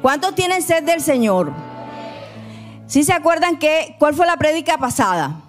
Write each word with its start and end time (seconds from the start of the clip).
¿Cuántos 0.00 0.34
tienen 0.34 0.62
sed 0.62 0.84
del 0.84 1.02
Señor? 1.02 1.52
¿Sí 2.86 3.04
se 3.04 3.12
acuerdan 3.12 3.58
que 3.58 3.96
cuál 3.98 4.14
fue 4.14 4.26
la 4.26 4.36
prédica 4.36 4.78
pasada? 4.78 5.42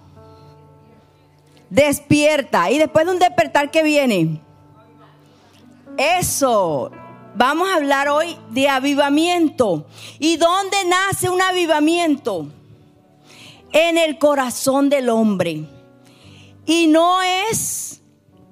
Despierta. 1.70 2.70
Y 2.70 2.78
después 2.78 3.06
de 3.06 3.12
un 3.12 3.18
despertar 3.18 3.70
que 3.70 3.82
viene. 3.82 4.42
Eso. 5.96 6.90
Vamos 7.36 7.70
a 7.70 7.76
hablar 7.76 8.08
hoy 8.08 8.36
de 8.50 8.68
avivamiento. 8.68 9.86
¿Y 10.18 10.36
dónde 10.36 10.76
nace 10.86 11.30
un 11.30 11.40
avivamiento? 11.40 12.48
En 13.72 13.96
el 13.96 14.18
corazón 14.18 14.90
del 14.90 15.08
hombre. 15.08 15.64
Y 16.66 16.88
no 16.88 17.22
es 17.22 18.02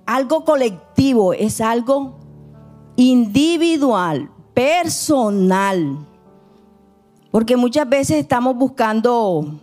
algo 0.07 0.45
colectivo, 0.45 1.35
es 1.35 1.61
algo 1.61 2.19
individual, 2.96 4.30
personal. 4.59 6.04
Porque 7.30 7.57
muchas 7.57 7.89
veces 7.89 8.16
estamos 8.16 8.57
buscando 8.57 9.54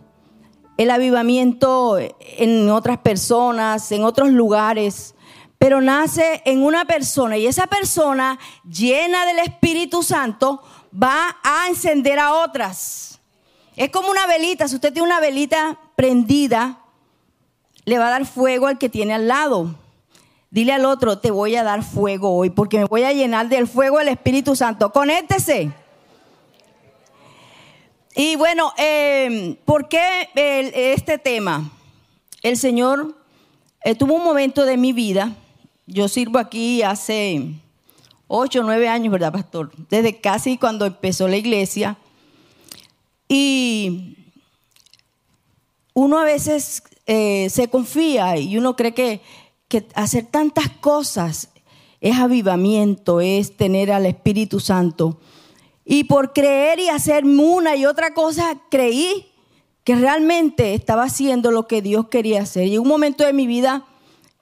el 0.78 0.90
avivamiento 0.90 1.98
en 2.38 2.70
otras 2.70 3.00
personas, 3.00 3.92
en 3.92 4.06
otros 4.06 4.30
lugares, 4.30 5.14
pero 5.58 5.82
nace 5.82 6.42
en 6.46 6.64
una 6.64 6.86
persona 6.86 7.36
y 7.36 7.46
esa 7.46 7.68
persona 7.68 8.40
llena 8.64 9.26
del 9.26 9.40
Espíritu 9.40 10.02
Santo 10.02 10.64
va 10.94 11.36
a 11.44 11.68
encender 11.68 12.18
a 12.18 12.32
otras. 12.32 13.20
Es 13.76 13.90
como 13.90 14.10
una 14.10 14.26
velita, 14.28 14.70
si 14.70 14.76
usted 14.76 14.94
tiene 14.94 15.10
una 15.10 15.20
velita 15.20 15.78
prendida, 15.98 16.80
le 17.84 18.00
va 18.00 18.08
a 18.08 18.12
dar 18.12 18.26
fuego 18.26 18.68
al 18.68 18.78
que 18.78 18.88
tiene 18.88 19.14
al 19.14 19.28
lado. 19.28 19.76
Dile 20.56 20.72
al 20.72 20.86
otro, 20.86 21.18
te 21.18 21.32
voy 21.32 21.58
a 21.58 21.64
dar 21.64 21.84
fuego 21.84 22.34
hoy 22.34 22.50
porque 22.50 22.78
me 22.78 22.86
voy 22.86 23.04
a 23.04 23.12
llenar 23.12 23.50
del 23.50 23.68
fuego 23.68 24.00
del 24.00 24.08
Espíritu 24.08 24.56
Santo. 24.56 24.90
Conéctese. 24.94 25.70
Y 28.16 28.38
bueno, 28.38 28.72
eh, 28.78 29.58
¿por 29.66 29.90
qué 29.90 30.30
este 30.94 31.18
tema? 31.18 31.70
El 32.42 32.56
Señor 32.56 33.18
eh, 33.84 33.96
tuvo 33.96 34.14
un 34.14 34.24
momento 34.24 34.64
de 34.64 34.78
mi 34.78 34.94
vida. 34.94 35.36
Yo 35.88 36.08
sirvo 36.08 36.40
aquí 36.40 36.84
hace 36.84 37.52
ocho, 38.30 38.64
nueve 38.64 38.88
años, 38.88 39.12
¿verdad, 39.12 39.34
pastor? 39.34 39.74
Desde 39.90 40.22
casi 40.22 40.58
cuando 40.58 40.86
empezó 40.86 41.28
la 41.28 41.36
iglesia. 41.36 41.98
Y 43.28 44.16
uno 45.94 46.18
a 46.18 46.24
veces 46.24 46.82
eh, 47.08 47.50
se 47.50 47.68
confía 47.68 48.38
y 48.38 48.58
uno 48.58 48.78
cree 48.78 48.94
que 48.94 49.22
hacer 49.96 50.26
tantas 50.26 50.70
cosas 50.70 51.50
es 52.02 52.18
avivamiento, 52.18 53.20
es 53.20 53.58
tener 53.58 53.92
al 53.92 54.06
Espíritu 54.06 54.60
Santo. 54.60 55.20
Y 55.84 56.04
por 56.04 56.34
creer 56.34 56.80
y 56.80 56.90
hacer 56.90 57.26
una 57.26 57.76
y 57.76 57.86
otra 57.86 58.14
cosa, 58.14 58.58
creí 58.70 59.32
que 59.84 59.96
realmente 59.96 60.74
estaba 60.74 61.04
haciendo 61.04 61.52
lo 61.52 61.68
que 61.68 61.82
Dios 61.82 62.08
quería 62.10 62.42
hacer. 62.42 62.68
Y 62.68 62.78
un 62.78 62.88
momento 62.88 63.24
de 63.24 63.34
mi 63.34 63.48
vida 63.48 63.86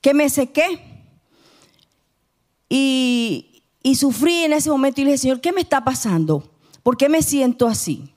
que 0.02 0.14
me 0.14 0.30
sequé 0.30 0.80
y, 2.68 3.64
y 3.81 3.95
sufrí 3.95 4.44
en 4.44 4.53
ese 4.53 4.70
momento 4.70 5.02
y 5.02 5.06
le 5.06 5.12
dije, 5.12 5.22
Señor, 5.22 5.42
¿qué 5.42 5.52
me 5.52 5.62
está 5.62 5.84
pasando? 5.84 6.50
¿Por 6.81 6.97
qué 6.97 7.08
me 7.08 7.22
siento 7.22 7.68
así? 7.68 8.14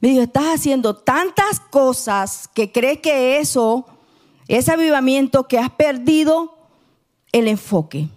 Me 0.00 0.10
dijo, 0.10 0.22
estás 0.22 0.44
haciendo 0.44 0.94
tantas 0.96 1.60
cosas 1.60 2.48
que 2.54 2.70
crees 2.70 3.00
que 3.00 3.38
eso 3.38 3.86
ese 4.48 4.72
avivamiento 4.72 5.46
que 5.46 5.58
has 5.58 5.70
perdido 5.70 6.56
el 7.32 7.48
enfoque, 7.48 8.08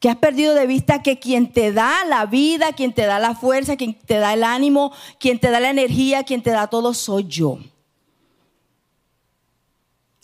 que 0.00 0.10
has 0.10 0.16
perdido 0.16 0.54
de 0.54 0.66
vista 0.66 1.02
que 1.02 1.18
quien 1.18 1.52
te 1.52 1.72
da 1.72 2.04
la 2.04 2.26
vida, 2.26 2.72
quien 2.72 2.92
te 2.92 3.06
da 3.06 3.18
la 3.18 3.34
fuerza, 3.34 3.76
quien 3.76 3.94
te 3.94 4.18
da 4.18 4.34
el 4.34 4.44
ánimo, 4.44 4.92
quien 5.18 5.40
te 5.40 5.50
da 5.50 5.58
la 5.58 5.70
energía, 5.70 6.22
quien 6.22 6.42
te 6.42 6.50
da 6.50 6.66
todo 6.68 6.94
soy 6.94 7.24
yo. 7.26 7.58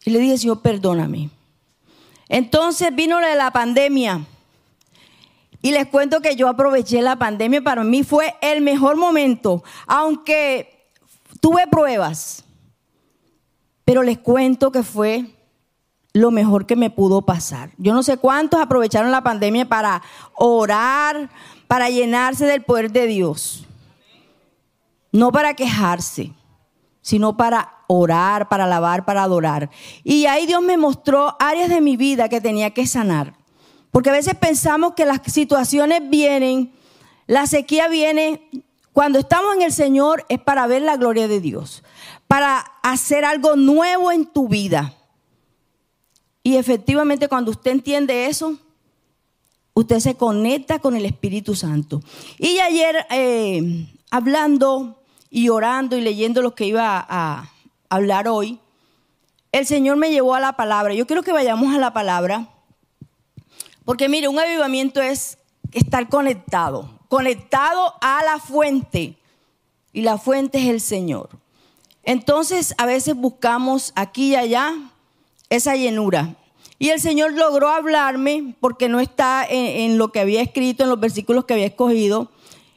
Y 0.05 0.11
le 0.11 0.19
dije, 0.19 0.39
Señor, 0.39 0.61
perdóname. 0.61 1.31
Entonces 2.29 2.95
vino 2.95 3.21
la 3.21 3.51
pandemia. 3.51 4.25
Y 5.63 5.73
les 5.73 5.87
cuento 5.87 6.21
que 6.21 6.37
yo 6.37 6.49
aproveché 6.49 7.01
la 7.01 7.17
pandemia, 7.17 7.63
para 7.63 7.85
mí 7.85 8.03
fue 8.03 8.35
el 8.43 8.61
mejor 8.61 8.97
momento, 8.97 9.65
aunque 9.87 10.91
tuve 11.41 11.67
pruebas, 11.67 12.45
pero 13.87 14.03
les 14.03 14.19
cuento 14.19 14.71
que 14.71 14.83
fue 14.83 15.34
lo 16.15 16.31
mejor 16.31 16.65
que 16.65 16.77
me 16.77 16.91
pudo 16.91 17.23
pasar. 17.23 17.71
Yo 17.77 17.93
no 17.93 18.05
sé 18.05 18.17
cuántos 18.17 18.61
aprovecharon 18.61 19.11
la 19.11 19.25
pandemia 19.25 19.69
para 19.69 20.01
orar, 20.37 21.29
para 21.67 21.91
llenarse 21.91 22.47
del 22.47 22.63
poder 22.63 22.93
de 22.93 23.09
Dios. 23.09 23.67
No 25.11 25.33
para 25.33 25.55
quejarse, 25.55 26.33
sino 27.03 27.37
para 27.37 27.75
orar, 27.89 28.49
para 28.49 28.65
alabar, 28.65 29.05
para 29.05 29.25
adorar. 29.25 29.71
Y 30.05 30.27
ahí 30.27 30.47
Dios 30.47 30.63
me 30.63 30.77
mostró 30.77 31.37
áreas 31.41 31.69
de 31.69 31.81
mi 31.81 31.97
vida 31.97 32.29
que 32.29 32.41
tenía 32.41 32.71
que 32.71 32.87
sanar. 32.87 33.35
Porque 33.91 34.11
a 34.11 34.15
veces 34.15 34.35
pensamos 34.35 34.95
que 34.95 35.07
las 35.07 35.21
situaciones 35.27 36.01
vienen, 36.09 36.73
la 37.27 37.49
sequía 37.49 37.89
viene, 37.89 38.49
cuando 38.93 39.19
estamos 39.19 39.57
en 39.57 39.63
el 39.63 39.73
Señor 39.73 40.25
es 40.29 40.39
para 40.39 40.69
ver 40.69 40.83
la 40.83 40.97
gloria 40.97 41.27
de 41.27 41.41
Dios, 41.41 41.83
para 42.29 42.59
hacer 42.85 43.25
algo 43.25 43.57
nuevo 43.57 44.13
en 44.13 44.27
tu 44.27 44.49
vida. 44.49 44.95
Y 46.47 46.57
efectivamente 46.57 47.27
cuando 47.27 47.51
usted 47.51 47.71
entiende 47.73 48.27
eso, 48.27 48.59
usted 49.73 49.99
se 49.99 50.15
conecta 50.15 50.79
con 50.79 50.95
el 50.95 51.07
Espíritu 51.07 51.57
Santo. 51.57 52.03
Y 52.39 52.59
ayer 52.59 53.07
eh, 53.11 53.89
hablando 54.11 55.03
y 55.31 55.49
orando 55.49 55.97
y 55.97 56.03
leyendo 56.03 56.43
lo 56.43 56.55
que 56.55 56.67
iba 56.67 57.05
a 57.09 57.51
hablar 57.89 58.29
hoy, 58.29 58.61
el 59.53 59.67
Señor 59.67 59.97
me 59.97 60.11
llevó 60.11 60.35
a 60.35 60.41
la 60.41 60.53
palabra. 60.53 60.93
Yo 60.93 61.07
quiero 61.07 61.23
que 61.23 61.33
vayamos 61.33 61.75
a 61.75 61.79
la 61.79 61.95
palabra, 61.95 62.49
porque 63.87 64.11
mire, 64.11 64.29
un 64.29 64.39
avivamiento 64.39 65.01
es 65.01 65.39
estar 65.73 66.11
conectado, 66.11 66.91
conectado 67.09 67.95
a 68.03 68.23
la 68.23 68.39
fuente, 68.39 69.17
y 69.95 70.03
la 70.03 70.19
fuente 70.19 70.59
es 70.59 70.69
el 70.69 70.81
Señor. 70.83 71.31
Entonces, 72.03 72.75
a 72.77 72.85
veces 72.85 73.15
buscamos 73.15 73.93
aquí 73.95 74.33
y 74.33 74.37
allá 74.37 74.75
esa 75.51 75.77
llenura. 75.77 76.37
Y 76.79 76.91
el 76.91 77.01
Señor 77.01 77.33
logró 77.33 77.71
hablarme 77.71 78.57
porque 78.61 78.89
no 78.89 79.01
está 79.01 79.47
en, 79.49 79.97
lo 79.97 80.11
que 80.13 80.21
había 80.21 80.43
escrito, 80.43 80.83
en 80.83 80.91
los 80.91 81.01
versículos 81.01 81.45
que 81.45 81.55
había 81.55 81.67
escogido. 81.67 82.31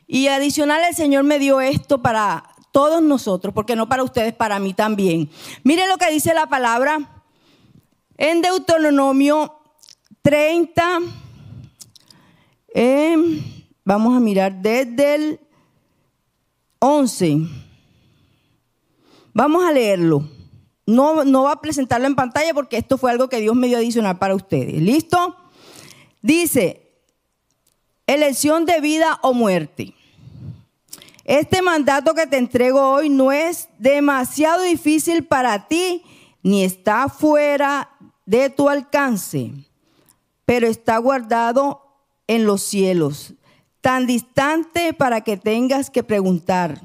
Y 0.07 0.27
adicional 0.27 0.81
el 0.87 0.95
Señor 0.95 1.23
me 1.23 1.39
dio 1.39 1.59
esto 1.59 2.01
para 2.01 2.43
todos 2.71 3.01
nosotros, 3.01 3.53
porque 3.53 3.75
no 3.75 3.89
para 3.89 4.03
ustedes, 4.03 4.33
para 4.33 4.59
mí 4.59 4.73
también. 4.73 5.29
Mire 5.63 5.87
lo 5.87 5.97
que 5.97 6.11
dice 6.11 6.33
la 6.33 6.47
palabra 6.47 7.23
en 8.17 8.41
Deuteronomio 8.41 9.59
30. 10.21 10.99
Em, 12.73 13.41
vamos 13.83 14.15
a 14.15 14.19
mirar 14.19 14.53
desde 14.61 15.15
el 15.15 15.39
11. 16.79 17.39
Vamos 19.33 19.65
a 19.65 19.71
leerlo. 19.71 20.36
No, 20.87 21.25
no 21.25 21.43
va 21.43 21.51
a 21.51 21.61
presentarlo 21.61 22.07
en 22.07 22.15
pantalla 22.15 22.53
porque 22.53 22.77
esto 22.77 22.97
fue 22.97 23.11
algo 23.11 23.29
que 23.29 23.39
Dios 23.39 23.55
me 23.55 23.67
dio 23.67 23.77
adicional 23.77 24.17
para 24.17 24.33
ustedes. 24.33 24.81
¿Listo? 24.81 25.35
Dice, 26.21 26.81
elección 28.07 28.65
de 28.65 28.81
vida 28.81 29.19
o 29.21 29.33
muerte. 29.33 29.93
Este 31.25 31.61
mandato 31.61 32.13
que 32.13 32.25
te 32.25 32.37
entrego 32.37 32.93
hoy 32.93 33.09
no 33.09 33.33
es 33.33 33.67
demasiado 33.77 34.63
difícil 34.63 35.25
para 35.25 35.67
ti 35.67 36.01
ni 36.41 36.63
está 36.63 37.09
fuera 37.09 37.89
de 38.25 38.49
tu 38.49 38.69
alcance, 38.69 39.51
pero 40.45 40.67
está 40.67 40.97
guardado 40.99 41.83
en 42.27 42.45
los 42.45 42.63
cielos, 42.63 43.33
tan 43.81 44.07
distante 44.07 44.93
para 44.93 45.21
que 45.21 45.35
tengas 45.35 45.89
que 45.89 46.03
preguntar. 46.03 46.81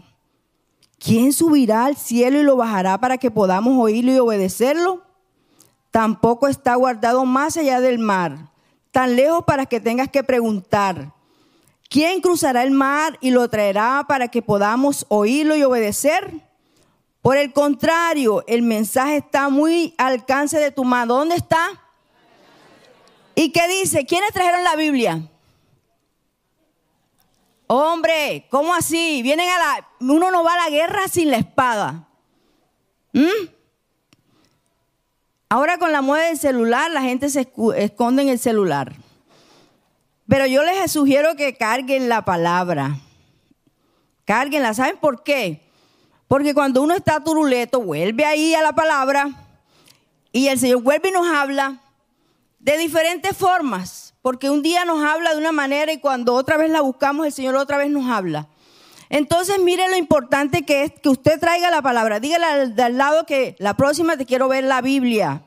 ¿Quién 1.03 1.33
subirá 1.33 1.87
al 1.87 1.97
cielo 1.97 2.39
y 2.39 2.45
lo 2.45 2.57
bajará 2.57 2.99
para 2.99 3.19
que 3.19 3.31
podamos 3.31 3.75
oírlo 3.79 4.13
y 4.13 4.19
obedecerlo? 4.19 5.03
Tampoco 5.91 6.47
está 6.49 6.75
guardado 6.77 7.25
más 7.25 7.57
allá 7.57 7.81
del 7.81 7.99
mar, 7.99 8.51
tan 8.93 9.17
lejos 9.17 9.45
para 9.45 9.67
que 9.67 9.81
tengas 9.81 10.09
que 10.09 10.23
preguntar. 10.23 11.13
¿Quién 11.89 12.21
cruzará 12.21 12.63
el 12.63 12.71
mar 12.71 13.19
y 13.21 13.31
lo 13.31 13.49
traerá 13.49 14.05
para 14.09 14.29
que 14.29 14.41
podamos 14.41 15.05
oírlo 15.09 15.57
y 15.57 15.63
obedecer? 15.65 16.41
Por 17.21 17.37
el 17.37 17.53
contrario, 17.53 18.45
el 18.47 18.63
mensaje 18.63 19.17
está 19.17 19.49
muy 19.49 19.95
al 19.99 20.15
alcance 20.15 20.59
de 20.59 20.71
tu 20.71 20.85
mano. 20.85 21.17
¿Dónde 21.17 21.35
está? 21.35 21.69
¿Y 23.35 23.51
qué 23.53 23.69
dice? 23.69 24.07
¿Quiénes 24.07 24.33
trajeron 24.33 24.65
la 24.65 24.77
Biblia? 24.77 25.29
Hombre, 27.75 28.47
¿cómo 28.51 28.75
así? 28.75 29.23
Vienen 29.23 29.49
a 29.49 29.59
la. 29.59 29.89
Uno 30.01 30.31
no 30.31 30.45
va 30.45 30.53
a 30.53 30.65
la 30.65 30.69
guerra 30.69 31.09
sin 31.09 31.31
la 31.31 31.39
espada. 31.39 32.07
¿Mm? 33.15 33.49
Ahora 35.49 35.79
con 35.79 35.91
la 35.91 36.03
moda 36.03 36.25
del 36.25 36.37
celular, 36.37 36.91
la 36.91 37.01
gente 37.01 37.31
se 37.31 37.51
esconde 37.77 38.25
en 38.25 38.29
el 38.29 38.39
celular. 38.39 38.93
Pero 40.29 40.45
yo 40.45 40.63
les 40.65 40.93
sugiero 40.93 41.35
que 41.35 41.57
carguen 41.57 42.11
la 42.11 42.27
palabra. 42.27 42.99
Cárguenla. 44.27 44.75
¿Saben 44.75 44.99
por 44.99 45.23
qué? 45.23 45.63
Porque 46.29 46.53
cuando 46.53 46.83
uno 46.83 46.93
está 46.93 47.25
turuleto, 47.25 47.81
vuelve 47.81 48.27
ahí 48.27 48.55
a 48.55 48.61
la 48.61 48.75
palabra 48.75 49.31
y 50.31 50.49
el 50.49 50.59
Señor 50.59 50.83
vuelve 50.83 51.09
y 51.09 51.13
nos 51.13 51.27
habla 51.27 51.81
de 52.59 52.77
diferentes 52.77 53.35
formas. 53.35 54.12
Porque 54.23 54.49
un 54.49 54.63
día 54.63 54.85
nos 54.85 55.03
habla 55.05 55.33
de 55.33 55.39
una 55.39 55.53
manera 55.53 55.93
y 55.93 55.99
cuando 55.99 56.35
otra 56.35 56.57
vez 56.57 56.71
la 56.71 56.81
buscamos, 56.81 57.27
el 57.27 57.33
Señor 57.33 57.57
otra 57.57 57.77
vez 57.77 57.91
nos 57.91 58.09
habla. 58.09 58.49
Entonces, 59.11 59.59
mire 59.59 59.89
lo 59.89 59.97
importante 59.97 60.63
que 60.63 60.85
es 60.85 60.93
que 60.93 61.09
usted 61.09 61.39
traiga 61.39 61.71
la 61.71 61.83
palabra. 61.83 62.21
Dígale 62.21 62.47
al, 62.47 62.81
al 62.81 62.97
lado 62.97 63.27
que 63.27 63.57
la 63.59 63.77
próxima 63.77 64.17
te 64.17 64.25
quiero 64.25 64.49
ver 64.49 64.65
la 64.65 64.81
Biblia. 64.81 65.43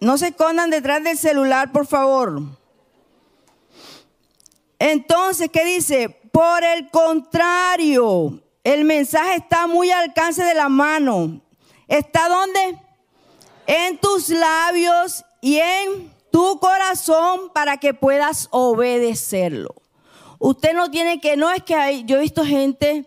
No 0.00 0.16
se 0.16 0.28
escondan 0.28 0.70
detrás 0.70 1.04
del 1.04 1.18
celular, 1.18 1.70
por 1.72 1.86
favor. 1.86 2.40
Entonces, 4.78 5.50
¿qué 5.52 5.64
dice? 5.66 6.08
Por 6.32 6.64
el 6.64 6.90
contrario, 6.90 8.40
el 8.64 8.84
mensaje 8.84 9.34
está 9.36 9.66
muy 9.66 9.90
al 9.90 10.04
alcance 10.04 10.42
de 10.42 10.54
la 10.54 10.70
mano. 10.70 11.42
¿Está 11.86 12.30
dónde? 12.30 12.80
En 13.66 13.98
tus 13.98 14.30
labios 14.30 15.24
y 15.40 15.56
en 15.56 16.12
tu 16.30 16.58
corazón 16.58 17.50
para 17.54 17.78
que 17.78 17.94
puedas 17.94 18.48
obedecerlo. 18.50 19.74
Usted 20.38 20.74
no 20.74 20.90
tiene 20.90 21.20
que, 21.20 21.36
no 21.36 21.50
es 21.50 21.62
que 21.62 21.74
hay, 21.74 22.04
yo 22.04 22.16
he 22.16 22.20
visto 22.20 22.44
gente 22.44 23.06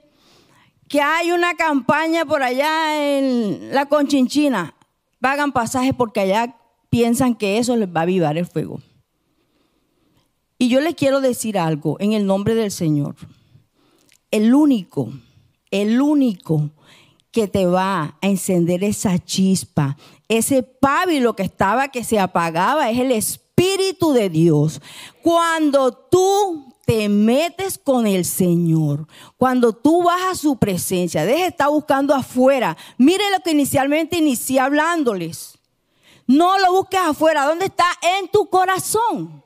que 0.88 1.02
hay 1.02 1.32
una 1.32 1.56
campaña 1.56 2.26
por 2.26 2.44
allá 2.44 3.18
en 3.18 3.74
la 3.74 3.88
Conchinchina, 3.88 4.76
pagan 5.20 5.52
pasajes 5.52 5.94
porque 5.96 6.20
allá 6.20 6.56
piensan 6.90 7.34
que 7.34 7.58
eso 7.58 7.76
les 7.76 7.90
va 7.90 8.02
a 8.02 8.04
avivar 8.04 8.38
el 8.38 8.46
fuego. 8.46 8.80
Y 10.60 10.70
yo 10.70 10.80
les 10.80 10.96
quiero 10.96 11.20
decir 11.22 11.58
algo 11.58 11.98
en 12.00 12.14
el 12.14 12.26
nombre 12.26 12.56
del 12.56 12.72
Señor. 12.72 13.16
El 14.30 14.54
único, 14.54 15.12
el 15.72 16.02
único 16.02 16.70
que 17.32 17.48
te 17.48 17.66
va 17.66 18.18
a 18.22 18.28
encender 18.28 18.84
esa 18.84 19.18
chispa, 19.18 19.98
ese 20.38 20.64
pábilo 20.64 21.36
que 21.36 21.44
estaba 21.44 21.90
que 21.90 22.04
se 22.04 22.20
apagaba, 22.20 22.90
es 22.90 23.00
el 23.00 23.12
Espíritu 23.12 24.14
de 24.14 24.30
Dios. 24.30 24.82
Cuando 25.22 25.92
tú 25.92 26.74
te 26.86 27.08
metes 27.08 27.78
con 27.78 28.08
el 28.08 28.26
Señor, 28.26 29.08
cuando 29.38 29.74
tú 29.74 30.04
vas 30.04 30.22
a 30.32 30.36
su 30.36 30.58
presencia, 30.58 31.26
deja 31.26 31.44
de 31.44 31.48
estar 31.48 31.70
buscando 31.70 32.14
afuera. 32.14 32.76
Mire 32.98 33.24
lo 33.32 33.40
que 33.40 33.52
inicialmente 33.52 34.18
inicié 34.18 34.60
hablándoles. 34.60 35.58
No 36.28 36.58
lo 36.60 36.74
busques 36.74 37.00
afuera. 37.00 37.46
¿Dónde 37.46 37.66
está? 37.66 37.86
En 38.20 38.28
tu 38.30 38.50
corazón. 38.50 39.44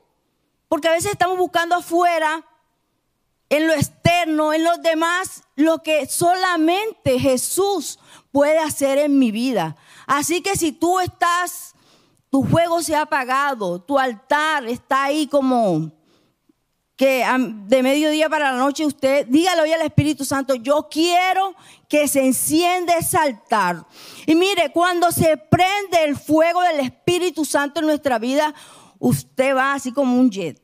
Porque 0.68 0.88
a 0.88 0.92
veces 0.92 1.12
estamos 1.12 1.38
buscando 1.38 1.74
afuera, 1.74 2.44
en 3.50 3.66
lo 3.66 3.72
externo, 3.72 4.52
en 4.52 4.64
los 4.64 4.82
demás, 4.82 5.42
lo 5.56 5.82
que 5.82 6.06
solamente 6.06 7.18
Jesús 7.18 7.98
puede 8.30 8.58
hacer 8.58 8.98
en 8.98 9.18
mi 9.18 9.30
vida. 9.30 9.76
Así 10.08 10.40
que 10.40 10.56
si 10.56 10.72
tú 10.72 10.98
estás, 11.00 11.74
tu 12.30 12.42
juego 12.42 12.82
se 12.82 12.96
ha 12.96 13.02
apagado, 13.02 13.78
tu 13.78 13.98
altar 13.98 14.66
está 14.66 15.04
ahí 15.04 15.26
como 15.26 15.92
que 16.96 17.24
de 17.66 17.82
mediodía 17.82 18.28
para 18.30 18.50
la 18.50 18.58
noche 18.58 18.86
usted, 18.86 19.26
dígale 19.28 19.62
hoy 19.62 19.72
al 19.72 19.82
Espíritu 19.82 20.24
Santo, 20.24 20.54
yo 20.54 20.88
quiero 20.90 21.54
que 21.88 22.08
se 22.08 22.24
encienda 22.24 22.96
ese 22.96 23.18
altar. 23.18 23.86
Y 24.26 24.34
mire, 24.34 24.72
cuando 24.72 25.12
se 25.12 25.36
prende 25.36 26.02
el 26.04 26.16
fuego 26.16 26.62
del 26.62 26.80
Espíritu 26.80 27.44
Santo 27.44 27.80
en 27.80 27.86
nuestra 27.86 28.18
vida, 28.18 28.54
usted 28.98 29.54
va 29.54 29.74
así 29.74 29.92
como 29.92 30.18
un 30.18 30.30
jet. 30.30 30.60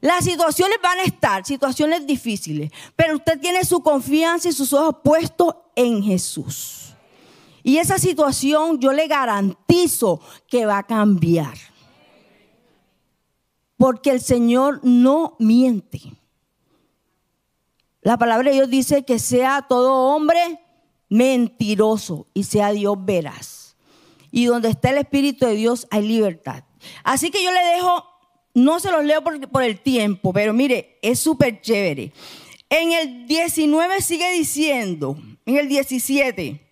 Las 0.00 0.24
situaciones 0.24 0.78
van 0.80 1.00
a 1.00 1.02
estar, 1.02 1.44
situaciones 1.44 2.06
difíciles, 2.06 2.70
pero 2.94 3.16
usted 3.16 3.40
tiene 3.40 3.64
su 3.64 3.82
confianza 3.82 4.48
y 4.48 4.52
sus 4.52 4.72
ojos 4.72 4.96
puestos 5.02 5.56
en 5.74 6.04
Jesús. 6.04 6.81
Y 7.62 7.78
esa 7.78 7.98
situación 7.98 8.80
yo 8.80 8.92
le 8.92 9.06
garantizo 9.06 10.20
que 10.48 10.66
va 10.66 10.78
a 10.78 10.86
cambiar 10.86 11.54
porque 13.82 14.10
el 14.10 14.20
Señor 14.20 14.78
no 14.84 15.34
miente. 15.40 16.00
La 18.00 18.16
palabra 18.16 18.48
de 18.48 18.54
Dios 18.54 18.70
dice 18.70 19.04
que 19.04 19.18
sea 19.18 19.66
todo 19.68 20.14
hombre 20.14 20.60
mentiroso 21.08 22.28
y 22.32 22.44
sea 22.44 22.70
Dios 22.70 22.96
veraz. 23.04 23.76
Y 24.30 24.44
donde 24.44 24.68
está 24.68 24.90
el 24.90 24.98
Espíritu 24.98 25.46
de 25.46 25.56
Dios 25.56 25.88
hay 25.90 26.06
libertad. 26.06 26.62
Así 27.02 27.32
que 27.32 27.42
yo 27.42 27.50
le 27.50 27.58
dejo, 27.74 28.04
no 28.54 28.78
se 28.78 28.92
los 28.92 29.04
leo 29.04 29.24
por, 29.24 29.48
por 29.48 29.64
el 29.64 29.80
tiempo, 29.80 30.32
pero 30.32 30.52
mire, 30.52 31.00
es 31.02 31.18
súper 31.18 31.60
chévere. 31.60 32.12
En 32.70 32.92
el 32.92 33.26
19 33.26 34.00
sigue 34.00 34.30
diciendo, 34.30 35.18
en 35.44 35.56
el 35.56 35.68
17, 35.68 36.71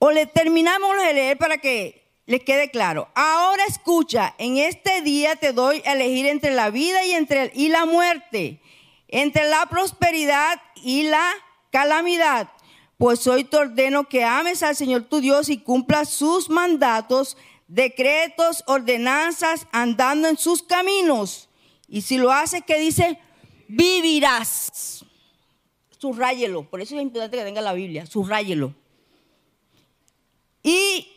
o 0.00 0.10
le 0.10 0.26
terminamos 0.26 0.96
de 0.96 1.12
leer 1.12 1.38
para 1.38 1.58
que 1.58 2.10
les 2.24 2.42
quede 2.42 2.70
claro. 2.70 3.08
Ahora 3.14 3.62
escucha, 3.68 4.34
en 4.38 4.56
este 4.56 5.02
día 5.02 5.36
te 5.36 5.52
doy 5.52 5.82
a 5.84 5.92
elegir 5.92 6.26
entre 6.26 6.52
la 6.52 6.70
vida 6.70 7.04
y, 7.04 7.12
entre, 7.12 7.52
y 7.54 7.68
la 7.68 7.84
muerte, 7.84 8.60
entre 9.08 9.46
la 9.48 9.66
prosperidad 9.66 10.60
y 10.76 11.02
la 11.02 11.30
calamidad. 11.70 12.48
Pues 12.96 13.26
hoy 13.26 13.44
te 13.44 13.58
ordeno 13.58 14.08
que 14.08 14.24
ames 14.24 14.62
al 14.62 14.74
Señor 14.74 15.04
tu 15.04 15.20
Dios 15.20 15.50
y 15.50 15.58
cumplas 15.58 16.08
sus 16.08 16.48
mandatos, 16.48 17.36
decretos, 17.68 18.64
ordenanzas, 18.66 19.66
andando 19.70 20.28
en 20.28 20.38
sus 20.38 20.62
caminos. 20.62 21.50
Y 21.88 22.00
si 22.02 22.16
lo 22.16 22.32
haces, 22.32 22.62
¿qué 22.66 22.78
dice? 22.78 23.18
Vivirás. 23.68 25.04
Subrayelo. 25.98 26.62
Por 26.70 26.80
eso 26.80 26.96
es 26.96 27.02
importante 27.02 27.36
que 27.36 27.44
tenga 27.44 27.60
la 27.60 27.74
Biblia. 27.74 28.06
Subrayelo. 28.06 28.79
Y 30.62 31.08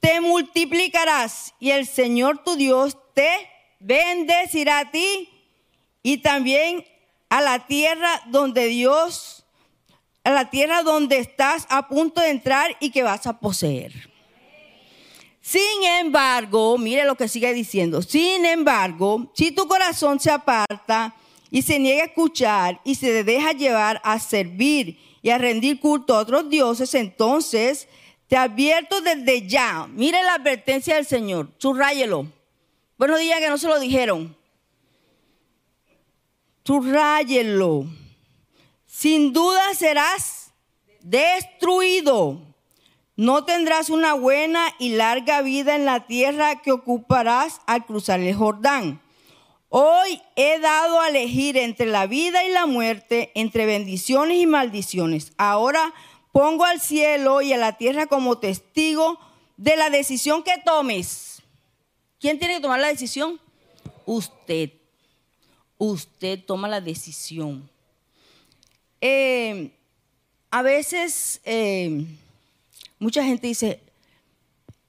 te 0.00 0.20
multiplicarás 0.20 1.54
y 1.58 1.70
el 1.70 1.86
Señor 1.86 2.42
tu 2.44 2.56
Dios 2.56 2.96
te 3.14 3.48
bendecirá 3.80 4.80
a 4.80 4.90
ti 4.90 5.28
y 6.02 6.18
también 6.18 6.84
a 7.28 7.40
la 7.40 7.66
tierra 7.66 8.22
donde 8.26 8.66
Dios, 8.66 9.44
a 10.24 10.30
la 10.30 10.50
tierra 10.50 10.82
donde 10.82 11.18
estás 11.18 11.66
a 11.68 11.88
punto 11.88 12.20
de 12.20 12.30
entrar 12.30 12.76
y 12.80 12.90
que 12.90 13.02
vas 13.02 13.26
a 13.26 13.38
poseer. 13.38 13.92
Sin 15.40 15.84
embargo, 16.00 16.76
mire 16.76 17.04
lo 17.04 17.14
que 17.14 17.28
sigue 17.28 17.52
diciendo, 17.52 18.02
sin 18.02 18.44
embargo, 18.44 19.30
si 19.34 19.52
tu 19.52 19.68
corazón 19.68 20.18
se 20.18 20.30
aparta 20.30 21.14
y 21.50 21.62
se 21.62 21.78
niega 21.78 22.02
a 22.02 22.06
escuchar 22.06 22.80
y 22.84 22.96
se 22.96 23.22
deja 23.22 23.52
llevar 23.52 24.00
a 24.02 24.18
servir 24.18 24.98
y 25.22 25.30
a 25.30 25.38
rendir 25.38 25.78
culto 25.78 26.16
a 26.16 26.20
otros 26.20 26.50
dioses, 26.50 26.94
entonces 26.94 27.88
te 28.28 28.36
advierto 28.36 29.00
desde 29.00 29.46
ya. 29.46 29.86
Mire 29.90 30.22
la 30.22 30.34
advertencia 30.34 30.96
del 30.96 31.06
Señor. 31.06 31.50
Subrayelo. 31.58 32.26
Buenos 32.98 33.20
días 33.20 33.40
que 33.40 33.48
no 33.48 33.58
se 33.58 33.68
lo 33.68 33.78
dijeron. 33.78 34.36
Subrayelo. 36.64 37.86
Sin 38.86 39.32
duda 39.32 39.74
serás 39.74 40.52
destruido. 41.02 42.40
No 43.14 43.44
tendrás 43.44 43.90
una 43.90 44.14
buena 44.14 44.74
y 44.78 44.90
larga 44.90 45.40
vida 45.42 45.76
en 45.76 45.84
la 45.84 46.06
tierra 46.06 46.60
que 46.62 46.72
ocuparás 46.72 47.60
al 47.66 47.86
cruzar 47.86 48.20
el 48.20 48.34
Jordán. 48.34 49.00
Hoy 49.68 50.20
he 50.36 50.58
dado 50.58 51.00
a 51.00 51.08
elegir 51.08 51.56
entre 51.56 51.86
la 51.86 52.06
vida 52.06 52.44
y 52.44 52.50
la 52.50 52.66
muerte, 52.66 53.30
entre 53.34 53.66
bendiciones 53.66 54.38
y 54.38 54.46
maldiciones. 54.46 55.32
Ahora 55.38 55.94
Pongo 56.36 56.66
al 56.66 56.82
cielo 56.82 57.40
y 57.40 57.54
a 57.54 57.56
la 57.56 57.78
tierra 57.78 58.08
como 58.08 58.36
testigo 58.36 59.18
de 59.56 59.74
la 59.74 59.88
decisión 59.88 60.42
que 60.42 60.58
tomes. 60.62 61.40
¿Quién 62.20 62.38
tiene 62.38 62.56
que 62.56 62.60
tomar 62.60 62.78
la 62.78 62.88
decisión? 62.88 63.40
Usted. 64.04 64.70
Usted 65.78 66.44
toma 66.44 66.68
la 66.68 66.82
decisión. 66.82 67.66
Eh, 69.00 69.70
a 70.50 70.60
veces 70.60 71.40
eh, 71.46 72.04
mucha 72.98 73.24
gente 73.24 73.46
dice, 73.46 73.80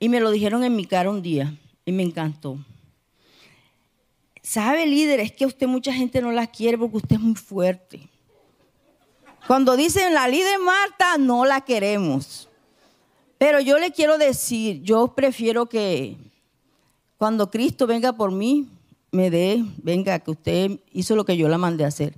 y 0.02 0.10
me 0.10 0.20
lo 0.20 0.32
dijeron 0.32 0.66
en 0.66 0.76
mi 0.76 0.84
cara 0.84 1.10
un 1.10 1.22
día, 1.22 1.56
y 1.86 1.94
me 1.94 2.04
encantó. 2.04 2.58
¿Sabe, 4.44 4.86
líder? 4.86 5.22
Es 5.22 5.32
que 5.32 5.46
usted 5.46 5.66
mucha 5.66 5.94
gente 5.94 6.22
no 6.22 6.34
la 6.34 6.48
quiere 6.48 6.78
porque 6.78 6.98
usted 6.98 7.16
es 7.16 7.22
muy 7.22 7.36
fuerte. 7.36 8.10
Cuando 9.48 9.78
dicen 9.78 10.14
la 10.14 10.28
líder 10.28 10.60
Marta, 10.60 11.18
no 11.18 11.46
la 11.46 11.62
queremos. 11.62 12.50
Pero 13.38 13.62
yo 13.62 13.80
le 13.80 13.92
quiero 13.92 14.18
decir, 14.18 14.82
yo 14.84 15.16
prefiero 15.16 15.68
que 15.68 16.18
cuando 17.18 17.50
Cristo 17.50 17.88
venga 17.88 18.12
por 18.12 18.32
mí, 18.34 18.68
me 19.10 19.30
dé, 19.30 19.64
venga, 19.78 20.20
que 20.20 20.32
usted 20.32 20.80
hizo 20.92 21.16
lo 21.16 21.24
que 21.24 21.38
yo 21.38 21.48
la 21.48 21.58
mandé 21.58 21.86
a 21.86 21.88
hacer, 21.88 22.18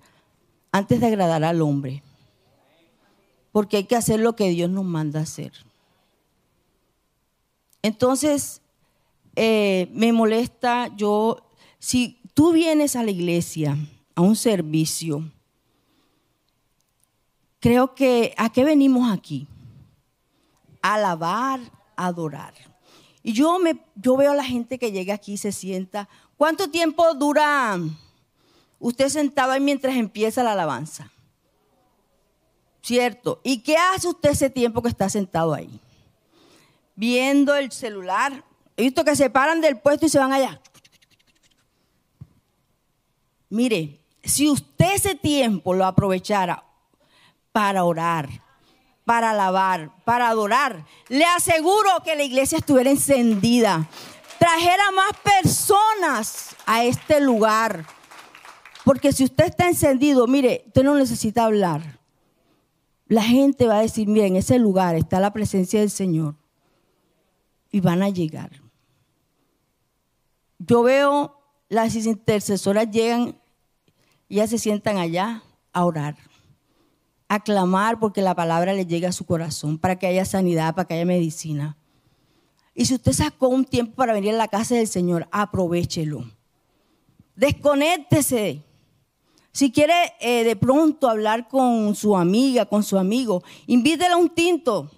antes 0.72 1.00
de 1.00 1.06
agradar 1.06 1.44
al 1.44 1.62
hombre. 1.62 2.02
Porque 3.52 3.78
hay 3.78 3.84
que 3.84 3.96
hacer 3.96 4.20
lo 4.20 4.36
que 4.36 4.50
Dios 4.50 4.72
nos 4.72 4.86
manda 4.86 5.20
a 5.20 5.24
hacer. 5.24 5.52
Entonces, 7.84 8.62
eh, 9.36 9.88
me 9.94 10.12
molesta, 10.14 10.90
yo, 10.98 11.44
si 11.78 12.20
tú 12.34 12.54
vienes 12.54 12.96
a 12.96 13.04
la 13.04 13.12
iglesia, 13.12 13.78
a 14.16 14.22
un 14.22 14.36
servicio, 14.36 15.24
creo 17.60 17.94
que 17.96 18.34
¿a 18.38 18.51
qué 18.51 18.63
venimos 18.63 19.12
aquí? 19.12 19.48
A 20.82 20.96
alabar, 20.96 21.60
a 21.96 22.08
adorar. 22.08 22.54
Y 23.22 23.34
yo, 23.34 23.60
me, 23.60 23.80
yo 23.96 24.16
veo 24.16 24.32
a 24.32 24.36
la 24.36 24.44
gente 24.44 24.80
que 24.80 24.92
llega 24.92 25.13
aquí 25.13 25.34
y 25.34 25.38
se 25.38 25.51
sienta. 25.51 26.08
¿Cuánto 26.38 26.70
tiempo 26.70 27.13
dura 27.13 27.78
usted 28.80 29.10
sentado 29.10 29.51
ahí 29.51 29.60
mientras 29.60 29.96
empieza 29.96 30.44
la 30.44 30.54
alabanza? 30.54 31.12
¿Cierto? 32.82 33.42
¿Y 33.44 33.60
qué 33.60 33.75
hace 33.75 34.08
usted 34.08 34.30
ese 34.30 34.50
tiempo 34.50 34.82
que 34.82 34.89
está 34.89 35.10
sentado 35.10 35.54
ahí? 35.54 35.80
Viendo 36.96 37.56
el 37.56 37.72
celular. 37.72 38.44
He 38.78 38.84
visto 38.84 39.04
que 39.04 39.18
se 39.18 39.30
paran 39.30 39.60
del 39.60 39.78
puesto 39.78 40.06
y 40.06 40.10
se 40.10 40.20
van 40.20 40.32
allá. 40.32 40.62
Mire, 43.50 44.00
si 44.24 44.50
usted 44.50 44.94
ese 44.94 45.16
tiempo 45.16 45.74
lo 45.74 45.86
aprovechara 45.86 46.69
para 47.51 47.84
orar, 47.84 48.29
para 49.06 49.32
alabar, 49.32 49.91
para 50.06 50.29
adorar, 50.29 50.86
le 51.08 51.25
aseguro 51.25 51.89
que 52.03 52.15
la 52.15 52.24
iglesia 52.24 52.58
estuviera 52.58 52.89
encendida, 52.89 53.88
trajera 54.38 54.91
más 54.91 55.12
personas 55.24 56.56
a 56.65 56.84
este 56.84 57.20
lugar. 57.20 57.86
Porque 58.84 59.12
si 59.12 59.24
usted 59.24 59.46
está 59.46 59.68
encendido, 59.68 60.25
mire, 60.27 60.63
usted 60.68 60.84
no 60.84 60.96
necesita 60.96 61.46
hablar. 61.46 62.00
La 63.08 63.24
gente 63.24 63.68
va 63.68 63.77
a 63.77 63.82
decir, 63.82 64.08
mire, 64.08 64.27
en 64.27 64.36
ese 64.36 64.60
lugar 64.60 64.96
está 64.96 65.20
la 65.20 65.34
presencia 65.34 65.79
del 65.79 65.89
Señor. 65.89 66.36
Y 67.72 67.82
van 67.82 68.01
a 68.01 68.10
llegar. 68.10 68.51
Yo 70.60 70.84
veo 70.84 71.39
las 71.70 71.96
intercesoras 71.96 72.89
llegan 72.89 73.39
y 74.27 74.36
ya 74.36 74.48
se 74.48 74.58
sientan 74.58 74.98
allá 74.98 75.44
a 75.72 75.86
orar, 75.86 76.18
a 77.30 77.40
clamar 77.40 78.00
porque 78.00 78.22
la 78.22 78.36
palabra 78.36 78.74
le 78.74 78.86
llegue 78.86 79.08
a 79.08 79.14
su 79.14 79.26
corazón, 79.26 79.78
para 79.78 79.98
que 79.98 80.08
haya 80.08 80.26
sanidad, 80.26 80.76
para 80.76 80.86
que 80.86 80.96
haya 80.96 81.06
medicina. 81.06 81.78
Y 82.76 82.86
si 82.86 82.96
usted 82.96 83.14
sacó 83.14 83.48
un 83.48 83.64
tiempo 83.64 83.96
para 83.96 84.14
venir 84.14 84.34
a 84.34 84.38
la 84.38 84.48
casa 84.50 84.76
del 84.76 84.88
Señor, 84.88 85.28
aprovechelo. 85.32 86.26
Desconéctese. 87.36 88.64
Si 89.54 89.72
quiere 89.72 89.94
eh, 90.20 90.44
de 90.44 90.56
pronto 90.58 91.10
hablar 91.10 91.48
con 91.48 91.96
su 91.96 92.18
amiga, 92.18 92.66
con 92.66 92.84
su 92.84 92.98
amigo, 92.98 93.44
invítela 93.68 94.16
a 94.16 94.18
un 94.18 94.30
tinto. 94.30 94.92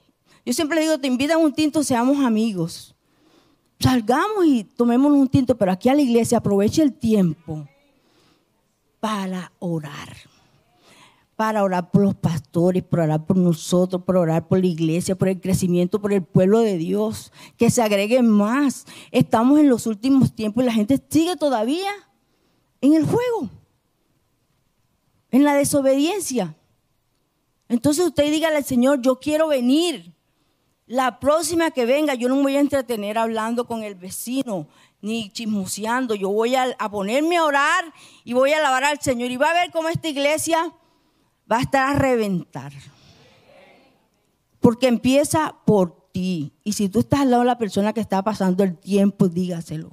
Yo 0.43 0.53
siempre 0.53 0.81
digo, 0.81 0.97
te 0.97 1.07
invitan 1.07 1.37
a 1.37 1.39
un 1.39 1.53
tinto, 1.53 1.83
seamos 1.83 2.23
amigos 2.23 2.95
salgamos 3.81 4.45
y 4.45 4.63
tomemos 4.63 5.11
un 5.11 5.27
tinto, 5.27 5.57
pero 5.57 5.71
aquí 5.71 5.89
a 5.89 5.95
la 5.95 6.01
iglesia 6.01 6.37
aproveche 6.37 6.81
el 6.83 6.93
tiempo 6.93 7.67
para 8.99 9.51
orar. 9.59 10.15
Para 11.41 11.63
orar 11.63 11.89
por 11.89 12.03
los 12.03 12.13
pastores, 12.13 12.83
por 12.83 12.99
orar 12.99 13.25
por 13.25 13.35
nosotros, 13.35 14.03
por 14.03 14.15
orar 14.15 14.47
por 14.47 14.59
la 14.59 14.67
iglesia, 14.67 15.15
por 15.15 15.27
el 15.27 15.41
crecimiento, 15.41 15.99
por 15.99 16.13
el 16.13 16.21
pueblo 16.21 16.59
de 16.59 16.77
Dios. 16.77 17.31
Que 17.57 17.71
se 17.71 17.81
agreguen 17.81 18.29
más. 18.29 18.85
Estamos 19.09 19.59
en 19.59 19.67
los 19.67 19.87
últimos 19.87 20.35
tiempos 20.35 20.61
y 20.61 20.67
la 20.67 20.73
gente 20.73 21.01
sigue 21.09 21.35
todavía 21.37 21.89
en 22.79 22.93
el 22.93 23.07
juego, 23.07 23.49
en 25.31 25.43
la 25.43 25.55
desobediencia. 25.55 26.55
Entonces 27.69 28.05
usted 28.05 28.29
dígale 28.29 28.57
al 28.57 28.63
Señor, 28.63 29.01
yo 29.01 29.19
quiero 29.19 29.47
venir. 29.47 30.13
La 30.85 31.19
próxima 31.19 31.71
que 31.71 31.87
venga, 31.87 32.13
yo 32.13 32.29
no 32.29 32.35
me 32.35 32.43
voy 32.43 32.57
a 32.57 32.59
entretener 32.59 33.17
hablando 33.17 33.65
con 33.65 33.81
el 33.81 33.95
vecino 33.95 34.67
ni 35.01 35.31
chismoseando. 35.31 36.13
Yo 36.13 36.29
voy 36.29 36.53
a, 36.53 36.77
ponerme 36.91 37.37
a 37.37 37.45
orar 37.45 37.91
y 38.23 38.33
voy 38.33 38.53
a 38.53 38.59
alabar 38.59 38.83
al 38.83 39.01
Señor. 39.01 39.31
Y 39.31 39.37
va 39.37 39.49
a 39.49 39.55
ver 39.55 39.71
cómo 39.71 39.89
esta 39.89 40.07
iglesia 40.07 40.71
va 41.51 41.57
a 41.57 41.61
estar 41.61 41.95
a 41.95 41.99
reventar. 41.99 42.71
Porque 44.59 44.87
empieza 44.87 45.55
por 45.65 46.09
ti. 46.11 46.53
Y 46.63 46.73
si 46.73 46.87
tú 46.87 46.99
estás 46.99 47.21
al 47.21 47.31
lado 47.31 47.41
de 47.41 47.47
la 47.47 47.57
persona 47.57 47.93
que 47.93 48.01
está 48.01 48.23
pasando 48.23 48.63
el 48.63 48.77
tiempo, 48.77 49.27
dígaselo. 49.27 49.91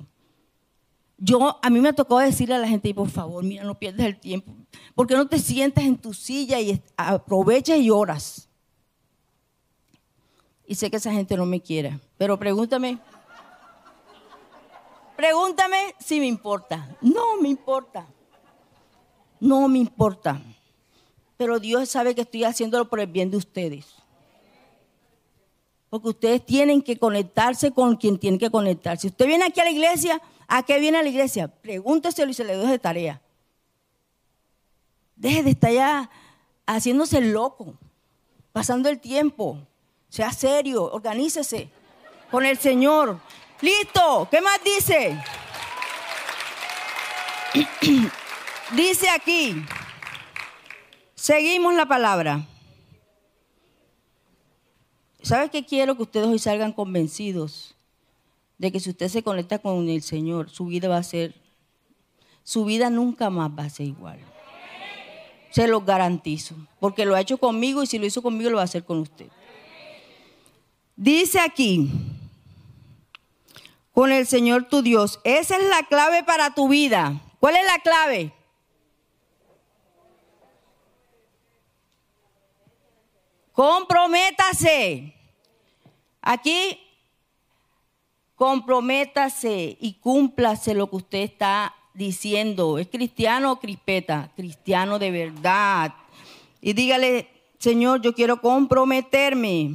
Yo, 1.16 1.58
a 1.60 1.70
mí 1.70 1.80
me 1.80 1.92
tocó 1.92 2.18
decirle 2.18 2.54
a 2.54 2.58
la 2.58 2.68
gente, 2.68 2.94
por 2.94 3.10
favor, 3.10 3.42
mira, 3.42 3.64
no 3.64 3.74
pierdas 3.78 4.06
el 4.06 4.18
tiempo. 4.18 4.52
Porque 4.94 5.14
no 5.14 5.26
te 5.26 5.38
sientas 5.38 5.84
en 5.84 5.96
tu 5.96 6.14
silla 6.14 6.60
y 6.60 6.80
aprovechas 6.96 7.78
y 7.78 7.90
oras 7.90 8.48
y 10.68 10.74
sé 10.74 10.90
que 10.90 10.98
esa 10.98 11.10
gente 11.10 11.36
no 11.36 11.46
me 11.46 11.60
quiere. 11.60 11.98
Pero 12.18 12.38
pregúntame, 12.38 12.98
pregúntame 15.16 15.94
si 15.98 16.20
me 16.20 16.26
importa. 16.26 16.94
No 17.00 17.40
me 17.40 17.48
importa. 17.48 18.06
No 19.40 19.66
me 19.66 19.78
importa. 19.78 20.40
Pero 21.38 21.61
Dios 21.61 21.88
sabe 21.88 22.14
que 22.14 22.23
estoy 22.23 22.45
haciéndolo 22.45 22.90
por 22.90 23.00
el 23.00 23.07
bien 23.07 23.30
de 23.30 23.38
ustedes. 23.38 23.87
Porque 25.88 26.09
ustedes 26.09 26.45
tienen 26.45 26.83
que 26.83 26.99
conectarse 26.99 27.71
con 27.71 27.97
quien 27.97 28.18
tienen 28.18 28.38
que 28.38 28.50
conectarse. 28.50 29.07
Usted 29.07 29.26
viene 29.26 29.47
aquí 29.47 29.61
a 29.61 29.64
la 29.64 29.71
iglesia, 29.71 30.21
¿a 30.49 30.64
qué 30.64 30.78
viene 30.80 30.99
a 30.99 31.02
la 31.02 31.09
iglesia? 31.09 31.49
Pregúnteselo 31.49 32.30
y 32.30 32.35
se 32.35 32.45
le 32.45 32.54
doy 32.54 32.66
de 32.66 32.78
tarea. 32.78 33.23
Deje 35.14 35.45
de 35.45 35.50
estar 35.50 35.73
ya 35.73 36.11
haciéndose 36.66 37.21
loco, 37.21 37.75
pasando 38.52 38.88
el 38.88 38.99
tiempo. 38.99 39.59
Sea 40.09 40.33
serio, 40.33 40.90
organícese 40.92 41.71
con 42.33 42.45
el 42.45 42.59
Señor. 42.59 43.21
Listo, 43.61 44.26
¿qué 44.28 44.40
más 44.40 44.59
dice? 44.64 45.18
dice 48.76 49.09
aquí, 49.11 49.64
seguimos 51.18 51.75
la 51.75 51.87
palabra. 51.87 52.46
¿Sabes 55.20 55.50
qué 55.50 55.64
quiero? 55.64 55.96
Que 55.96 56.04
ustedes 56.04 56.28
hoy 56.28 56.38
salgan 56.38 56.72
convencidos 56.72 57.75
de 58.56 58.72
que 58.72 58.80
si 58.80 58.90
usted 58.90 59.08
se 59.08 59.22
conecta 59.22 59.58
con 59.58 59.88
el 59.88 60.02
Señor, 60.02 60.48
su 60.48 60.66
vida 60.66 60.88
va 60.88 60.96
a 60.96 61.02
ser, 61.02 61.34
su 62.44 62.64
vida 62.64 62.88
nunca 62.88 63.30
más 63.30 63.50
va 63.50 63.64
a 63.64 63.70
ser 63.70 63.87
igual. 63.87 64.20
Se 65.50 65.66
lo 65.66 65.80
garantizo, 65.80 66.54
porque 66.78 67.04
lo 67.04 67.14
ha 67.14 67.20
hecho 67.20 67.38
conmigo 67.38 67.82
y 67.82 67.87
si 67.87 67.98
lo 67.98 68.06
hizo 68.06 68.22
conmigo 68.22 68.50
lo 68.50 68.56
va 68.56 68.62
a 68.62 68.66
hacer 68.66 68.84
con 68.84 68.98
usted. 68.98 69.28
Dice 70.94 71.40
aquí, 71.40 71.90
con 73.92 74.12
el 74.12 74.26
Señor 74.26 74.68
tu 74.68 74.82
Dios, 74.82 75.20
esa 75.25 75.56
es 75.56 75.68
la 75.68 75.82
clave 75.88 76.22
para 76.22 76.54
tu 76.54 76.68
vida. 76.68 77.20
¿Cuál 77.40 77.56
es 77.56 77.66
la 77.66 77.78
clave? 77.80 78.32
Comprométase. 83.58 85.14
Aquí, 86.22 86.78
comprométase 88.36 89.76
y 89.80 89.94
cúmplase 89.94 90.74
lo 90.74 90.88
que 90.88 90.94
usted 90.94 91.18
está 91.22 91.74
diciendo. 91.92 92.78
¿Es 92.78 92.86
cristiano 92.86 93.50
o 93.50 93.58
crispeta? 93.58 94.30
Cristiano 94.36 95.00
de 95.00 95.10
verdad. 95.10 95.92
Y 96.60 96.72
dígale, 96.72 97.28
Señor, 97.58 98.00
yo 98.00 98.14
quiero 98.14 98.40
comprometerme 98.40 99.74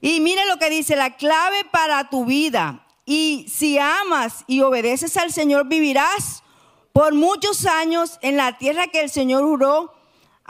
y 0.00 0.20
mire 0.20 0.46
lo 0.46 0.56
que 0.56 0.70
dice, 0.70 0.96
la 0.96 1.18
clave 1.18 1.66
para 1.70 2.08
tu 2.08 2.24
vida. 2.24 2.86
Y 3.04 3.44
si 3.50 3.76
amas 3.78 4.44
y 4.46 4.62
obedeces 4.62 5.18
al 5.18 5.30
Señor, 5.30 5.68
vivirás 5.68 6.42
por 6.94 7.12
muchos 7.12 7.66
años 7.66 8.18
en 8.22 8.38
la 8.38 8.56
tierra 8.56 8.86
que 8.86 9.02
el 9.02 9.10
Señor 9.10 9.42
juró 9.42 9.99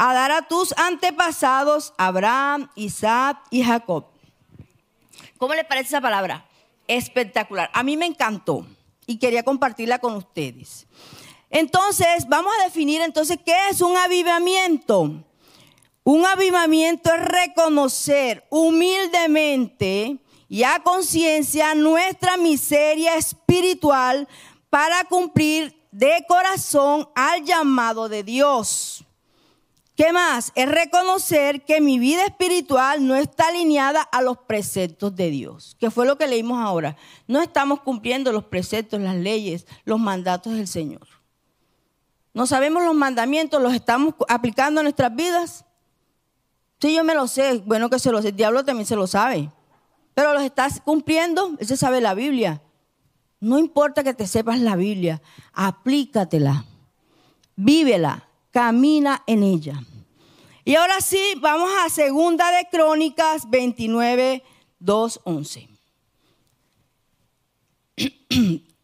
a 0.03 0.15
dar 0.15 0.33
a 0.33 0.49
tus 0.49 0.73
antepasados, 0.79 1.93
Abraham, 1.99 2.71
Isaac 2.75 3.37
y 3.51 3.63
Jacob. 3.63 4.07
¿Cómo 5.37 5.53
le 5.53 5.63
parece 5.63 5.89
esa 5.89 6.01
palabra? 6.01 6.47
Espectacular. 6.89 7.71
A 7.75 7.83
mí 7.83 7.99
me 7.99 8.07
encantó 8.07 8.67
y 9.07 9.19
quería 9.19 9.43
compartirla 9.43 9.99
con 9.99 10.15
ustedes. 10.15 10.87
Entonces, 11.51 12.27
vamos 12.31 12.51
a 12.59 12.65
definir 12.65 13.03
entonces 13.03 13.41
qué 13.45 13.55
es 13.69 13.83
un 13.83 13.95
avivamiento. 13.95 15.23
Un 16.03 16.25
avivamiento 16.25 17.13
es 17.13 17.21
reconocer 17.21 18.47
humildemente 18.49 20.17
y 20.49 20.63
a 20.63 20.79
conciencia 20.83 21.75
nuestra 21.75 22.39
miseria 22.39 23.17
espiritual 23.17 24.27
para 24.71 25.05
cumplir 25.05 25.79
de 25.91 26.25
corazón 26.27 27.07
al 27.15 27.45
llamado 27.45 28.09
de 28.09 28.23
Dios. 28.23 29.05
¿Qué 30.01 30.15
más? 30.15 30.51
Es 30.55 30.67
reconocer 30.67 31.63
que 31.67 31.83
mi 31.83 31.99
vida 31.99 32.25
espiritual 32.25 33.07
no 33.07 33.17
está 33.17 33.49
alineada 33.49 34.01
a 34.01 34.23
los 34.23 34.39
preceptos 34.39 35.15
de 35.15 35.29
Dios, 35.29 35.77
que 35.79 35.91
fue 35.91 36.07
lo 36.07 36.17
que 36.17 36.27
leímos 36.27 36.59
ahora. 36.59 36.97
No 37.29 37.43
estamos 37.43 37.81
cumpliendo 37.81 38.33
los 38.33 38.45
preceptos, 38.45 38.99
las 38.99 39.17
leyes, 39.17 39.67
los 39.85 40.01
mandatos 40.01 40.55
del 40.55 40.69
Señor. 40.69 41.07
No 42.33 42.47
sabemos 42.47 42.83
los 42.83 42.95
mandamientos, 42.95 43.61
los 43.61 43.75
estamos 43.75 44.15
aplicando 44.31 44.81
a 44.81 44.85
nuestras 44.85 45.15
vidas. 45.15 45.67
Sí, 46.81 46.95
yo 46.95 47.05
me 47.05 47.15
lo 47.15 47.29
sé, 47.29 47.63
bueno 47.67 47.91
que 47.91 47.99
se 47.99 48.11
lo 48.11 48.23
sé, 48.23 48.29
el 48.29 48.37
diablo 48.37 48.65
también 48.65 48.87
se 48.87 48.97
lo 48.97 49.07
sabe. 49.07 49.51
Pero 50.15 50.33
los 50.33 50.45
estás 50.45 50.81
cumpliendo, 50.81 51.59
él 51.59 51.67
se 51.67 51.77
sabe 51.77 52.01
la 52.01 52.15
Biblia. 52.15 52.63
No 53.39 53.59
importa 53.59 54.03
que 54.03 54.15
te 54.15 54.27
sepas 54.27 54.61
la 54.61 54.77
Biblia, 54.77 55.21
aplícatela, 55.53 56.65
vívela 57.55 58.31
camina 58.51 59.23
en 59.27 59.43
ella. 59.43 59.81
Y 60.71 60.77
ahora 60.77 61.01
sí, 61.01 61.21
vamos 61.41 61.69
a 61.85 61.89
Segunda 61.89 62.53
de 62.53 62.69
Crónicas 62.69 63.51
29, 63.51 64.45
2, 64.79 65.21
11. 65.25 65.69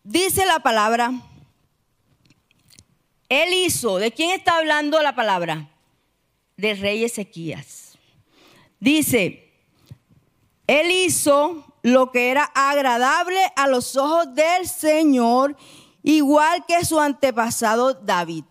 Dice 0.03 0.47
la 0.47 0.59
palabra, 0.59 1.13
él 3.29 3.55
hizo, 3.55 3.99
¿de 3.99 4.11
quién 4.11 4.31
está 4.31 4.57
hablando 4.57 5.01
la 5.01 5.15
palabra? 5.15 5.71
Del 6.57 6.81
rey 6.81 7.05
Ezequías. 7.05 7.97
Dice, 8.81 9.53
él 10.67 10.91
hizo 10.91 11.73
lo 11.83 12.11
que 12.11 12.33
era 12.33 12.51
agradable 12.53 13.39
a 13.55 13.69
los 13.69 13.95
ojos 13.95 14.35
del 14.35 14.67
Señor, 14.67 15.57
igual 16.03 16.67
que 16.67 16.85
su 16.85 16.99
antepasado 16.99 17.95
David. 17.95 18.43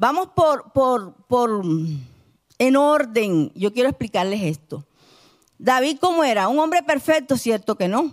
Vamos 0.00 0.28
por, 0.34 0.72
por, 0.72 1.12
por, 1.26 1.62
en 2.60 2.76
orden. 2.76 3.50
Yo 3.54 3.72
quiero 3.72 3.88
explicarles 3.88 4.42
esto. 4.42 4.84
David, 5.58 5.96
¿cómo 5.98 6.22
era? 6.22 6.46
Un 6.48 6.58
hombre 6.58 6.82
perfecto, 6.82 7.36
¿cierto 7.36 7.74
que 7.74 7.88
no? 7.88 8.12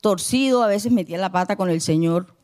Torcido, 0.00 0.62
a 0.62 0.66
veces 0.66 0.92
metía 0.92 1.16
la 1.16 1.32
pata 1.32 1.56
con 1.56 1.70
el 1.70 1.80
Señor. 1.80 2.34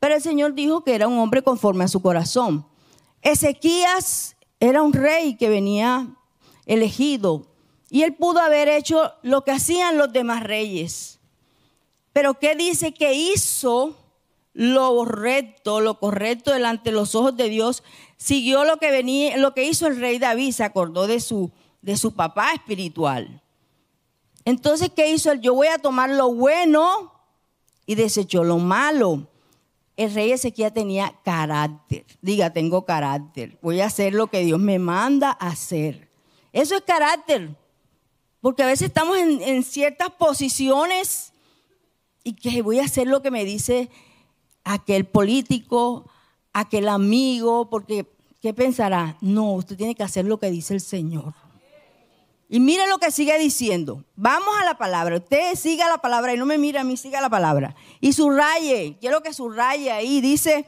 Pero 0.00 0.16
el 0.16 0.20
Señor 0.20 0.54
dijo 0.54 0.82
que 0.82 0.96
era 0.96 1.08
un 1.08 1.18
hombre 1.18 1.42
conforme 1.42 1.84
a 1.84 1.88
su 1.88 2.02
corazón. 2.02 2.66
Ezequías 3.22 4.36
era 4.60 4.82
un 4.82 4.92
rey 4.92 5.36
que 5.36 5.48
venía 5.48 6.08
elegido 6.66 7.46
y 7.88 8.02
él 8.02 8.14
pudo 8.14 8.40
haber 8.40 8.68
hecho 8.68 9.12
lo 9.22 9.44
que 9.44 9.52
hacían 9.52 9.96
los 9.96 10.12
demás 10.12 10.42
reyes. 10.42 11.20
Pero 12.12 12.34
¿qué 12.34 12.56
dice 12.56 12.92
que 12.92 13.14
hizo? 13.14 13.96
Lo 14.54 15.04
recto, 15.04 15.80
lo 15.80 15.98
correcto 15.98 16.52
delante 16.52 16.90
de 16.90 16.96
los 16.96 17.16
ojos 17.16 17.36
de 17.36 17.48
Dios, 17.48 17.82
siguió 18.16 18.64
lo 18.64 18.78
que 18.78 18.92
venía, 18.92 19.36
lo 19.36 19.52
que 19.52 19.64
hizo 19.64 19.88
el 19.88 19.98
rey 19.98 20.18
David, 20.18 20.52
se 20.52 20.62
acordó 20.62 21.08
de 21.08 21.20
su, 21.20 21.50
de 21.82 21.96
su 21.96 22.14
papá 22.14 22.52
espiritual. 22.52 23.42
Entonces, 24.44 24.90
¿qué 24.94 25.10
hizo 25.10 25.32
él? 25.32 25.40
Yo 25.40 25.54
voy 25.54 25.66
a 25.66 25.78
tomar 25.78 26.10
lo 26.10 26.32
bueno 26.32 27.12
y 27.84 27.96
desechó 27.96 28.44
lo 28.44 28.58
malo. 28.58 29.26
El 29.96 30.14
rey 30.14 30.32
Ezequiel 30.32 30.72
tenía 30.72 31.14
carácter. 31.24 32.04
Diga, 32.20 32.52
tengo 32.52 32.84
carácter. 32.84 33.58
Voy 33.60 33.80
a 33.80 33.86
hacer 33.86 34.14
lo 34.14 34.28
que 34.28 34.40
Dios 34.40 34.60
me 34.60 34.78
manda 34.78 35.36
a 35.40 35.48
hacer. 35.48 36.08
Eso 36.52 36.76
es 36.76 36.82
carácter. 36.82 37.56
Porque 38.40 38.62
a 38.62 38.66
veces 38.66 38.88
estamos 38.88 39.16
en, 39.16 39.40
en 39.42 39.62
ciertas 39.62 40.10
posiciones 40.10 41.32
y 42.22 42.34
que 42.34 42.62
voy 42.62 42.80
a 42.80 42.84
hacer 42.84 43.06
lo 43.06 43.22
que 43.22 43.30
me 43.30 43.44
dice 43.44 43.90
aquel 44.64 45.04
político, 45.04 46.10
aquel 46.52 46.88
amigo, 46.88 47.68
porque 47.70 48.06
¿qué 48.40 48.52
pensará? 48.54 49.16
No, 49.20 49.52
usted 49.52 49.76
tiene 49.76 49.94
que 49.94 50.02
hacer 50.02 50.24
lo 50.24 50.38
que 50.38 50.50
dice 50.50 50.74
el 50.74 50.80
Señor. 50.80 51.34
Y 52.48 52.60
mire 52.60 52.86
lo 52.86 52.98
que 52.98 53.10
sigue 53.10 53.38
diciendo. 53.38 54.04
Vamos 54.16 54.54
a 54.60 54.64
la 54.64 54.76
palabra. 54.76 55.16
Usted 55.16 55.54
siga 55.54 55.88
la 55.88 55.98
palabra 55.98 56.34
y 56.34 56.36
no 56.36 56.46
me 56.46 56.58
mire 56.58 56.78
a 56.78 56.84
mí, 56.84 56.96
siga 56.96 57.20
la 57.20 57.30
palabra. 57.30 57.74
Y 58.00 58.12
subraye, 58.12 58.96
quiero 59.00 59.22
que 59.22 59.32
subraye 59.32 59.90
ahí. 59.90 60.20
Dice, 60.20 60.66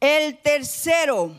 el 0.00 0.38
tercero, 0.38 1.32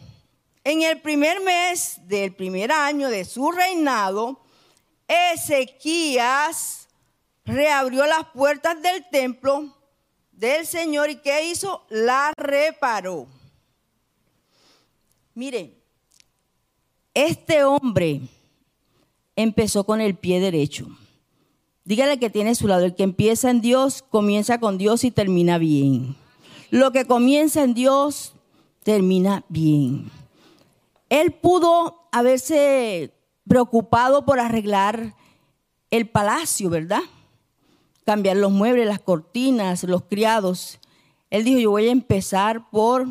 en 0.63 0.83
el 0.83 1.01
primer 1.01 1.41
mes 1.41 1.99
del 2.07 2.33
primer 2.33 2.71
año 2.71 3.09
de 3.09 3.25
su 3.25 3.51
reinado, 3.51 4.41
Ezequías 5.07 6.87
reabrió 7.45 8.05
las 8.05 8.25
puertas 8.25 8.81
del 8.81 9.03
templo 9.09 9.75
del 10.39 10.65
Señor 10.65 11.09
y 11.09 11.17
¿qué 11.17 11.49
hizo? 11.49 11.83
La 11.89 12.31
reparó. 12.37 13.27
Mire, 15.35 15.75
este 17.13 17.65
hombre 17.65 18.21
empezó 19.35 19.83
con 19.83 19.99
el 19.99 20.15
pie 20.15 20.39
derecho. 20.39 20.87
Dígale 21.83 22.19
que 22.19 22.29
tiene 22.29 22.51
a 22.51 22.55
su 22.55 22.67
lado, 22.67 22.85
el 22.85 22.95
que 22.95 23.03
empieza 23.03 23.49
en 23.49 23.59
Dios, 23.59 24.01
comienza 24.09 24.59
con 24.61 24.77
Dios 24.77 25.03
y 25.03 25.11
termina 25.11 25.57
bien. 25.57 26.15
Lo 26.69 26.91
que 26.91 27.05
comienza 27.05 27.63
en 27.63 27.73
Dios, 27.73 28.33
termina 28.83 29.43
bien. 29.49 30.09
Él 31.09 31.33
pudo 31.33 32.07
haberse 32.13 33.11
preocupado 33.45 34.25
por 34.25 34.39
arreglar 34.39 35.15
el 35.89 36.07
palacio, 36.07 36.69
¿verdad? 36.69 37.01
Cambiar 38.05 38.37
los 38.37 38.51
muebles, 38.51 38.87
las 38.87 38.99
cortinas, 38.99 39.83
los 39.83 40.03
criados. 40.03 40.79
Él 41.29 41.43
dijo, 41.43 41.59
yo 41.59 41.71
voy 41.71 41.87
a 41.87 41.91
empezar 41.91 42.69
por 42.69 43.07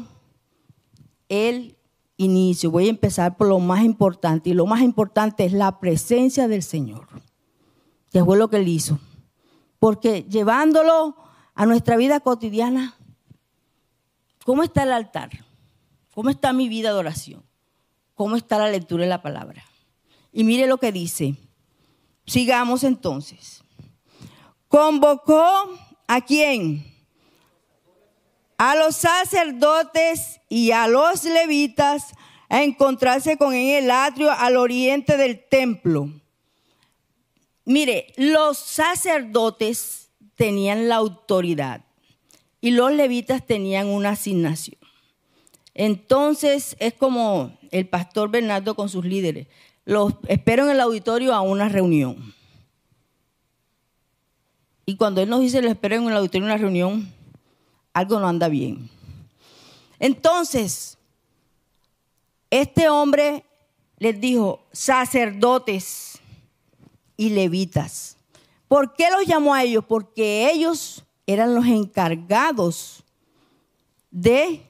el 1.28 1.76
inicio, 2.16 2.70
voy 2.70 2.86
a 2.86 2.90
empezar 2.90 3.36
por 3.36 3.48
lo 3.48 3.58
más 3.60 3.84
importante. 3.84 4.50
Y 4.50 4.54
lo 4.54 4.66
más 4.66 4.82
importante 4.82 5.44
es 5.44 5.52
la 5.52 5.78
presencia 5.80 6.48
del 6.48 6.62
Señor, 6.62 7.06
que 8.10 8.24
fue 8.24 8.36
lo 8.36 8.50
que 8.50 8.56
él 8.56 8.68
hizo. 8.68 8.98
Porque 9.78 10.24
llevándolo 10.28 11.16
a 11.54 11.66
nuestra 11.66 11.96
vida 11.96 12.20
cotidiana, 12.20 12.96
¿cómo 14.44 14.62
está 14.62 14.82
el 14.82 14.92
altar? 14.92 15.30
¿Cómo 16.14 16.30
está 16.30 16.52
mi 16.52 16.68
vida 16.68 16.92
de 16.92 16.98
oración? 16.98 17.44
¿Cómo 18.14 18.34
está 18.34 18.58
la 18.58 18.70
lectura 18.70 19.04
de 19.04 19.10
la 19.10 19.22
palabra? 19.22 19.62
Y 20.32 20.42
mire 20.42 20.66
lo 20.66 20.78
que 20.78 20.90
dice. 20.90 21.36
Sigamos 22.26 22.82
entonces 22.84 23.62
convocó 24.68 25.70
a 26.06 26.20
quién? 26.20 26.86
A 28.56 28.74
los 28.76 28.96
sacerdotes 28.96 30.40
y 30.48 30.72
a 30.72 30.88
los 30.88 31.24
levitas 31.24 32.12
a 32.48 32.62
encontrarse 32.62 33.36
con 33.36 33.54
en 33.54 33.84
el 33.84 33.90
atrio 33.90 34.30
al 34.30 34.56
oriente 34.56 35.16
del 35.16 35.44
templo. 35.44 36.10
Mire, 37.64 38.12
los 38.16 38.58
sacerdotes 38.58 40.08
tenían 40.34 40.88
la 40.88 40.96
autoridad 40.96 41.84
y 42.60 42.70
los 42.70 42.92
levitas 42.92 43.46
tenían 43.46 43.88
una 43.88 44.10
asignación. 44.10 44.78
Entonces 45.74 46.76
es 46.80 46.94
como 46.94 47.56
el 47.70 47.86
pastor 47.86 48.30
Bernardo 48.30 48.74
con 48.74 48.88
sus 48.88 49.04
líderes. 49.04 49.46
Los 49.84 50.14
espero 50.26 50.64
en 50.64 50.70
el 50.70 50.80
auditorio 50.80 51.34
a 51.34 51.40
una 51.40 51.68
reunión. 51.68 52.34
Y 54.88 54.96
cuando 54.96 55.20
Él 55.20 55.28
nos 55.28 55.40
dice, 55.40 55.60
lo 55.60 55.68
espero 55.68 55.96
en 55.96 56.04
el 56.04 56.16
auditorio 56.16 56.46
en 56.46 56.50
una 56.50 56.56
reunión, 56.56 57.12
algo 57.92 58.18
no 58.18 58.26
anda 58.26 58.48
bien. 58.48 58.88
Entonces, 59.98 60.96
este 62.48 62.88
hombre 62.88 63.44
les 63.98 64.18
dijo, 64.18 64.64
sacerdotes 64.72 66.20
y 67.18 67.28
levitas. 67.28 68.16
¿Por 68.66 68.94
qué 68.94 69.10
los 69.10 69.26
llamó 69.26 69.52
a 69.52 69.62
ellos? 69.62 69.84
Porque 69.86 70.50
ellos 70.50 71.04
eran 71.26 71.54
los 71.54 71.66
encargados 71.66 73.04
de 74.10 74.62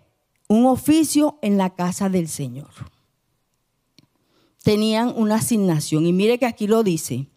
un 0.48 0.66
oficio 0.66 1.38
en 1.42 1.58
la 1.58 1.76
casa 1.76 2.08
del 2.08 2.26
Señor. 2.26 2.70
Tenían 4.64 5.12
una 5.14 5.36
asignación. 5.36 6.06
Y 6.06 6.12
mire 6.12 6.40
que 6.40 6.46
aquí 6.46 6.66
lo 6.66 6.82
dice. 6.82 7.28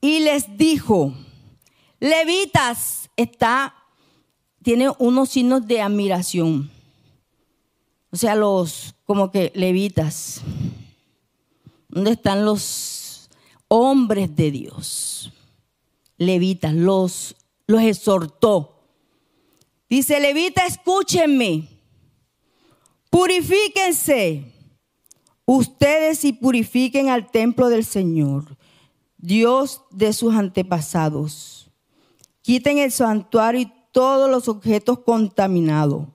Y 0.00 0.20
les 0.20 0.56
dijo, 0.56 1.14
levitas, 1.98 3.10
está, 3.16 3.74
tiene 4.62 4.90
unos 4.98 5.30
signos 5.30 5.66
de 5.66 5.82
admiración. 5.82 6.70
O 8.10 8.16
sea, 8.16 8.34
los, 8.34 8.94
como 9.04 9.30
que 9.30 9.52
levitas. 9.54 10.42
¿Dónde 11.88 12.12
están 12.12 12.44
los 12.44 13.28
hombres 13.68 14.34
de 14.34 14.50
Dios? 14.50 15.32
Levitas, 16.16 16.74
los, 16.74 17.36
los 17.66 17.82
exhortó. 17.82 18.84
Dice, 19.88 20.20
levita, 20.20 20.66
escúchenme, 20.66 21.68
purifíquense 23.10 24.44
ustedes 25.44 26.24
y 26.24 26.32
purifiquen 26.32 27.08
al 27.08 27.30
templo 27.30 27.68
del 27.68 27.84
Señor 27.84 28.56
Dios 29.22 29.82
de 29.90 30.12
sus 30.12 30.34
antepasados. 30.34 31.70
Quiten 32.40 32.78
el 32.78 32.90
santuario 32.90 33.60
y 33.60 33.72
todos 33.92 34.30
los 34.30 34.48
objetos 34.48 35.00
contaminados. 35.00 36.06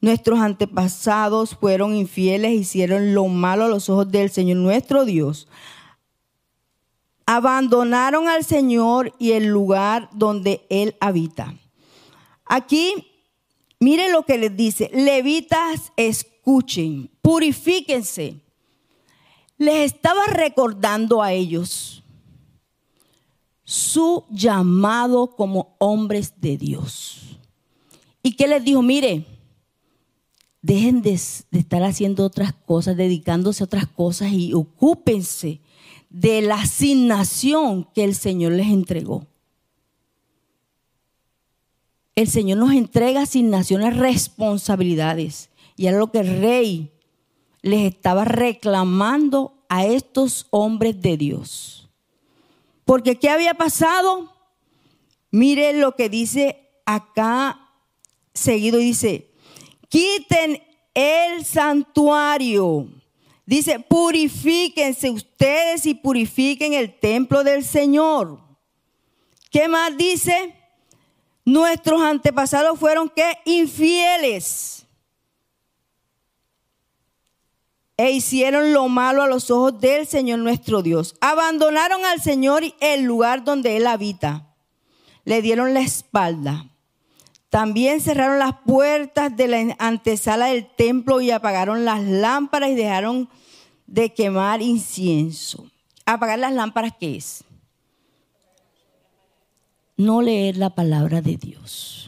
Nuestros 0.00 0.38
antepasados 0.38 1.56
fueron 1.56 1.94
infieles, 1.94 2.52
hicieron 2.52 3.14
lo 3.14 3.26
malo 3.26 3.64
a 3.64 3.68
los 3.68 3.88
ojos 3.88 4.10
del 4.10 4.30
Señor 4.30 4.58
nuestro 4.58 5.04
Dios. 5.04 5.48
Abandonaron 7.26 8.28
al 8.28 8.44
Señor 8.44 9.14
y 9.18 9.32
el 9.32 9.46
lugar 9.46 10.08
donde 10.12 10.66
Él 10.70 10.96
habita. 11.00 11.54
Aquí, 12.44 13.06
mire 13.80 14.10
lo 14.10 14.24
que 14.24 14.38
les 14.38 14.56
dice. 14.56 14.90
Levitas, 14.92 15.92
escuchen, 15.96 17.10
purifíquense. 17.22 18.40
Les 19.56 19.92
estaba 19.92 20.26
recordando 20.26 21.22
a 21.22 21.32
ellos 21.32 22.01
su 23.72 24.24
llamado 24.28 25.34
como 25.34 25.76
hombres 25.78 26.34
de 26.42 26.58
Dios. 26.58 27.38
¿Y 28.22 28.32
qué 28.32 28.46
les 28.46 28.62
dijo? 28.62 28.82
Mire, 28.82 29.24
dejen 30.60 31.00
de, 31.00 31.12
estar 31.14 31.82
haciendo 31.82 32.26
otras 32.26 32.52
cosas, 32.52 32.98
dedicándose 32.98 33.62
a 33.62 33.64
otras 33.64 33.86
cosas 33.86 34.30
y 34.30 34.52
ocúpense 34.52 35.62
de 36.10 36.42
la 36.42 36.56
asignación 36.56 37.88
que 37.94 38.04
el 38.04 38.14
Señor 38.14 38.52
les 38.52 38.66
entregó. 38.66 39.26
El 42.14 42.28
Señor 42.28 42.58
nos 42.58 42.72
entrega 42.72 43.22
asignaciones, 43.22 43.96
responsabilidades. 43.96 45.48
Y 45.78 45.86
era 45.86 45.96
lo 45.96 46.12
que 46.12 46.18
el 46.18 46.40
rey 46.42 46.92
les 47.62 47.90
estaba 47.90 48.26
reclamando 48.26 49.64
a 49.70 49.86
estos 49.86 50.46
hombres 50.50 51.00
de 51.00 51.16
Dios. 51.16 51.81
Porque 52.84 53.18
¿qué 53.18 53.28
había 53.28 53.54
pasado? 53.54 54.32
Mire 55.30 55.72
lo 55.72 55.96
que 55.96 56.08
dice 56.08 56.68
acá 56.84 57.70
seguido, 58.34 58.78
dice, 58.78 59.30
quiten 59.88 60.62
el 60.94 61.44
santuario. 61.44 62.88
Dice, 63.44 63.80
purifíquense 63.80 65.10
ustedes 65.10 65.86
y 65.86 65.94
purifiquen 65.94 66.74
el 66.74 66.98
templo 66.98 67.44
del 67.44 67.64
Señor. 67.64 68.40
¿Qué 69.50 69.68
más 69.68 69.96
dice? 69.96 70.54
Nuestros 71.44 72.00
antepasados 72.00 72.78
fueron 72.78 73.08
que 73.08 73.38
infieles 73.44 74.86
e 78.02 78.10
hicieron 78.10 78.72
lo 78.72 78.88
malo 78.88 79.22
a 79.22 79.28
los 79.28 79.48
ojos 79.52 79.80
del 79.80 80.08
Señor 80.08 80.40
nuestro 80.40 80.82
Dios. 80.82 81.14
Abandonaron 81.20 82.04
al 82.04 82.20
Señor 82.20 82.64
el 82.80 83.04
lugar 83.04 83.44
donde 83.44 83.76
Él 83.76 83.86
habita. 83.86 84.48
Le 85.24 85.40
dieron 85.40 85.72
la 85.72 85.82
espalda. 85.82 86.66
También 87.48 88.00
cerraron 88.00 88.40
las 88.40 88.56
puertas 88.66 89.36
de 89.36 89.46
la 89.46 89.76
antesala 89.78 90.46
del 90.46 90.66
templo 90.66 91.20
y 91.20 91.30
apagaron 91.30 91.84
las 91.84 92.02
lámparas 92.02 92.70
y 92.70 92.74
dejaron 92.74 93.28
de 93.86 94.12
quemar 94.12 94.62
incienso. 94.62 95.70
Apagar 96.04 96.40
las 96.40 96.52
lámparas, 96.52 96.94
¿qué 96.98 97.14
es? 97.14 97.44
No 99.96 100.22
leer 100.22 100.56
la 100.56 100.74
palabra 100.74 101.20
de 101.20 101.36
Dios. 101.36 102.01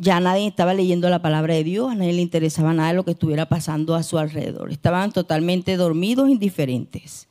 Ya 0.00 0.20
nadie 0.20 0.46
estaba 0.46 0.74
leyendo 0.74 1.10
la 1.10 1.20
palabra 1.20 1.54
de 1.54 1.64
Dios, 1.64 1.90
a 1.90 1.96
nadie 1.96 2.12
le 2.12 2.22
interesaba 2.22 2.72
nada 2.72 2.90
de 2.90 2.94
lo 2.94 3.04
que 3.04 3.10
estuviera 3.10 3.48
pasando 3.48 3.96
a 3.96 4.04
su 4.04 4.16
alrededor. 4.16 4.70
Estaban 4.70 5.10
totalmente 5.10 5.76
dormidos, 5.76 6.28
indiferentes. 6.28 7.26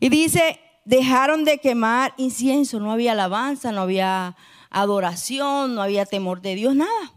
Y 0.00 0.08
dice, 0.08 0.58
dejaron 0.86 1.44
de 1.44 1.58
quemar 1.58 2.14
incienso, 2.16 2.80
no 2.80 2.92
había 2.92 3.12
alabanza, 3.12 3.72
no 3.72 3.82
había 3.82 4.36
adoración, 4.70 5.74
no 5.74 5.82
había 5.82 6.06
temor 6.06 6.40
de 6.40 6.54
Dios, 6.54 6.74
nada. 6.74 7.12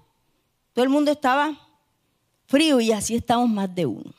Todo 0.73 0.83
el 0.83 0.89
mundo 0.89 1.11
estaba 1.11 1.57
frío 2.47 2.81
y 2.81 2.91
así 2.91 3.15
estamos 3.15 3.49
más 3.49 3.73
de 3.73 3.85
uno. 3.85 4.11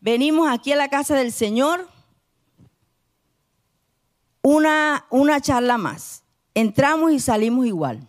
Venimos 0.00 0.50
aquí 0.50 0.72
a 0.72 0.76
la 0.76 0.88
casa 0.88 1.14
del 1.14 1.30
Señor, 1.30 1.88
una, 4.42 5.06
una 5.08 5.40
charla 5.40 5.78
más. 5.78 6.24
Entramos 6.52 7.12
y 7.12 7.20
salimos 7.20 7.64
igual. 7.64 8.08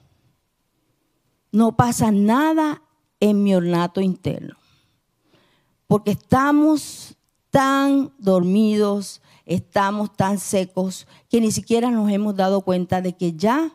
No 1.54 1.76
pasa 1.78 2.12
nada 2.12 2.82
en 3.20 3.44
mi 3.44 3.54
ornato 3.54 4.02
interno, 4.02 4.58
porque 5.86 6.12
estamos 6.12 7.16
tan 7.52 8.12
dormidos, 8.18 9.22
estamos 9.46 10.12
tan 10.18 10.40
secos, 10.40 11.08
que 11.30 11.40
ni 11.40 11.52
siquiera 11.52 11.92
nos 11.92 12.12
hemos 12.12 12.36
dado 12.36 12.62
cuenta 12.62 13.02
de 13.02 13.14
que 13.14 13.34
ya 13.34 13.72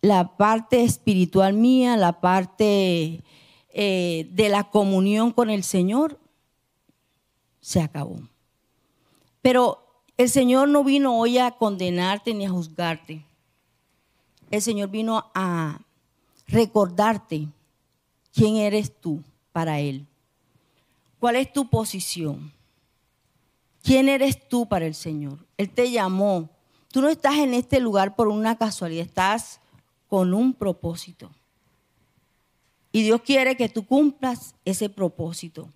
la 0.00 0.38
parte 0.38 0.84
espiritual 0.84 1.52
mía, 1.52 1.98
la 1.98 2.18
parte 2.22 3.22
eh, 3.68 4.30
de 4.32 4.48
la 4.48 4.70
comunión 4.70 5.32
con 5.32 5.50
el 5.50 5.64
Señor, 5.64 6.18
se 7.60 7.82
acabó. 7.82 8.20
Pero 9.42 10.02
el 10.16 10.30
Señor 10.30 10.70
no 10.70 10.82
vino 10.82 11.18
hoy 11.18 11.36
a 11.36 11.50
condenarte 11.50 12.32
ni 12.32 12.46
a 12.46 12.50
juzgarte. 12.50 13.22
El 14.50 14.62
Señor 14.62 14.88
vino 14.88 15.30
a 15.34 15.82
recordarte 16.46 17.48
quién 18.32 18.56
eres 18.56 18.92
tú 19.00 19.22
para 19.52 19.80
Él. 19.80 20.06
¿Cuál 21.18 21.36
es 21.36 21.52
tu 21.52 21.68
posición? 21.68 22.52
¿Quién 23.82 24.08
eres 24.08 24.48
tú 24.48 24.66
para 24.66 24.86
el 24.86 24.94
Señor? 24.94 25.46
Él 25.56 25.70
te 25.70 25.90
llamó. 25.90 26.50
Tú 26.92 27.00
no 27.00 27.08
estás 27.08 27.36
en 27.36 27.54
este 27.54 27.80
lugar 27.80 28.16
por 28.16 28.28
una 28.28 28.56
casualidad, 28.56 29.06
estás 29.06 29.60
con 30.08 30.34
un 30.34 30.52
propósito. 30.54 31.30
Y 32.92 33.02
Dios 33.02 33.20
quiere 33.22 33.56
que 33.56 33.68
tú 33.68 33.86
cumplas 33.86 34.54
ese 34.64 34.88
propósito, 34.88 35.68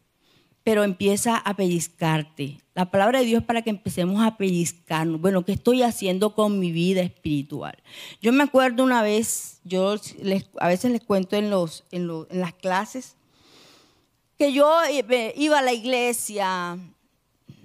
pero 0.63 0.85
empieza 0.85 1.37
a 1.37 1.55
pellizcarte. 1.55 2.59
La 2.75 2.91
palabra 2.91 3.21
de 3.21 3.25
Dios 3.25 3.43
para 3.45 3.63
que 3.63 3.71
empecemos 3.71 4.23
a 4.23 4.37
pellizcarnos. 4.37 5.21
Bueno, 5.21 5.45
¿qué 5.45 5.53
estoy 5.53 5.83
haciendo 5.83 6.35
con 6.35 6.59
mi 6.59 6.71
vida 6.71 7.01
espiritual? 7.01 7.83
Yo 8.21 8.33
me 8.33 8.43
acuerdo 8.43 8.85
una 8.85 9.03
vez, 9.03 9.61
yo 9.65 9.95
a 10.59 10.69
veces 10.69 10.91
les 10.93 11.03
cuento 11.03 11.37
en, 11.37 11.51
los, 11.51 11.85
en, 11.91 12.11
en 12.31 12.41
las 12.41 12.55
clases, 12.55 13.17
que 14.39 14.53
yo 14.53 14.71
iba 15.35 15.59
a 15.59 15.63
la 15.63 15.73
iglesia, 15.73 16.79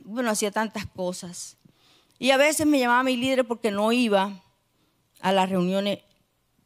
bueno, 0.04 0.30
hacía 0.30 0.52
tantas 0.52 0.86
cosas. 0.86 1.58
Y 2.20 2.32
a 2.32 2.38
veces 2.38 2.66
me 2.66 2.80
llamaba 2.80 3.04
mi 3.04 3.18
líder 3.18 3.46
porque 3.46 3.72
no 3.72 3.92
iba 3.92 4.42
a 5.22 5.32
las 5.32 5.50
reuniones. 5.50 6.00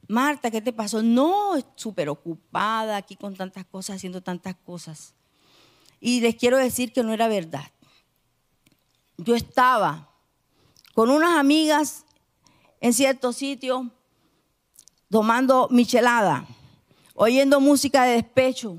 Marta, 0.08 0.50
¿qué 0.52 0.62
te 0.62 0.74
pasó? 0.74 1.04
No, 1.04 1.54
súper 1.76 2.10
ocupada 2.10 2.98
aquí 2.98 3.15
con 3.15 3.36
tantas 3.36 3.65
cosas, 3.65 3.98
haciendo 3.98 4.22
tantas 4.22 4.56
cosas. 4.56 5.13
Y 5.99 6.21
les 6.21 6.35
quiero 6.35 6.57
decir 6.57 6.93
que 6.93 7.03
no 7.03 7.13
era 7.13 7.27
verdad. 7.27 7.71
Yo 9.17 9.35
estaba 9.35 10.09
con 10.93 11.09
unas 11.09 11.38
amigas 11.38 12.05
en 12.79 12.93
cierto 12.93 13.33
sitio 13.33 13.91
tomando 15.09 15.67
michelada, 15.71 16.47
oyendo 17.15 17.59
música 17.59 18.03
de 18.03 18.13
despecho. 18.13 18.77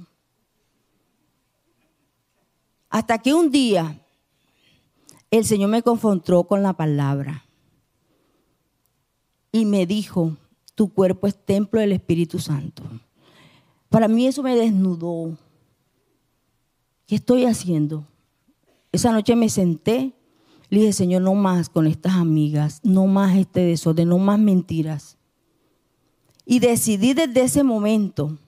Hasta 2.88 3.18
que 3.18 3.34
un 3.34 3.50
día 3.50 4.00
el 5.30 5.44
Señor 5.44 5.70
me 5.70 5.82
confrontó 5.82 6.44
con 6.44 6.62
la 6.62 6.72
palabra 6.72 7.44
y 9.52 9.64
me 9.64 9.86
dijo, 9.86 10.36
tu 10.74 10.92
cuerpo 10.92 11.26
es 11.26 11.36
templo 11.44 11.80
del 11.80 11.92
Espíritu 11.92 12.38
Santo. 12.38 12.82
Para 13.88 14.08
mí 14.08 14.26
eso 14.26 14.42
me 14.42 14.56
desnudó. 14.56 15.36
¿Qué 17.10 17.16
estoy 17.16 17.44
haciendo? 17.44 18.06
Esa 18.92 19.10
noche 19.10 19.34
me 19.34 19.48
senté, 19.48 20.14
le 20.68 20.78
dije, 20.78 20.92
Señor, 20.92 21.22
no 21.22 21.34
más 21.34 21.68
con 21.68 21.88
estas 21.88 22.12
amigas, 22.12 22.80
no 22.84 23.08
más 23.08 23.36
este 23.36 23.62
desorden, 23.62 24.10
no 24.10 24.18
más 24.18 24.38
mentiras. 24.38 25.18
Y 26.46 26.60
decidí 26.60 27.12
desde 27.12 27.42
ese 27.42 27.64
momento 27.64 28.38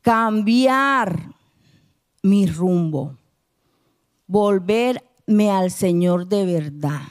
cambiar 0.00 1.32
mi 2.20 2.48
rumbo, 2.48 3.16
volverme 4.26 5.52
al 5.52 5.70
Señor 5.70 6.26
de 6.26 6.44
verdad. 6.44 7.02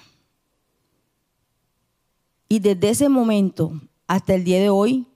Y 2.49 2.59
desde 2.59 2.89
ese 2.89 3.07
momento 3.07 3.71
hasta 4.05 4.35
el 4.35 4.43
día 4.43 4.59
de 4.59 4.69
hoy, 4.69 5.07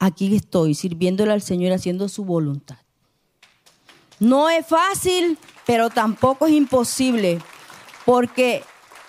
aquí 0.00 0.34
estoy 0.34 0.74
sirviéndole 0.74 1.30
al 1.30 1.42
Señor 1.42 1.70
haciendo 1.70 2.08
su 2.08 2.24
voluntad. 2.24 2.81
No 4.22 4.48
es 4.48 4.64
fácil, 4.64 5.36
pero 5.66 5.90
tampoco 5.90 6.46
es 6.46 6.52
imposible, 6.52 7.40
porque 8.04 8.62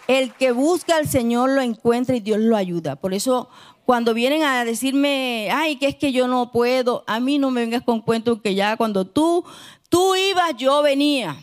el 0.08 0.34
que 0.34 0.52
busca 0.52 0.98
al 0.98 1.08
Señor 1.08 1.52
lo 1.52 1.62
encuentra 1.62 2.16
y 2.16 2.20
Dios 2.20 2.40
lo 2.40 2.58
ayuda. 2.58 2.96
Por 2.96 3.14
eso 3.14 3.48
cuando 3.86 4.16
vienen 4.16 4.42
a 4.42 4.66
decirme, 4.66 5.50
ay, 5.52 5.76
que 5.76 5.86
es 5.86 5.96
que 5.98 6.14
yo 6.14 6.28
no 6.28 6.52
puedo, 6.52 7.04
a 7.06 7.20
mí 7.20 7.38
no 7.38 7.52
me 7.52 7.62
vengas 7.62 7.84
con 7.84 8.02
cuentos 8.02 8.42
que 8.42 8.56
ya 8.56 8.76
cuando 8.76 9.06
tú, 9.06 9.46
tú 9.88 10.16
ibas, 10.16 10.58
yo 10.58 10.82
venía. 10.82 11.38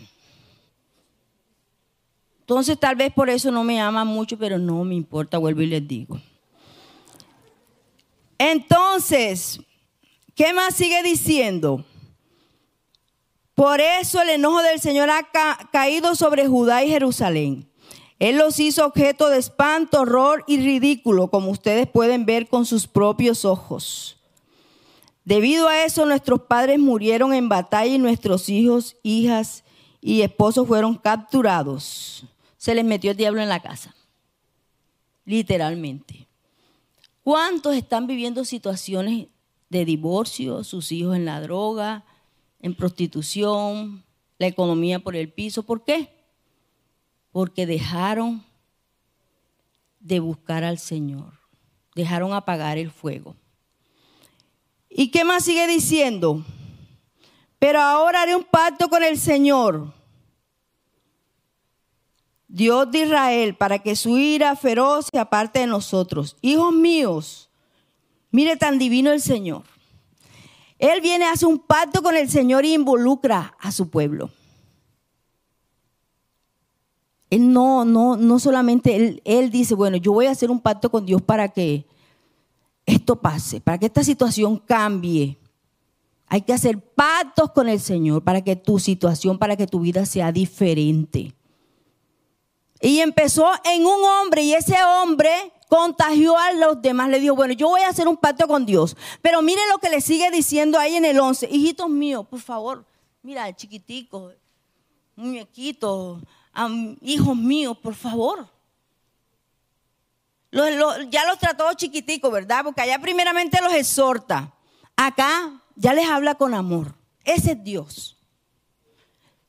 Entonces 2.41 2.77
tal 2.77 2.97
vez 2.97 3.13
por 3.13 3.31
eso 3.31 3.53
no 3.53 3.63
me 3.63 3.81
aman 3.81 4.09
mucho, 4.09 4.37
pero 4.37 4.59
no 4.59 4.83
me 4.83 4.97
importa, 4.97 5.39
vuelvo 5.39 5.63
y 5.63 5.67
les 5.67 5.87
digo. 5.87 6.21
Entonces, 8.37 9.61
¿qué 10.35 10.53
más 10.53 10.75
sigue 10.75 11.05
diciendo? 11.05 11.85
Por 13.61 13.83
eso 13.83 14.23
el 14.23 14.31
enojo 14.31 14.63
del 14.63 14.81
Señor 14.81 15.11
ha 15.11 15.29
caído 15.71 16.15
sobre 16.15 16.47
Judá 16.47 16.83
y 16.83 16.89
Jerusalén. 16.89 17.69
Él 18.19 18.39
los 18.39 18.59
hizo 18.59 18.87
objeto 18.87 19.29
de 19.29 19.37
espanto, 19.37 20.01
horror 20.01 20.45
y 20.47 20.57
ridículo, 20.57 21.29
como 21.29 21.51
ustedes 21.51 21.87
pueden 21.87 22.25
ver 22.25 22.49
con 22.49 22.65
sus 22.65 22.87
propios 22.87 23.45
ojos. 23.45 24.17
Debido 25.27 25.69
a 25.69 25.85
eso, 25.85 26.07
nuestros 26.07 26.41
padres 26.41 26.79
murieron 26.79 27.35
en 27.35 27.51
batalla 27.51 27.95
y 27.95 27.99
nuestros 27.99 28.49
hijos, 28.49 28.97
hijas 29.03 29.63
y 30.01 30.23
esposos 30.23 30.67
fueron 30.67 30.95
capturados 30.95 32.25
se 32.57 32.75
les 32.75 32.87
metió 32.87 33.11
el 33.11 33.19
diablo 33.19 33.43
en 33.43 33.51
la 33.51 33.61
casa. 33.61 33.95
Literalmente. 35.27 36.29
¿Cuántos 37.23 37.77
están 37.77 38.07
viviendo 38.07 38.47
situaciones 38.47 39.27
de 39.69 39.85
divorcio, 39.85 40.65
sus 40.65 40.93
hijos 40.93 41.15
en 41.15 41.27
la 41.27 41.43
droga, 41.43 42.07
en 42.61 42.75
prostitución, 42.75 44.05
la 44.39 44.47
economía 44.47 45.01
por 45.01 45.17
el 45.17 45.33
piso? 45.33 45.63
¿Por 45.63 45.85
qué? 45.85 46.11
Porque 47.33 47.67
dejaron 47.67 48.45
de 50.01 50.21
buscar 50.21 50.65
al 50.65 50.79
Señor, 50.79 51.35
dejaron 51.95 52.33
apagar 52.33 52.79
el 52.79 52.91
fuego. 52.91 53.37
¿Y 54.89 55.11
qué 55.11 55.25
más 55.25 55.45
sigue 55.45 55.67
diciendo? 55.67 56.45
Pero 57.59 57.81
ahora 57.81 58.23
haré 58.23 58.35
un 58.35 58.45
pacto 58.45 58.89
con 58.89 59.03
el 59.03 59.19
Señor, 59.19 59.93
Dios 62.49 62.91
de 62.91 63.01
Israel, 63.01 63.55
para 63.55 63.79
que 63.79 63.95
su 63.95 64.19
ira 64.19 64.57
feroz 64.57 65.07
se 65.13 65.19
aparte 65.19 65.61
de 65.61 65.67
nosotros. 65.67 66.37
Hijos 66.41 66.73
míos, 66.73 67.51
mire 68.31 68.57
tan 68.57 68.79
divino 68.79 69.13
el 69.13 69.21
Señor. 69.21 69.63
Él 70.81 71.03
viene, 71.03 71.27
hace 71.27 71.45
un 71.45 71.59
pacto 71.59 72.03
con 72.03 72.17
el 72.17 72.31
Señor 72.31 72.65
y 72.65 72.73
involucra 72.73 73.55
a 73.61 73.71
su 73.71 73.91
pueblo. 73.91 74.31
Él 77.29 77.53
no, 77.53 77.85
no, 77.85 78.17
no 78.17 78.39
solamente, 78.39 78.97
él, 78.97 79.23
él 79.27 79.51
dice, 79.51 79.75
bueno, 79.75 79.99
yo 79.99 80.13
voy 80.13 80.27
a 80.27 80.31
hacer 80.31 80.51
un 80.51 80.59
pacto 80.59 80.91
con 80.91 81.05
Dios 81.05 81.21
para 81.21 81.49
que 81.49 81.87
esto 82.87 83.21
pase, 83.21 83.61
para 83.61 83.77
que 83.77 83.87
esta 83.87 84.03
situación 84.03 84.57
cambie. 84.57 85.39
Hay 86.27 86.41
que 86.41 86.55
hacer 86.55 86.81
pactos 86.81 87.51
con 87.53 87.69
el 87.69 87.79
Señor 87.79 88.25
para 88.25 88.41
que 88.41 88.57
tu 88.57 88.79
situación, 88.79 89.39
para 89.39 89.57
que 89.57 89.67
tu 89.67 89.81
vida 89.81 90.07
sea 90.07 90.33
diferente. 90.33 91.35
Y 92.81 93.01
empezó 93.01 93.51
en 93.65 93.83
un 93.85 94.03
hombre 94.03 94.43
y 94.43 94.55
ese 94.55 94.77
hombre 94.83 95.31
contagió 95.71 96.37
a 96.37 96.53
los 96.53 96.83
demás. 96.83 97.09
Le 97.09 97.19
dijo, 97.19 97.35
bueno, 97.35 97.55
yo 97.55 97.69
voy 97.69 97.81
a 97.81 97.89
hacer 97.89 98.07
un 98.07 98.19
pacto 98.19 98.47
con 98.47 98.67
Dios. 98.67 98.95
Pero 99.23 99.41
mire 99.41 99.63
lo 99.71 99.79
que 99.79 99.89
le 99.89 100.03
sigue 100.03 100.31
diciendo 100.31 100.79
ahí 100.79 100.97
en 100.97 101.07
el 101.07 101.19
11. 101.19 101.49
Hijitos 101.51 101.89
míos, 101.89 102.27
por 102.29 102.41
favor, 102.41 102.85
mira, 103.23 103.51
chiquiticos, 103.57 104.35
muñequitos, 105.17 106.21
hijos 107.01 107.37
míos, 107.37 107.79
por 107.79 107.95
favor 107.95 108.47
ya 110.53 111.27
los 111.27 111.39
trató 111.39 111.73
chiquiticos, 111.75 112.31
¿verdad? 112.33 112.63
Porque 112.65 112.83
allá 112.83 112.99
primeramente 112.99 113.61
los 113.63 113.73
exhorta. 113.73 114.53
Acá 114.97 115.63
ya 115.77 115.95
les 115.95 116.09
habla 116.09 116.35
con 116.35 116.55
amor. 116.55 116.95
Ese 117.25 117.53
es 117.53 117.63
Dios. 117.65 118.17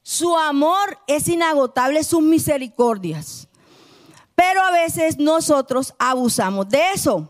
Su 0.04 0.38
amor 0.38 1.00
es 1.08 1.28
inagotable, 1.28 2.04
sus 2.04 2.22
misericordias. 2.22 3.48
Pero 4.42 4.64
a 4.64 4.72
veces 4.72 5.20
nosotros 5.20 5.94
abusamos 6.00 6.68
de 6.68 6.82
eso. 6.96 7.30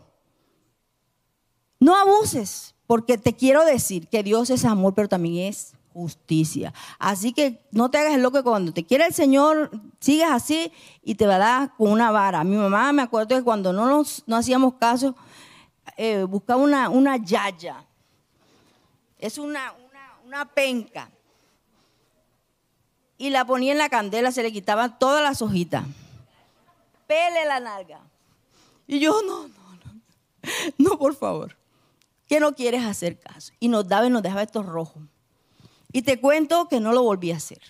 No 1.78 1.94
abuses, 1.94 2.74
porque 2.86 3.18
te 3.18 3.36
quiero 3.36 3.66
decir 3.66 4.08
que 4.08 4.22
Dios 4.22 4.48
es 4.48 4.64
amor, 4.64 4.94
pero 4.94 5.10
también 5.10 5.48
es 5.48 5.74
justicia. 5.92 6.72
Así 6.98 7.34
que 7.34 7.68
no 7.70 7.90
te 7.90 7.98
hagas 7.98 8.18
loco 8.18 8.42
cuando 8.42 8.72
te 8.72 8.86
quiere 8.86 9.04
el 9.04 9.12
Señor, 9.12 9.70
sigues 10.00 10.30
así 10.30 10.72
y 11.02 11.16
te 11.16 11.26
va 11.26 11.34
a 11.34 11.38
dar 11.38 11.76
con 11.76 11.90
una 11.90 12.10
vara. 12.10 12.44
Mi 12.44 12.56
mamá 12.56 12.90
me 12.94 13.02
acuerdo 13.02 13.36
que 13.36 13.42
cuando 13.42 13.74
no, 13.74 13.84
nos, 13.84 14.22
no 14.26 14.36
hacíamos 14.36 14.76
caso, 14.80 15.14
eh, 15.98 16.22
buscaba 16.22 16.62
una, 16.62 16.88
una 16.88 17.18
yaya. 17.18 17.84
Es 19.18 19.36
una, 19.36 19.74
una, 20.24 20.46
penca. 20.46 21.10
Y 23.18 23.28
la 23.28 23.44
ponía 23.44 23.72
en 23.72 23.78
la 23.78 23.90
candela, 23.90 24.32
se 24.32 24.42
le 24.42 24.50
quitaban 24.50 24.98
todas 24.98 25.22
las 25.22 25.42
hojitas. 25.42 25.84
Pele 27.12 27.44
la 27.44 27.60
nalga. 27.60 28.00
Y 28.86 28.98
yo, 28.98 29.20
no, 29.20 29.46
no, 29.46 29.54
no. 29.84 30.00
No, 30.78 30.98
por 30.98 31.14
favor. 31.14 31.58
¿Qué 32.26 32.40
no 32.40 32.54
quieres 32.54 32.86
hacer 32.86 33.18
caso? 33.18 33.52
Y 33.60 33.68
nos 33.68 33.86
daba 33.86 34.06
y 34.06 34.10
nos 34.10 34.22
dejaba 34.22 34.42
estos 34.42 34.64
rojos. 34.64 35.02
Y 35.92 36.00
te 36.00 36.18
cuento 36.18 36.68
que 36.68 36.80
no 36.80 36.92
lo 36.94 37.02
volví 37.02 37.30
a 37.30 37.36
hacer. 37.36 37.60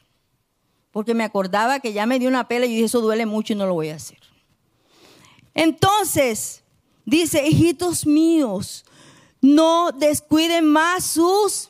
Porque 0.93 1.13
me 1.15 1.25
acordaba 1.25 1.81
que 1.81 1.93
ya 1.93 2.07
me 2.07 2.21
dio 2.21 2.29
una 2.29 2.47
pela 2.47 2.67
y 2.67 2.69
dije, 2.69 2.85
eso 2.85 3.01
duele 3.01 3.27
mucho 3.27 3.53
y 3.53 3.57
no 3.57 3.67
lo 3.67 3.75
voy 3.75 3.89
a 3.89 3.97
hacer. 3.97 4.21
Entonces, 5.55 6.63
dice, 7.05 7.45
hijitos 7.45 8.07
míos, 8.07 8.85
no 9.41 9.91
descuiden 9.91 10.67
más 10.67 11.05
sus... 11.05 11.69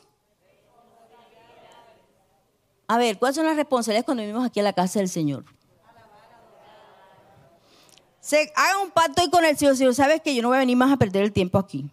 A 2.87 2.99
ver, 2.99 3.17
¿cuáles 3.17 3.35
son 3.35 3.47
las 3.47 3.55
responsabilidades 3.55 4.05
cuando 4.05 4.21
vivimos 4.21 4.45
aquí 4.45 4.59
en 4.59 4.65
la 4.65 4.73
casa 4.73 4.99
del 4.99 5.09
Señor? 5.09 5.52
Se, 8.23 8.53
haga 8.55 8.79
un 8.79 8.89
pacto 8.89 9.21
hoy 9.21 9.29
con 9.29 9.43
el 9.43 9.57
Señor. 9.57 9.75
Señor, 9.75 9.95
sabes 9.95 10.21
que 10.21 10.33
yo 10.33 10.41
no 10.41 10.47
voy 10.47 10.55
a 10.55 10.61
venir 10.61 10.77
más 10.77 10.93
a 10.93 10.95
perder 10.95 11.23
el 11.23 11.33
tiempo 11.33 11.57
aquí. 11.57 11.89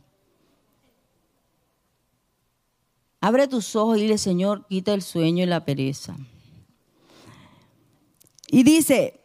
Abre 3.21 3.49
tus 3.49 3.75
ojos 3.75 3.99
y 3.99 4.03
dile, 4.03 4.16
Señor, 4.16 4.64
quita 4.69 4.95
el 4.95 5.03
sueño 5.03 5.43
y 5.43 5.47
la 5.47 5.64
pereza. 5.64 6.14
Y 8.47 8.62
dice, 8.62 9.21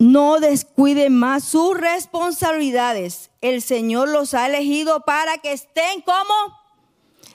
no 0.00 0.40
descuiden 0.40 1.16
más 1.16 1.44
sus 1.44 1.78
responsabilidades. 1.78 3.30
El 3.40 3.62
Señor 3.62 4.08
los 4.08 4.34
ha 4.34 4.48
elegido 4.48 5.04
para 5.04 5.38
que 5.38 5.52
estén 5.52 6.00
como 6.00 6.34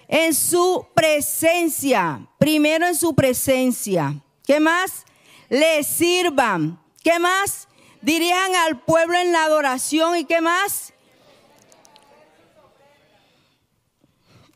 en 0.10 0.34
su 0.34 0.88
presencia. 0.94 2.28
Primero 2.38 2.86
en 2.86 2.96
su 2.96 3.16
presencia. 3.16 4.22
¿Qué 4.46 4.60
más? 4.60 5.06
Le 5.48 5.86
sirvan. 5.86 6.82
¿Qué 7.02 7.18
más? 7.18 7.70
Dirijan 8.06 8.54
al 8.54 8.82
pueblo 8.82 9.18
en 9.18 9.32
la 9.32 9.46
adoración. 9.46 10.16
¿Y 10.16 10.26
qué 10.26 10.40
más? 10.40 10.94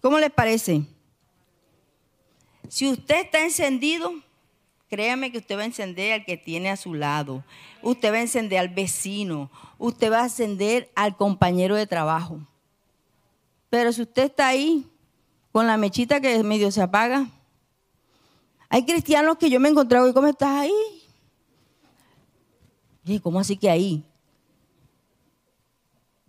¿Cómo 0.02 0.20
les 0.20 0.30
parece? 0.30 0.84
Si 2.68 2.88
usted 2.88 3.22
está 3.22 3.44
encendido, 3.44 4.14
créame 4.88 5.32
que 5.32 5.40
usted 5.40 5.58
va 5.58 5.64
a 5.64 5.66
encender 5.66 6.14
al 6.14 6.26
que 6.26 6.38
tiene 6.38 6.70
a 6.70 6.78
su 6.78 6.94
lado. 6.94 7.44
Usted 7.82 8.14
va 8.14 8.18
a 8.18 8.22
encender 8.22 8.60
al 8.60 8.70
vecino. 8.70 9.50
Usted 9.80 10.12
va 10.12 10.20
a 10.20 10.26
encender 10.26 10.92
al 10.94 11.18
compañero 11.18 11.76
de 11.76 11.88
trabajo. 11.88 12.40
Pero 13.72 13.92
si 13.92 14.04
usted 14.04 14.26
está 14.26 14.50
ahí 14.50 14.86
con 15.52 15.66
la 15.66 15.76
mechita 15.76 16.22
que 16.22 16.44
medio 16.44 16.70
se 16.70 16.84
apaga, 16.84 17.26
hay 18.70 18.86
cristianos 18.86 19.40
que 19.40 19.50
yo 19.50 19.60
me 19.60 19.70
he 19.70 19.72
encontrado 19.72 20.08
y 20.08 20.14
¿cómo 20.14 20.28
estás 20.28 20.52
ahí? 20.52 20.99
Y 23.12 23.20
¿cómo 23.20 23.40
así 23.40 23.58
que 23.58 23.70
ahí? 23.70 24.04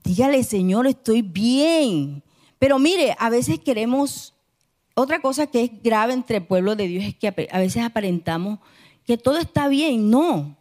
Dígale, 0.03 0.43
Señor, 0.45 0.87
estoy 0.87 1.23
bien. 1.23 2.23
Pero 2.59 2.79
mire, 2.79 3.17
a 3.19 3.31
veces 3.31 3.59
queremos 3.59 4.35
otra 4.95 5.21
cosa 5.21 5.47
que 5.47 5.65
es 5.65 5.83
grave 5.83 6.13
entre 6.13 6.39
el 6.39 6.47
pueblo 6.47 6.77
de 6.77 6.87
Dios 6.87 7.05
es 7.05 7.15
que 7.15 7.29
a 7.29 7.59
veces 7.59 7.83
aparentamos 7.83 8.59
que 9.05 9.17
todo 9.17 9.39
está 9.39 9.69
bien. 9.69 10.11
No. 10.11 10.57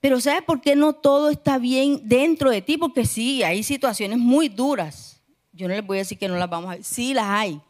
Pero 0.00 0.20
¿sabes 0.20 0.42
por 0.42 0.60
qué 0.60 0.76
no 0.76 0.92
todo 0.92 1.30
está 1.30 1.58
bien 1.58 2.02
dentro 2.04 2.50
de 2.50 2.62
ti? 2.62 2.76
Porque 2.76 3.04
sí, 3.04 3.42
hay 3.42 3.62
situaciones 3.62 4.18
muy 4.18 4.48
duras. 4.48 5.20
Yo 5.52 5.66
no 5.66 5.74
les 5.74 5.84
voy 5.84 5.98
a 5.98 6.00
decir 6.00 6.18
que 6.18 6.28
no 6.28 6.36
las 6.36 6.48
vamos 6.48 6.70
a 6.70 6.74
ver. 6.74 6.84
Sí, 6.84 7.14
las 7.14 7.26
hay. 7.26 7.60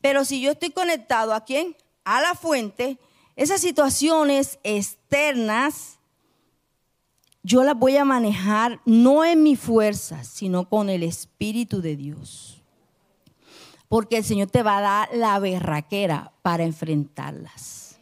Pero 0.00 0.24
si 0.24 0.40
yo 0.40 0.52
estoy 0.52 0.70
conectado 0.70 1.32
a 1.32 1.44
quién? 1.44 1.76
A 2.04 2.20
la 2.20 2.34
fuente, 2.34 2.98
esas 3.36 3.60
situaciones 3.60 4.58
externas, 4.62 5.97
yo 7.48 7.64
las 7.64 7.78
voy 7.78 7.96
a 7.96 8.04
manejar 8.04 8.80
no 8.84 9.24
en 9.24 9.42
mi 9.42 9.56
fuerza, 9.56 10.22
sino 10.24 10.68
con 10.68 10.90
el 10.90 11.02
Espíritu 11.02 11.80
de 11.80 11.96
Dios 11.96 12.58
porque 13.88 14.18
el 14.18 14.24
Señor 14.24 14.50
te 14.50 14.62
va 14.62 14.78
a 14.78 14.82
dar 14.82 15.08
la 15.14 15.38
berraquera 15.38 16.32
para 16.42 16.64
enfrentarlas. 16.64 17.98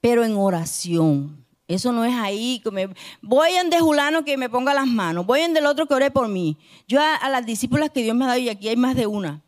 Pero 0.00 0.24
en 0.24 0.36
oración. 0.36 1.44
Eso 1.66 1.92
no 1.92 2.04
es 2.04 2.14
ahí. 2.14 2.60
Que 2.62 2.90
voy 3.22 3.50
en 3.52 3.70
de 3.70 3.80
Julano 3.80 4.24
que 4.24 4.36
me 4.36 4.50
ponga 4.50 4.74
las 4.74 4.86
manos. 4.86 5.26
Voy 5.26 5.40
en 5.40 5.54
del 5.54 5.66
otro 5.66 5.86
que 5.86 5.94
ore 5.94 6.10
por 6.10 6.28
mí. 6.28 6.58
Yo 6.86 7.00
a, 7.00 7.28
las 7.28 7.44
discípulas 7.44 7.90
que 7.90 8.02
Dios 8.02 8.14
me 8.14 8.24
ha 8.24 8.28
dado, 8.28 8.38
y 8.38 8.48
aquí 8.48 8.68
hay 8.68 8.76
más 8.76 8.94
de 8.94 9.06
una, 9.06 9.42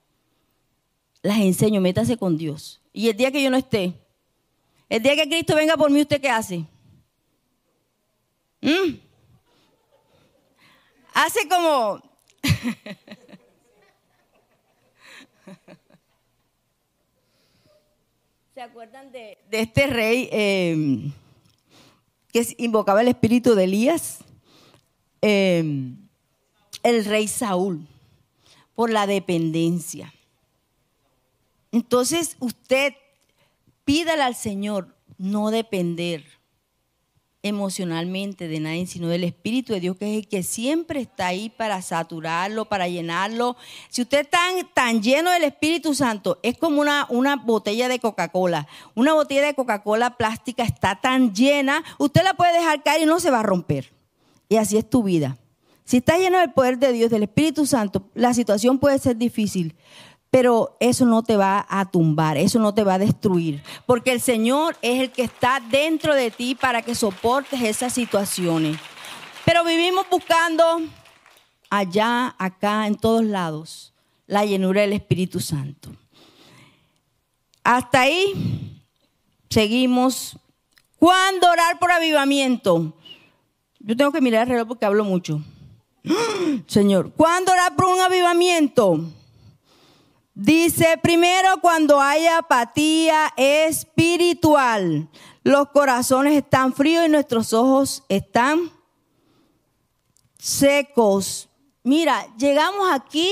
las 1.22 1.38
enseño, 1.38 1.80
métase 1.80 2.16
con 2.16 2.37
Dios. 2.37 2.80
Y 2.92 3.09
el 3.09 3.16
día 3.16 3.30
que 3.30 3.42
yo 3.42 3.50
no 3.50 3.56
esté, 3.56 3.94
el 4.88 5.02
día 5.02 5.14
que 5.14 5.28
Cristo 5.28 5.54
venga 5.54 5.76
por 5.76 5.90
mí, 5.90 6.00
¿usted 6.00 6.20
qué 6.20 6.30
hace? 6.30 6.64
¿Mm? 8.62 9.10
Hace 11.22 11.46
como... 11.48 12.00
¿Se 18.54 18.62
acuerdan 18.62 19.12
de, 19.12 19.37
este 19.50 19.87
rey 19.87 20.30
em, 20.33 21.12
que 22.33 22.54
invocaba 22.56 23.02
el 23.02 23.09
espíritu 23.09 23.54
de 23.54 23.64
Elías? 23.64 24.20
Em, 25.20 25.98
el 26.83 27.04
rey 27.04 27.28
Saúl, 27.28 27.87
por 28.74 28.88
la 28.88 29.06
dependencia. 29.06 30.14
Entonces 31.70 32.38
usted 32.40 32.94
pídale 33.85 34.22
al 34.22 34.37
Señor 34.37 34.96
no 35.18 35.50
depender 35.50 36.39
emocionalmente 37.42 38.48
de 38.48 38.61
nadie, 38.61 38.87
sino 38.87 39.09
del 39.09 39.24
Espíritu 39.24 39.72
de 39.72 39.81
Dios, 39.81 39.96
que 39.96 40.11
es 40.11 40.18
el 40.18 40.29
que 40.29 40.42
siempre 40.42 41.00
está 41.00 41.29
ahí 41.29 41.48
para 41.48 41.81
saturarlo, 41.81 42.66
para 42.66 42.88
llenarlo. 42.88 43.57
Si 43.88 44.03
usted 44.03 44.20
está 44.20 44.40
tan, 44.74 45.03
lleno 45.03 45.31
del 45.31 45.44
Espíritu 45.44 45.94
Santo, 45.94 46.38
es 46.42 46.59
como 46.59 46.81
una, 46.81 47.07
una 47.09 47.37
botella 47.37 47.88
de 47.88 47.98
Coca-Cola. 47.98 48.68
Una 48.94 49.14
botella 49.14 49.46
de 49.46 49.55
Coca-Cola 49.55 50.16
plástica 50.16 50.64
está 50.64 51.00
tan 51.00 51.35
llena, 51.35 51.83
usted 51.98 52.22
la 52.22 52.35
puede 52.35 52.53
dejar 52.53 52.83
caer 52.83 53.03
y 53.03 53.07
no 53.07 53.20
se 53.20 53.31
va 53.31 53.40
a 53.40 53.44
romper. 53.44 53.92
Y 54.48 54.57
así 54.57 54.76
es 54.76 54.88
tu 54.88 55.03
vida. 55.03 55.38
Si 55.85 55.96
está 55.96 56.18
lleno 56.18 56.38
del 56.38 56.53
poder 56.53 56.79
de 56.79 56.92
Dios, 56.92 57.11
del 57.11 57.24
Espíritu 57.24 57.66
Santo, 57.66 58.05
la 58.14 58.33
situación 58.35 58.79
puede 58.79 58.98
ser 58.98 59.16
difícil, 59.16 59.74
pero 60.31 60.77
eso 60.79 61.05
no 61.05 61.23
te 61.23 61.37
va 61.37 61.66
a 61.69 61.90
tumbar, 61.90 62.37
eso 62.37 62.59
no 62.61 62.73
te 62.73 62.85
va 62.85 62.95
a 62.95 62.99
destruir, 62.99 63.62
porque 63.85 64.12
el 64.12 64.21
Señor 64.21 64.77
es 64.81 65.01
el 65.01 65.11
que 65.11 65.23
está 65.23 65.61
dentro 65.71 66.14
de 66.14 66.31
ti 66.31 66.55
para 66.55 66.83
que 66.83 66.95
soportes 66.95 67.61
esas 67.62 67.93
situaciones. 67.93 68.79
Pero 69.45 69.64
vivimos 69.64 70.07
buscando 70.09 70.83
allá, 71.69 72.35
acá, 72.38 72.87
en 72.87 72.97
todos 72.97 73.25
lados, 73.25 73.93
la 74.27 74.45
llenura 74.45 74.83
del 74.83 74.93
Espíritu 74.93 75.40
Santo. 75.40 75.90
Hasta 77.64 78.03
ahí 78.03 78.81
seguimos. 79.49 80.37
¿Cuándo 80.99 81.51
orar 81.51 81.79
por 81.79 81.90
avivamiento? 81.90 82.95
Yo 83.79 83.97
tengo 83.97 84.12
que 84.12 84.21
mirar 84.21 84.43
el 84.43 84.51
reloj 84.51 84.69
porque 84.69 84.85
hablo 84.85 85.03
mucho. 85.03 85.43
Señor, 86.66 87.12
¿cuándo 87.12 87.53
orar 87.53 87.75
por 87.75 87.87
un 87.87 88.01
avivamiento? 88.01 89.01
Dice, 90.42 90.96
primero 91.03 91.61
cuando 91.61 92.00
haya 92.00 92.38
apatía 92.38 93.31
espiritual, 93.37 95.07
los 95.42 95.68
corazones 95.68 96.33
están 96.33 96.72
fríos 96.72 97.05
y 97.05 97.11
nuestros 97.11 97.53
ojos 97.53 98.05
están 98.09 98.72
secos. 100.38 101.50
Mira, 101.83 102.26
llegamos 102.38 102.90
aquí, 102.90 103.31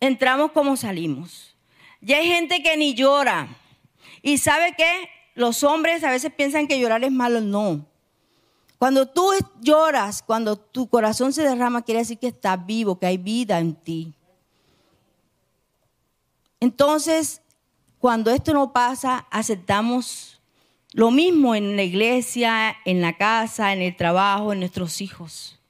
entramos 0.00 0.50
como 0.52 0.78
salimos. 0.78 1.54
Ya 2.00 2.16
hay 2.16 2.26
gente 2.26 2.62
que 2.62 2.78
ni 2.78 2.94
llora. 2.94 3.54
Y 4.22 4.38
sabe 4.38 4.74
que 4.74 5.10
los 5.34 5.62
hombres 5.62 6.02
a 6.04 6.10
veces 6.10 6.32
piensan 6.32 6.66
que 6.66 6.80
llorar 6.80 7.04
es 7.04 7.12
malo. 7.12 7.42
No. 7.42 7.84
Cuando 8.78 9.06
tú 9.06 9.30
lloras, 9.60 10.22
cuando 10.22 10.56
tu 10.56 10.88
corazón 10.88 11.34
se 11.34 11.42
derrama, 11.42 11.82
quiere 11.82 12.00
decir 12.00 12.18
que 12.18 12.28
estás 12.28 12.64
vivo, 12.64 12.98
que 12.98 13.04
hay 13.04 13.18
vida 13.18 13.58
en 13.58 13.74
ti. 13.74 14.14
Entonces, 16.64 17.42
cuando 17.98 18.30
esto 18.30 18.52
no 18.52 18.72
pasa, 18.72 19.26
aceptamos 19.30 20.40
lo 20.92 21.10
mismo 21.10 21.54
en 21.54 21.76
la 21.76 21.82
iglesia, 21.82 22.74
en 22.84 23.00
la 23.00 23.16
casa, 23.16 23.72
en 23.72 23.82
el 23.82 23.94
trabajo, 23.96 24.52
en 24.52 24.60
nuestros 24.60 25.00
hijos. 25.00 25.60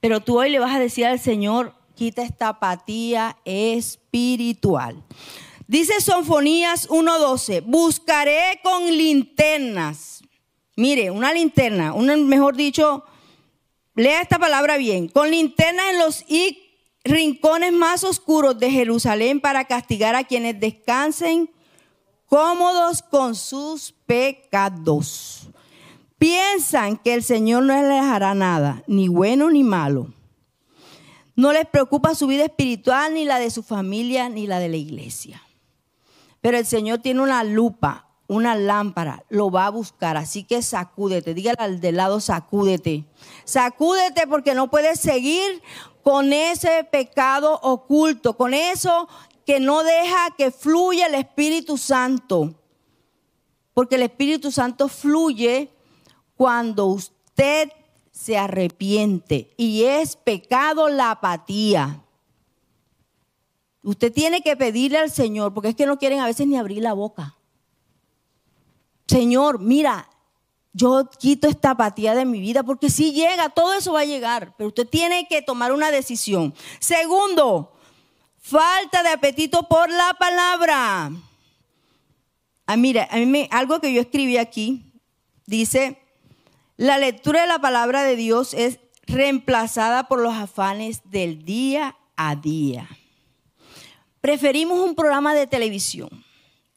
Pero 0.00 0.20
tú 0.20 0.38
hoy 0.38 0.50
le 0.50 0.58
vas 0.58 0.74
a 0.74 0.78
decir 0.78 1.06
al 1.06 1.18
Señor, 1.18 1.74
quita 1.94 2.22
esta 2.22 2.48
apatía 2.48 3.36
espiritual. 3.44 5.02
Dice 5.66 6.00
Sonfonías 6.00 6.88
1.12, 6.90 7.62
buscaré 7.64 8.60
con 8.62 8.86
linternas 8.86 10.14
Mire, 10.76 11.12
una 11.12 11.32
linterna, 11.32 11.94
mejor 11.94 12.56
dicho, 12.56 13.04
lea 13.94 14.20
esta 14.20 14.40
palabra 14.40 14.76
bien, 14.76 15.06
con 15.06 15.30
linternas 15.30 15.86
en 15.90 15.98
los 16.00 16.24
rincones 17.04 17.72
más 17.72 18.02
oscuros 18.02 18.58
de 18.58 18.70
Jerusalén 18.70 19.40
para 19.40 19.66
castigar 19.66 20.14
a 20.14 20.24
quienes 20.24 20.58
descansen 20.58 21.50
cómodos 22.26 23.02
con 23.02 23.34
sus 23.34 23.92
pecados. 24.06 25.48
Piensan 26.18 26.96
que 26.96 27.14
el 27.14 27.22
Señor 27.22 27.64
no 27.64 27.74
les 27.74 28.02
hará 28.02 28.34
nada, 28.34 28.82
ni 28.86 29.08
bueno 29.08 29.50
ni 29.50 29.62
malo. 29.62 30.08
No 31.36 31.52
les 31.52 31.66
preocupa 31.66 32.14
su 32.14 32.26
vida 32.26 32.44
espiritual, 32.44 33.12
ni 33.12 33.24
la 33.24 33.38
de 33.38 33.50
su 33.50 33.62
familia, 33.62 34.28
ni 34.28 34.46
la 34.46 34.58
de 34.58 34.68
la 34.68 34.76
iglesia. 34.76 35.42
Pero 36.40 36.56
el 36.56 36.64
Señor 36.64 37.00
tiene 37.00 37.20
una 37.20 37.42
lupa, 37.44 38.08
una 38.28 38.54
lámpara, 38.54 39.24
lo 39.28 39.50
va 39.50 39.66
a 39.66 39.70
buscar. 39.70 40.16
Así 40.16 40.44
que 40.44 40.62
sacúdete, 40.62 41.34
dígale 41.34 41.56
al 41.58 41.80
del 41.80 41.96
lado, 41.96 42.20
sacúdete. 42.20 43.04
Sacúdete 43.44 44.26
porque 44.26 44.54
no 44.54 44.70
puedes 44.70 45.00
seguir 45.00 45.62
con 46.04 46.34
ese 46.34 46.84
pecado 46.84 47.58
oculto, 47.62 48.36
con 48.36 48.52
eso 48.52 49.08
que 49.46 49.58
no 49.58 49.82
deja 49.82 50.30
que 50.36 50.50
fluya 50.50 51.06
el 51.06 51.14
Espíritu 51.14 51.78
Santo. 51.78 52.54
Porque 53.72 53.96
el 53.96 54.02
Espíritu 54.02 54.52
Santo 54.52 54.88
fluye 54.88 55.70
cuando 56.36 56.86
usted 56.86 57.70
se 58.12 58.36
arrepiente 58.36 59.54
y 59.56 59.84
es 59.84 60.16
pecado 60.16 60.90
la 60.90 61.10
apatía. 61.10 62.04
Usted 63.82 64.12
tiene 64.12 64.42
que 64.42 64.56
pedirle 64.56 64.98
al 64.98 65.10
Señor, 65.10 65.54
porque 65.54 65.70
es 65.70 65.74
que 65.74 65.86
no 65.86 65.98
quieren 65.98 66.20
a 66.20 66.26
veces 66.26 66.46
ni 66.46 66.56
abrir 66.56 66.82
la 66.82 66.92
boca. 66.92 67.38
Señor, 69.06 69.58
mira, 69.58 70.08
yo 70.74 71.08
quito 71.18 71.46
esta 71.46 71.70
apatía 71.70 72.14
de 72.14 72.24
mi 72.24 72.40
vida 72.40 72.64
porque 72.64 72.90
si 72.90 73.12
llega, 73.12 73.48
todo 73.48 73.72
eso 73.74 73.92
va 73.92 74.00
a 74.00 74.04
llegar, 74.04 74.54
pero 74.58 74.68
usted 74.68 74.86
tiene 74.86 75.28
que 75.28 75.40
tomar 75.40 75.72
una 75.72 75.92
decisión. 75.92 76.52
Segundo, 76.80 77.72
falta 78.40 79.04
de 79.04 79.10
apetito 79.10 79.68
por 79.68 79.88
la 79.88 80.14
palabra. 80.18 81.12
Ah, 82.66 82.76
mira, 82.76 83.08
a 83.10 83.16
mí 83.18 83.48
algo 83.52 83.80
que 83.80 83.92
yo 83.92 84.00
escribí 84.00 84.36
aquí 84.36 84.92
dice, 85.46 86.02
la 86.76 86.98
lectura 86.98 87.42
de 87.42 87.46
la 87.46 87.60
palabra 87.60 88.02
de 88.02 88.16
Dios 88.16 88.52
es 88.52 88.80
reemplazada 89.06 90.08
por 90.08 90.20
los 90.20 90.34
afanes 90.34 91.02
del 91.04 91.44
día 91.44 91.96
a 92.16 92.34
día. 92.34 92.88
Preferimos 94.20 94.80
un 94.80 94.96
programa 94.96 95.34
de 95.34 95.46
televisión 95.46 96.24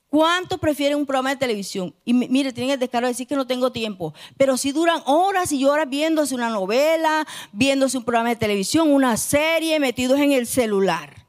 ¿Cuántos 0.09 0.59
prefieren 0.59 0.97
un 0.97 1.05
programa 1.05 1.31
de 1.31 1.35
televisión? 1.35 1.93
Y 2.05 2.13
mire, 2.13 2.53
tienen 2.53 2.71
el 2.71 2.79
descaro 2.79 3.07
de 3.07 3.11
decir 3.11 3.27
que 3.27 3.35
no 3.35 3.45
tengo 3.45 3.73
tiempo, 3.73 4.13
pero 4.37 4.55
si 4.55 4.71
duran 4.71 5.01
horas 5.05 5.51
y 5.51 5.65
horas 5.65 5.89
viéndose 5.89 6.33
una 6.33 6.49
novela, 6.49 7.27
viéndose 7.51 7.97
un 7.97 8.05
programa 8.05 8.29
de 8.29 8.37
televisión, 8.37 8.89
una 8.89 9.17
serie, 9.17 9.79
metidos 9.79 10.19
en 10.19 10.31
el 10.31 10.47
celular. 10.47 11.27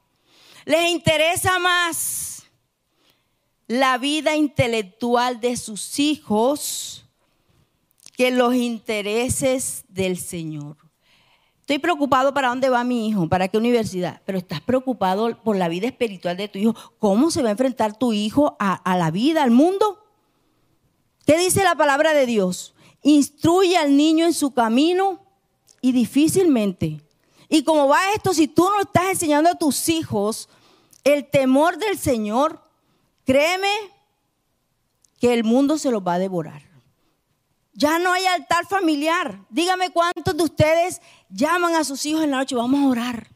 Les 0.64 0.90
interesa 0.90 1.58
más 1.58 2.44
la 3.66 3.98
vida 3.98 4.36
intelectual 4.36 5.40
de 5.40 5.56
sus 5.56 5.98
hijos 5.98 7.04
que 8.16 8.30
los 8.30 8.54
intereses 8.54 9.84
del 9.88 10.18
Señor. 10.18 10.87
Estoy 11.68 11.80
preocupado 11.80 12.32
para 12.32 12.48
dónde 12.48 12.70
va 12.70 12.82
mi 12.82 13.06
hijo, 13.06 13.28
para 13.28 13.48
qué 13.48 13.58
universidad, 13.58 14.22
pero 14.24 14.38
estás 14.38 14.62
preocupado 14.62 15.36
por 15.42 15.54
la 15.54 15.68
vida 15.68 15.86
espiritual 15.86 16.34
de 16.34 16.48
tu 16.48 16.58
hijo. 16.58 16.74
¿Cómo 16.98 17.30
se 17.30 17.42
va 17.42 17.50
a 17.50 17.52
enfrentar 17.52 17.94
tu 17.94 18.14
hijo 18.14 18.56
a, 18.58 18.96
la 18.96 19.10
vida, 19.10 19.42
al 19.42 19.50
mundo? 19.50 20.02
¿Qué 21.26 21.36
dice 21.36 21.62
la 21.64 21.74
palabra 21.74 22.14
de 22.14 22.24
Dios? 22.24 22.74
Instruye 23.02 23.76
al 23.76 23.98
niño 23.98 24.24
en 24.24 24.32
su 24.32 24.54
camino 24.54 25.20
y 25.82 25.92
difícilmente. 25.92 27.02
Y 27.50 27.64
como 27.64 27.86
va 27.86 28.12
esto, 28.14 28.32
si 28.32 28.48
tú 28.48 28.62
no 28.62 28.80
estás 28.80 29.10
enseñando 29.10 29.50
a 29.50 29.58
tus 29.58 29.90
hijos 29.90 30.48
el 31.04 31.28
temor 31.28 31.76
del 31.76 31.98
Señor, 31.98 32.62
créeme 33.26 33.68
que 35.20 35.34
el 35.34 35.44
mundo 35.44 35.76
se 35.76 35.90
los 35.90 36.00
va 36.00 36.14
a 36.14 36.18
devorar. 36.18 36.62
Ya 37.74 38.00
no 38.00 38.12
hay 38.12 38.26
altar 38.26 38.66
familiar. 38.66 39.38
Dígame 39.50 39.90
cuántos 39.90 40.36
de 40.36 40.42
ustedes 40.42 41.00
llaman 41.30 41.74
a 41.74 41.84
sus 41.84 42.04
hijos 42.06 42.24
en 42.24 42.30
la 42.30 42.38
noche, 42.38 42.54
vamos 42.54 42.80
a 42.80 42.88
orar. 42.88 43.28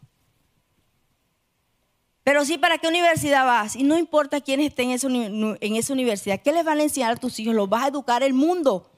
Pero 2.24 2.44
sí, 2.44 2.56
¿para 2.56 2.78
qué 2.78 2.88
universidad 2.88 3.44
vas? 3.44 3.74
Y 3.74 3.82
no 3.82 3.98
importa 3.98 4.40
quién 4.40 4.60
esté 4.60 4.82
en 4.84 4.90
esa, 4.92 5.08
en 5.08 5.76
esa 5.76 5.92
universidad, 5.92 6.40
¿qué 6.40 6.52
les 6.52 6.64
van 6.64 6.78
a 6.78 6.84
enseñar 6.84 7.12
a 7.12 7.16
tus 7.16 7.38
hijos? 7.40 7.54
Los 7.54 7.68
vas 7.68 7.84
a 7.84 7.88
educar 7.88 8.22
el 8.22 8.32
mundo. 8.32 8.90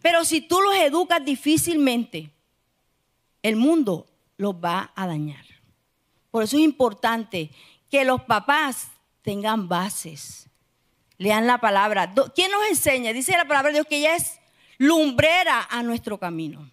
Pero 0.00 0.24
si 0.24 0.40
tú 0.40 0.60
los 0.60 0.76
educas 0.76 1.24
difícilmente, 1.24 2.30
el 3.42 3.56
mundo 3.56 4.06
los 4.36 4.54
va 4.54 4.92
a 4.94 5.06
dañar. 5.06 5.44
Por 6.30 6.44
eso 6.44 6.56
es 6.56 6.62
importante 6.62 7.50
que 7.90 8.04
los 8.04 8.22
papás 8.22 8.88
tengan 9.22 9.68
bases, 9.68 10.48
lean 11.16 11.46
la 11.46 11.58
palabra. 11.58 12.12
¿Quién 12.34 12.52
nos 12.52 12.66
enseña? 12.68 13.12
Dice 13.12 13.32
la 13.32 13.48
palabra 13.48 13.70
de 13.70 13.74
Dios 13.74 13.86
que 13.86 13.98
ella 13.98 14.14
es 14.14 14.38
lumbrera 14.78 15.66
a 15.68 15.82
nuestro 15.82 16.18
camino. 16.18 16.70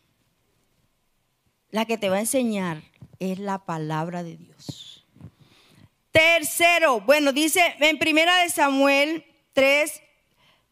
La 1.76 1.84
que 1.84 1.98
te 1.98 2.08
va 2.08 2.16
a 2.16 2.22
enseñar 2.22 2.84
es 3.20 3.38
la 3.38 3.66
palabra 3.66 4.24
de 4.24 4.38
Dios. 4.38 5.06
Tercero, 6.10 7.02
bueno, 7.02 7.34
dice 7.34 7.76
en 7.82 8.00
primera 8.00 8.38
de 8.38 8.50
Samuel 8.50 9.26
3, 9.52 10.02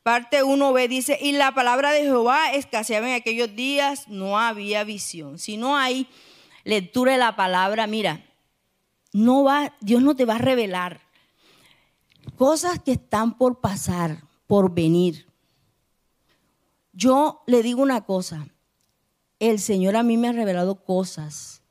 parte 0.01 0.45
1b, 0.45 0.87
dice, 0.87 1.19
y 1.21 1.33
la 1.33 1.53
palabra 1.53 1.91
de 1.91 2.03
Jehová 2.03 2.53
escaseaba 2.53 3.09
en 3.09 3.15
aquellos 3.15 3.53
días, 3.53 4.07
no 4.07 4.39
había 4.39 4.85
visión. 4.85 5.39
Si 5.39 5.57
no 5.57 5.75
hay 5.75 6.07
lectura 6.63 7.11
de 7.11 7.17
la 7.17 7.35
palabra, 7.35 7.85
mira, 7.85 8.23
no 9.11 9.43
va, 9.43 9.75
Dios 9.81 10.01
no 10.01 10.15
te 10.15 10.23
va 10.23 10.35
a 10.35 10.37
revelar 10.37 11.01
cosas 12.37 12.79
que 12.79 12.93
están 12.93 13.37
por 13.37 13.59
pasar, 13.59 14.23
por 14.47 14.73
venir. 14.73 15.27
Yo 16.93 17.43
le 17.45 17.61
digo 17.61 17.81
una 17.81 18.05
cosa, 18.05 18.47
el 19.49 19.59
Señor 19.59 19.95
a 19.95 20.03
mí 20.03 20.17
me 20.17 20.29
ha 20.29 20.31
revelado 20.31 20.83
cosas 20.83 21.61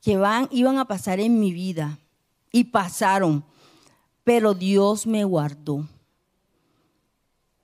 que 0.00 0.16
van, 0.16 0.48
iban 0.50 0.78
a 0.78 0.86
pasar 0.86 1.20
en 1.20 1.38
mi 1.38 1.52
vida 1.52 1.98
y 2.52 2.64
pasaron, 2.64 3.44
pero 4.24 4.54
Dios 4.54 5.06
me 5.06 5.24
guardó. 5.24 5.86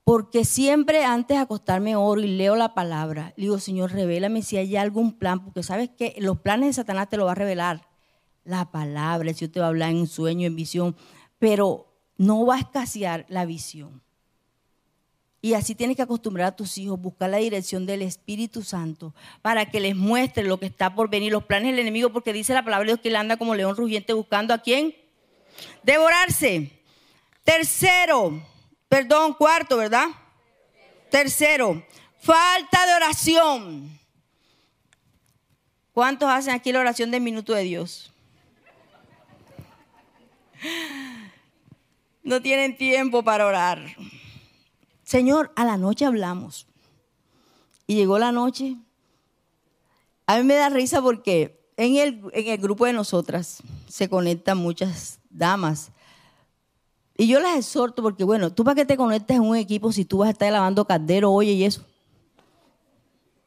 Porque 0.03 0.45
siempre 0.45 1.03
antes 1.03 1.35
de 1.35 1.41
acostarme 1.41 1.95
oro 1.95 2.21
y 2.21 2.27
leo 2.27 2.55
la 2.55 2.75
palabra, 2.75 3.33
le 3.35 3.45
digo, 3.45 3.59
Señor, 3.59 3.91
revélame 3.91 4.43
si 4.43 4.57
hay 4.57 4.75
algún 4.75 5.13
plan, 5.13 5.43
porque 5.43 5.63
sabes 5.63 5.89
que 5.89 6.15
los 6.19 6.39
planes 6.39 6.67
de 6.67 6.73
Satanás 6.73 7.09
te 7.09 7.17
lo 7.17 7.25
va 7.25 7.31
a 7.31 7.35
revelar. 7.35 7.87
La 8.43 8.71
palabra, 8.71 9.33
si 9.33 9.47
te 9.47 9.59
va 9.59 9.65
a 9.65 9.69
hablar 9.69 9.89
en 9.89 10.05
sueño, 10.05 10.45
en 10.45 10.55
visión, 10.55 10.95
pero 11.39 11.91
no 12.17 12.45
va 12.45 12.55
a 12.55 12.59
escasear 12.59 13.25
la 13.29 13.45
visión. 13.45 14.04
Y 15.45 15.53
así 15.53 15.75
tienes 15.75 15.95
que 15.95 16.01
acostumbrar 16.01 16.47
a 16.47 16.55
tus 16.55 16.75
hijos, 16.79 16.99
buscar 16.99 17.29
la 17.29 17.37
dirección 17.37 17.85
del 17.85 18.01
Espíritu 18.01 18.63
Santo 18.63 19.13
para 19.43 19.69
que 19.69 19.79
les 19.79 19.95
muestre 19.95 20.43
lo 20.43 20.59
que 20.59 20.65
está 20.65 20.95
por 20.95 21.07
venir, 21.07 21.31
los 21.31 21.43
planes 21.43 21.69
del 21.69 21.81
enemigo, 21.81 22.11
porque 22.11 22.33
dice 22.33 22.55
la 22.55 22.63
palabra 22.65 22.83
de 22.83 22.93
Dios 22.93 22.99
que 22.99 23.09
él 23.09 23.15
anda 23.15 23.37
como 23.37 23.53
león 23.53 23.75
rugiente 23.75 24.11
buscando 24.13 24.55
a 24.55 24.57
quién? 24.57 24.95
Devorarse. 25.83 26.71
Tercero, 27.43 28.41
perdón, 28.89 29.35
cuarto, 29.35 29.77
¿verdad? 29.77 30.07
Tercero, 31.11 31.85
falta 32.17 32.87
de 32.87 32.95
oración. 32.95 33.99
¿Cuántos 35.93 36.27
hacen 36.27 36.55
aquí 36.55 36.71
la 36.71 36.79
oración 36.79 37.11
del 37.11 37.21
minuto 37.21 37.53
de 37.53 37.61
Dios? 37.61 38.11
No 42.23 42.41
tienen 42.41 42.75
tiempo 42.75 43.21
para 43.21 43.45
orar. 43.45 43.95
Señor, 45.05 45.51
a 45.55 45.63
la 45.63 45.77
noche 45.77 46.05
hablamos. 46.05 46.67
Y 47.87 47.95
llegó 47.95 48.19
la 48.19 48.31
noche. 48.31 48.75
A 50.25 50.37
mí 50.37 50.43
me 50.43 50.55
da 50.55 50.69
risa 50.69 51.01
porque 51.01 51.69
en 51.77 51.95
el, 51.97 52.21
en 52.33 52.47
el 52.47 52.57
grupo 52.57 52.85
de 52.85 52.93
nosotras 52.93 53.61
se 53.87 54.09
conectan 54.09 54.57
muchas 54.57 55.19
damas. 55.29 55.91
Y 57.17 57.27
yo 57.27 57.39
las 57.39 57.57
exhorto 57.57 58.01
porque, 58.01 58.23
bueno, 58.23 58.51
tú 58.51 58.63
para 58.63 58.75
qué 58.75 58.85
te 58.85 58.97
conectas 58.97 59.37
en 59.37 59.43
un 59.43 59.55
equipo 59.55 59.91
si 59.91 60.03
tú 60.03 60.17
vas 60.17 60.27
a 60.27 60.31
estar 60.31 60.51
lavando 60.51 60.85
caldero, 60.85 61.31
oye, 61.31 61.51
y 61.51 61.63
eso. 61.63 61.85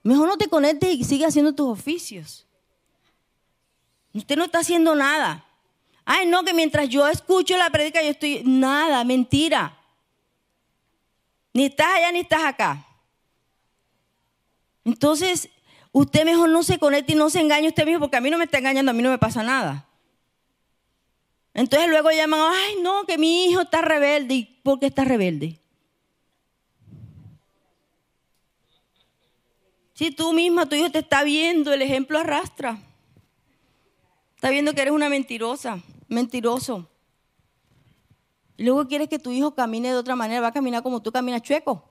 Mejor 0.05 0.29
no 0.29 0.39
te 0.39 0.49
conectes 0.49 0.95
y 0.95 1.05
sigue 1.05 1.27
haciendo 1.27 1.55
tus 1.55 1.69
oficios. 1.69 2.47
Usted 4.15 4.37
no 4.37 4.45
está 4.45 4.61
haciendo 4.61 4.95
nada. 4.95 5.45
Ay, 6.05 6.27
no, 6.27 6.45
que 6.45 6.55
mientras 6.55 6.89
yo 6.89 7.07
escucho 7.09 7.59
la 7.59 7.69
predica 7.69 8.03
yo 8.03 8.11
estoy... 8.11 8.43
Nada, 8.45 9.05
mentira. 9.05 9.78
Ni 11.53 11.67
estás 11.67 11.87
allá 11.89 12.13
ni 12.13 12.21
estás 12.21 12.45
acá. 12.45 12.87
Entonces, 14.85 15.49
usted 15.93 16.25
mejor 16.25 16.49
no 16.49 16.63
se 16.63 16.79
conecte 16.79 17.13
y 17.13 17.17
no 17.17 17.31
se 17.31 17.41
engañe 17.41 17.69
usted 17.69 17.85
mismo 17.85 18.01
porque 18.01 18.17
a 18.17 18.21
mí 18.21 18.31
no 18.31 18.39
me 18.39 18.45
está 18.45 18.59
engañando, 18.59 18.91
a 18.91 18.95
mí 18.95 19.03
no 19.03 19.11
me 19.11 19.19
pasa 19.19 19.43
nada. 19.43 19.87
Entonces 21.55 21.89
luego 21.89 22.11
llaman, 22.11 22.41
ay 22.41 22.77
no, 22.83 23.05
que 23.05 23.19
mi 23.19 23.47
hijo 23.47 23.63
está 23.63 23.83
rebelde. 23.83 24.35
¿Y 24.35 24.45
por 24.63 24.79
qué 24.79 24.87
está 24.87 25.05
rebelde? 25.05 25.59
Si 29.95 30.13
tú 30.13 30.33
misma, 30.33 30.69
tu 30.69 30.77
hijo 30.77 30.93
te 30.93 31.01
está 31.01 31.25
viendo, 31.25 31.73
el 31.73 31.83
ejemplo 31.83 32.19
arrastra. 32.19 32.79
Está 34.37 34.51
viendo 34.51 34.73
que 34.73 34.83
eres 34.83 34.93
una 34.93 35.09
mentirosa, 35.09 35.83
mentiroso. 36.07 36.89
Y 38.59 38.65
luego 38.65 38.89
quieres 38.89 39.09
que 39.09 39.21
tu 39.21 39.31
hijo 39.31 39.55
camine 39.55 39.89
de 39.89 39.95
otra 39.95 40.17
manera, 40.17 40.41
va 40.41 40.49
a 40.49 40.53
caminar 40.53 40.83
como 40.83 41.01
tú 41.01 41.13
caminas 41.13 41.43
chueco. 41.43 41.89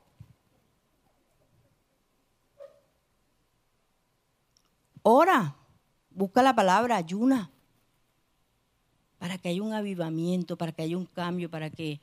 Ora, 5.01 5.55
busca 6.09 6.43
la 6.43 6.53
palabra, 6.53 6.97
ayuna, 6.97 7.49
para 9.17 9.37
que 9.37 9.47
haya 9.47 9.63
un 9.63 9.71
avivamiento, 9.71 10.57
para 10.57 10.73
que 10.73 10.81
haya 10.81 10.97
un 10.97 11.05
cambio, 11.05 11.49
para 11.49 11.69
que 11.69 12.01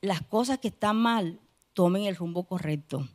las 0.00 0.22
cosas 0.22 0.58
que 0.58 0.68
están 0.68 0.94
mal 0.94 1.40
tomen 1.74 2.04
el 2.04 2.14
rumbo 2.14 2.44
correcto. 2.44 3.08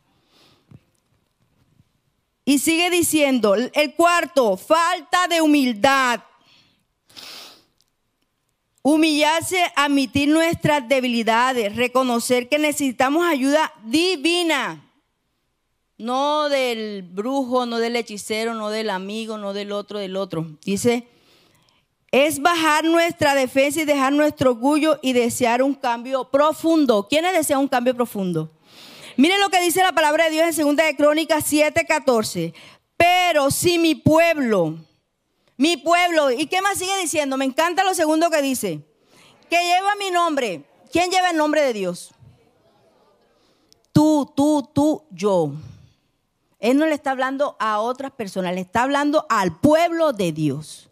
Y 2.44 2.58
sigue 2.58 2.90
diciendo, 2.90 3.54
el 3.54 3.94
cuarto, 3.94 4.58
falta 4.58 5.28
de 5.28 5.40
humildad. 5.40 6.20
Humillarse, 8.86 9.64
admitir 9.76 10.28
nuestras 10.28 10.86
debilidades, 10.86 11.74
reconocer 11.74 12.50
que 12.50 12.58
necesitamos 12.58 13.26
ayuda 13.26 13.72
divina. 13.82 14.84
No 15.96 16.50
del 16.50 17.02
brujo, 17.02 17.64
no 17.64 17.78
del 17.78 17.96
hechicero, 17.96 18.52
no 18.52 18.68
del 18.68 18.90
amigo, 18.90 19.38
no 19.38 19.54
del 19.54 19.72
otro, 19.72 19.98
del 20.00 20.16
otro. 20.16 20.58
Dice, 20.66 21.08
es 22.10 22.42
bajar 22.42 22.84
nuestra 22.84 23.34
defensa 23.34 23.80
y 23.80 23.86
dejar 23.86 24.12
nuestro 24.12 24.50
orgullo 24.50 24.98
y 25.00 25.14
desear 25.14 25.62
un 25.62 25.72
cambio 25.72 26.30
profundo. 26.30 27.06
¿Quiénes 27.08 27.32
desean 27.32 27.60
un 27.60 27.68
cambio 27.68 27.94
profundo? 27.94 28.52
Miren 29.16 29.40
lo 29.40 29.48
que 29.48 29.62
dice 29.62 29.80
la 29.82 29.92
palabra 29.92 30.24
de 30.26 30.32
Dios 30.32 30.58
en 30.58 30.66
2 30.66 30.76
de 30.76 30.94
Crónicas 30.94 31.50
7:14. 31.50 32.52
Pero 32.98 33.50
si 33.50 33.78
mi 33.78 33.94
pueblo, 33.94 34.76
mi 35.56 35.76
pueblo. 35.76 36.30
¿Y 36.30 36.46
qué 36.46 36.60
más 36.62 36.78
sigue 36.78 36.96
diciendo? 37.00 37.36
Me 37.36 37.44
encanta 37.44 37.84
lo 37.84 37.94
segundo 37.94 38.30
que 38.30 38.42
dice. 38.42 38.80
Que 39.48 39.62
lleva 39.62 39.94
mi 39.96 40.10
nombre. 40.10 40.64
¿Quién 40.90 41.10
lleva 41.10 41.30
el 41.30 41.36
nombre 41.36 41.62
de 41.62 41.72
Dios? 41.72 42.10
Tú, 43.92 44.32
tú, 44.34 44.68
tú, 44.72 45.04
yo. 45.10 45.52
Él 46.58 46.78
no 46.78 46.86
le 46.86 46.94
está 46.94 47.10
hablando 47.10 47.56
a 47.60 47.78
otras 47.80 48.12
personas, 48.12 48.54
le 48.54 48.62
está 48.62 48.82
hablando 48.82 49.26
al 49.28 49.60
pueblo 49.60 50.12
de 50.12 50.32
Dios. 50.32 50.88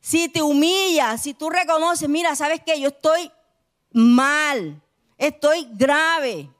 Si 0.00 0.28
te 0.28 0.42
humillas, 0.42 1.22
si 1.22 1.34
tú 1.34 1.50
reconoces, 1.50 2.08
mira, 2.08 2.34
¿sabes 2.34 2.62
qué? 2.64 2.80
Yo 2.80 2.88
estoy 2.88 3.30
mal, 3.92 4.82
estoy 5.18 5.68
grave. 5.72 6.50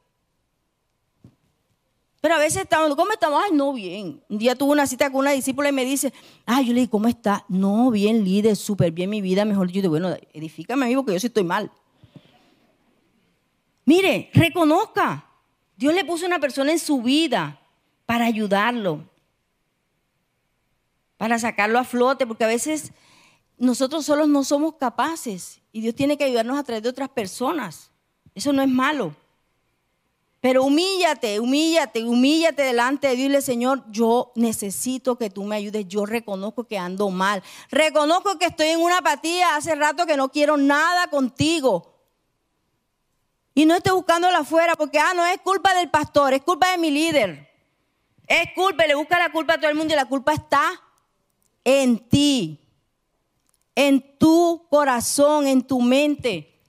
Pero 2.24 2.36
a 2.36 2.38
veces 2.38 2.62
estamos, 2.62 2.96
¿cómo 2.96 3.12
estamos? 3.12 3.38
Ay, 3.44 3.50
no, 3.52 3.74
bien. 3.74 4.24
Un 4.30 4.38
día 4.38 4.54
tuve 4.54 4.72
una 4.72 4.86
cita 4.86 5.10
con 5.10 5.20
una 5.20 5.32
discípula 5.32 5.68
y 5.68 5.72
me 5.72 5.84
dice, 5.84 6.10
ay, 6.46 6.64
yo 6.64 6.72
le 6.72 6.80
dije, 6.80 6.90
¿cómo 6.90 7.06
está? 7.06 7.44
No, 7.50 7.90
bien, 7.90 8.24
líder, 8.24 8.56
súper 8.56 8.92
bien 8.92 9.10
mi 9.10 9.20
vida, 9.20 9.44
mejor. 9.44 9.70
Yo 9.70 9.82
digo, 9.82 9.90
bueno, 9.90 10.16
edifícame 10.32 10.86
a 10.86 10.88
mí 10.88 10.96
porque 10.96 11.12
yo 11.12 11.20
sí 11.20 11.26
estoy 11.26 11.44
mal. 11.44 11.70
Mire, 13.84 14.30
reconozca. 14.32 15.26
Dios 15.76 15.92
le 15.92 16.02
puso 16.06 16.24
una 16.24 16.38
persona 16.38 16.72
en 16.72 16.78
su 16.78 17.02
vida 17.02 17.60
para 18.06 18.24
ayudarlo, 18.24 19.06
para 21.18 21.38
sacarlo 21.38 21.78
a 21.78 21.84
flote, 21.84 22.26
porque 22.26 22.44
a 22.44 22.46
veces 22.46 22.92
nosotros 23.58 24.06
solos 24.06 24.28
no 24.28 24.44
somos 24.44 24.76
capaces 24.76 25.60
y 25.72 25.82
Dios 25.82 25.94
tiene 25.94 26.16
que 26.16 26.24
ayudarnos 26.24 26.58
a 26.58 26.64
través 26.64 26.82
de 26.84 26.88
otras 26.88 27.10
personas. 27.10 27.90
Eso 28.34 28.50
no 28.54 28.62
es 28.62 28.68
malo. 28.70 29.14
Pero 30.44 30.62
humíllate, 30.62 31.40
humíllate, 31.40 32.04
humíllate 32.04 32.64
delante 32.64 33.06
de 33.06 33.16
Dios 33.16 33.24
y 33.24 33.28
dile, 33.28 33.40
Señor, 33.40 33.82
yo 33.90 34.30
necesito 34.34 35.16
que 35.16 35.30
tú 35.30 35.42
me 35.42 35.56
ayudes. 35.56 35.88
Yo 35.88 36.04
reconozco 36.04 36.64
que 36.64 36.76
ando 36.76 37.08
mal. 37.08 37.42
Reconozco 37.70 38.38
que 38.38 38.44
estoy 38.44 38.68
en 38.68 38.80
una 38.80 38.98
apatía 38.98 39.56
hace 39.56 39.74
rato 39.74 40.04
que 40.04 40.18
no 40.18 40.30
quiero 40.30 40.58
nada 40.58 41.06
contigo. 41.06 41.98
Y 43.54 43.64
no 43.64 43.74
estoy 43.74 43.94
buscándola 43.94 44.40
afuera 44.40 44.74
porque, 44.76 44.98
ah, 44.98 45.14
no 45.14 45.24
es 45.24 45.38
culpa 45.38 45.74
del 45.74 45.88
pastor, 45.88 46.34
es 46.34 46.42
culpa 46.42 46.72
de 46.72 46.76
mi 46.76 46.90
líder. 46.90 47.50
Es 48.26 48.52
culpa, 48.54 48.84
le 48.84 48.96
busca 48.96 49.18
la 49.18 49.32
culpa 49.32 49.54
a 49.54 49.56
todo 49.56 49.70
el 49.70 49.78
mundo 49.78 49.94
y 49.94 49.96
la 49.96 50.04
culpa 50.04 50.34
está 50.34 50.78
en 51.64 52.06
ti, 52.06 52.60
en 53.74 54.18
tu 54.18 54.66
corazón, 54.68 55.46
en 55.46 55.62
tu 55.62 55.80
mente. 55.80 56.60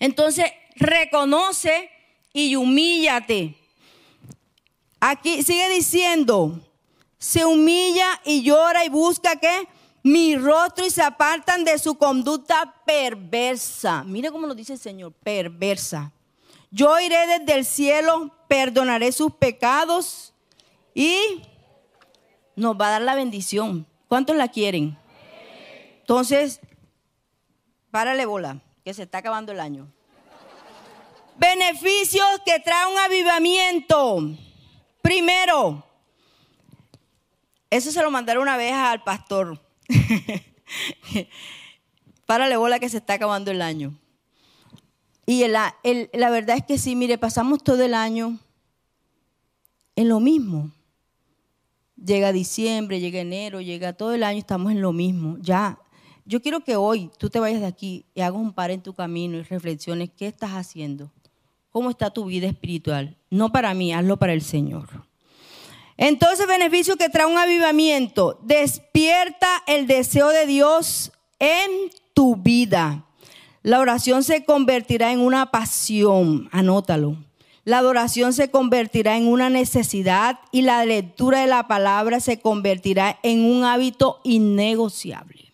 Entonces, 0.00 0.46
reconoce 0.74 1.93
y 2.34 2.56
humíllate. 2.56 3.56
Aquí 5.00 5.42
sigue 5.42 5.70
diciendo, 5.70 6.60
se 7.16 7.46
humilla 7.46 8.20
y 8.24 8.42
llora 8.42 8.84
y 8.84 8.90
busca 8.90 9.36
que 9.36 9.68
mi 10.02 10.36
rostro 10.36 10.84
y 10.84 10.90
se 10.90 11.02
apartan 11.02 11.64
de 11.64 11.78
su 11.78 11.94
conducta 11.94 12.82
perversa. 12.84 14.04
Mire 14.04 14.30
cómo 14.30 14.46
lo 14.46 14.54
dice 14.54 14.74
el 14.74 14.78
Señor, 14.78 15.12
perversa. 15.12 16.12
Yo 16.70 16.98
iré 17.00 17.26
desde 17.38 17.54
el 17.54 17.64
cielo, 17.64 18.34
perdonaré 18.48 19.12
sus 19.12 19.32
pecados 19.32 20.34
y 20.92 21.42
nos 22.56 22.78
va 22.78 22.88
a 22.88 22.90
dar 22.90 23.02
la 23.02 23.14
bendición. 23.14 23.86
¿Cuántos 24.08 24.36
la 24.36 24.48
quieren? 24.48 24.98
Entonces, 26.00 26.60
párale 27.90 28.26
bola, 28.26 28.60
que 28.84 28.92
se 28.92 29.04
está 29.04 29.18
acabando 29.18 29.52
el 29.52 29.60
año. 29.60 29.93
Beneficios 31.36 32.24
que 32.44 32.60
trae 32.60 32.92
un 32.92 32.98
avivamiento. 32.98 34.30
Primero, 35.02 35.84
eso 37.70 37.90
se 37.90 38.02
lo 38.02 38.10
mandaron 38.10 38.42
una 38.42 38.56
vez 38.56 38.72
al 38.72 39.02
pastor. 39.02 39.60
Párale 42.26 42.56
bola 42.56 42.78
que 42.78 42.88
se 42.88 42.98
está 42.98 43.14
acabando 43.14 43.50
el 43.50 43.62
año. 43.62 43.98
Y 45.26 45.46
la 45.48 46.30
verdad 46.30 46.56
es 46.56 46.64
que 46.64 46.78
sí, 46.78 46.96
mire, 46.96 47.18
pasamos 47.18 47.62
todo 47.62 47.82
el 47.82 47.94
año 47.94 48.38
en 49.96 50.08
lo 50.08 50.20
mismo. 50.20 50.70
Llega 51.96 52.32
diciembre, 52.32 53.00
llega 53.00 53.20
enero, 53.20 53.60
llega 53.60 53.92
todo 53.92 54.14
el 54.14 54.22
año, 54.22 54.38
estamos 54.38 54.72
en 54.72 54.82
lo 54.82 54.92
mismo. 54.92 55.36
Ya, 55.40 55.78
yo 56.26 56.42
quiero 56.42 56.60
que 56.60 56.76
hoy 56.76 57.10
tú 57.18 57.30
te 57.30 57.38
vayas 57.38 57.60
de 57.60 57.66
aquí 57.66 58.06
y 58.14 58.20
hagas 58.20 58.40
un 58.40 58.52
par 58.52 58.70
en 58.70 58.82
tu 58.82 58.94
camino 58.94 59.36
y 59.36 59.42
reflexiones 59.42 60.10
qué 60.16 60.26
estás 60.26 60.52
haciendo, 60.52 61.10
cómo 61.74 61.90
está 61.90 62.10
tu 62.10 62.26
vida 62.26 62.46
espiritual. 62.46 63.16
No 63.30 63.50
para 63.50 63.74
mí, 63.74 63.92
hazlo 63.92 64.16
para 64.16 64.32
el 64.32 64.42
Señor. 64.42 64.88
Entonces, 65.96 66.46
beneficio 66.46 66.94
que 66.94 67.08
trae 67.08 67.26
un 67.26 67.36
avivamiento, 67.36 68.38
despierta 68.44 69.48
el 69.66 69.88
deseo 69.88 70.28
de 70.28 70.46
Dios 70.46 71.10
en 71.40 71.90
tu 72.14 72.36
vida. 72.36 73.04
La 73.64 73.80
oración 73.80 74.22
se 74.22 74.44
convertirá 74.44 75.10
en 75.10 75.18
una 75.18 75.50
pasión, 75.50 76.48
anótalo. 76.52 77.16
La 77.64 77.78
adoración 77.78 78.32
se 78.34 78.52
convertirá 78.52 79.16
en 79.16 79.26
una 79.26 79.50
necesidad 79.50 80.38
y 80.52 80.62
la 80.62 80.84
lectura 80.84 81.40
de 81.40 81.48
la 81.48 81.66
palabra 81.66 82.20
se 82.20 82.38
convertirá 82.38 83.18
en 83.24 83.44
un 83.44 83.64
hábito 83.64 84.20
innegociable. 84.22 85.52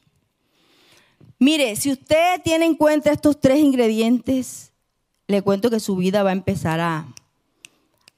Mire, 1.38 1.76
si 1.76 1.90
usted 1.90 2.42
tiene 2.44 2.66
en 2.66 2.74
cuenta 2.74 3.10
estos 3.10 3.40
tres 3.40 3.60
ingredientes, 3.60 4.69
le 5.30 5.42
cuento 5.42 5.70
que 5.70 5.80
su 5.80 5.96
vida 5.96 6.22
va 6.22 6.30
a 6.30 6.34
empezar 6.34 6.80
a, 6.80 7.06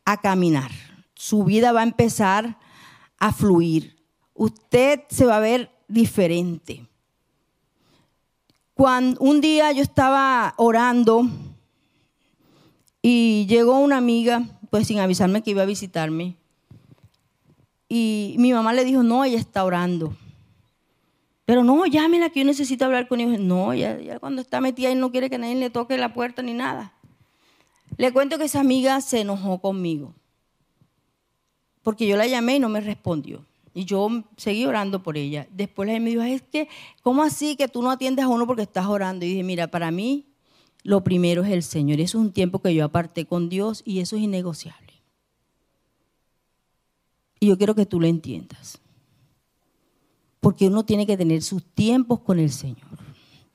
a 0.05 0.21
caminar. 0.21 0.71
Su 1.15 1.45
vida 1.45 1.73
va 1.73 1.81
a 1.81 1.85
empezar 1.85 2.59
a 3.19 3.33
fluir. 3.33 3.97
Usted 4.35 5.01
se 5.09 5.27
va 5.27 5.37
a 5.37 5.41
ver 5.41 5.71
diferente. 5.89 6.87
Cuando 8.75 9.21
un 9.21 9.41
día 9.41 9.71
yo 9.73 9.83
estaba 9.83 10.55
orando, 10.57 11.29
y 13.03 13.47
llegó 13.47 13.79
una 13.81 13.97
amiga, 13.97 14.45
pues 14.71 14.87
sin 14.87 15.01
avisarme 15.01 15.43
que 15.43 15.51
iba 15.51 15.63
a 15.63 15.67
visitarme. 15.67 16.37
Y 17.89 18.37
mi 18.39 18.53
mamá 18.53 18.73
le 18.73 18.85
dijo, 18.85 19.03
no, 19.03 19.25
ella 19.25 19.39
está 19.39 19.65
orando. 19.65 20.17
Pero 21.45 21.65
no, 21.65 21.85
llámela 21.85 22.31
que 22.31 22.41
yo 22.41 22.47
necesito 22.47 22.85
hablar 22.85 23.09
con 23.09 23.21
ella. 23.21 23.37
No, 23.39 23.75
ya, 23.75 23.99
ya 24.01 24.21
cuando 24.21 24.41
está 24.41 24.61
metida 24.61 24.91
y 24.91 24.95
no 24.95 25.11
quiere 25.11 25.29
que 25.29 25.37
nadie 25.37 25.57
le 25.57 25.69
toque 25.69 25.99
la 25.99 26.15
puerta 26.15 26.43
ni 26.43 26.55
nada. 26.55 26.95
Le 27.97 28.13
cuento 28.13 28.39
que 28.39 28.45
esa 28.45 28.61
amiga 28.61 29.01
se 29.01 29.21
enojó 29.21 29.61
conmigo. 29.61 30.15
Porque 31.83 32.07
yo 32.07 32.17
la 32.17 32.27
llamé 32.27 32.57
y 32.57 32.61
no 32.61 32.69
me 32.69 32.81
respondió. 32.81 33.45
Y 33.75 33.85
yo 33.85 34.09
seguí 34.37 34.67
orando 34.67 35.03
por 35.03 35.17
ella. 35.17 35.49
Después 35.51 35.89
ella 35.89 36.01
me 36.01 36.11
dijo, 36.11 36.23
es 36.23 36.43
que, 36.43 36.69
¿cómo 37.03 37.23
así 37.23 37.57
que 37.57 37.69
tú 37.69 37.83
no 37.83 37.91
atiendes 37.91 38.25
a 38.25 38.29
uno 38.29 38.47
porque 38.47 38.63
estás 38.63 38.87
orando? 38.87 39.25
Y 39.25 39.31
dije, 39.31 39.43
mira, 39.43 39.69
para 39.69 39.91
mí 39.91 40.27
lo 40.83 41.03
primero 41.03 41.43
es 41.43 41.51
el 41.51 41.63
Señor. 41.63 42.01
Eso 42.01 42.19
es 42.19 42.25
un 42.25 42.33
tiempo 42.33 42.61
que 42.61 42.75
yo 42.75 42.85
aparté 42.85 43.27
con 43.27 43.49
Dios 43.49 43.83
y 43.85 44.01
eso 44.01 44.17
es 44.17 44.23
innegociable. 44.23 44.93
Y 47.41 47.49
yo 47.49 47.59
quiero 47.59 47.75
que 47.75 47.87
tú 47.87 47.99
lo 47.99 48.07
entiendas. 48.07 48.79
Porque 50.41 50.67
uno 50.67 50.85
tiene 50.85 51.07
que 51.07 51.17
tener 51.17 51.43
sus 51.43 51.65
tiempos 51.65 52.21
con 52.21 52.39
el 52.39 52.51
Señor. 52.51 52.99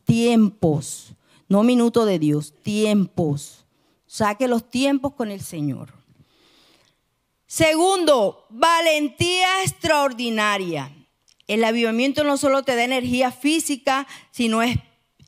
Tiempos, 0.03 1.13
no 1.47 1.63
minutos 1.63 2.05
de 2.05 2.17
Dios, 2.17 2.53
tiempos. 2.63 3.65
Saque 4.17 4.47
los 4.47 4.71
tiempos 4.71 5.13
con 5.13 5.29
el 5.29 5.41
Señor. 5.41 5.93
Segundo, 7.45 8.47
valentía 8.49 9.61
extraordinaria. 9.61 10.91
El 11.45 11.63
avivamiento 11.63 12.23
no 12.23 12.35
solo 12.37 12.63
te 12.63 12.75
da 12.75 12.83
energía 12.83 13.31
física, 13.31 14.07
sino 14.31 14.63
es 14.63 14.75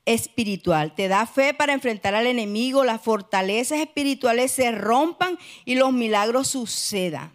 espiritual. 0.06 0.96
Te 0.96 1.08
da 1.08 1.28
fe 1.28 1.54
para 1.54 1.74
enfrentar 1.74 2.16
al 2.16 2.26
enemigo, 2.26 2.84
las 2.84 3.00
fortalezas 3.00 3.78
espirituales 3.78 4.52
se 4.52 4.72
rompan 4.72 5.38
y 5.66 5.76
los 5.76 5.94
milagros 5.94 6.48
sucedan. 6.48 7.32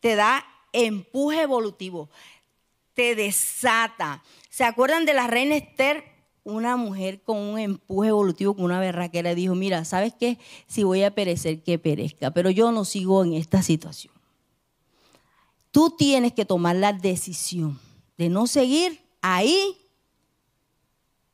Te 0.00 0.16
da 0.16 0.44
empuje 0.72 1.42
evolutivo. 1.42 2.10
Te 2.94 3.14
desata. 3.14 4.24
¿Se 4.48 4.64
acuerdan 4.64 5.04
de 5.04 5.14
la 5.14 5.28
reina 5.28 5.54
Esther? 5.54 6.09
Una 6.42 6.76
mujer 6.76 7.22
con 7.22 7.36
un 7.36 7.58
empuje 7.58 8.08
evolutivo, 8.08 8.54
con 8.54 8.64
una 8.64 8.80
berraquera, 8.80 9.34
dijo, 9.34 9.54
mira, 9.54 9.84
¿sabes 9.84 10.14
qué? 10.18 10.38
Si 10.66 10.84
voy 10.84 11.02
a 11.02 11.14
perecer, 11.14 11.62
que 11.62 11.78
perezca, 11.78 12.30
pero 12.30 12.50
yo 12.50 12.72
no 12.72 12.84
sigo 12.84 13.24
en 13.24 13.34
esta 13.34 13.62
situación. 13.62 14.14
Tú 15.70 15.90
tienes 15.96 16.32
que 16.32 16.44
tomar 16.44 16.76
la 16.76 16.92
decisión 16.92 17.78
de 18.16 18.28
no 18.28 18.46
seguir 18.46 19.00
ahí 19.20 19.76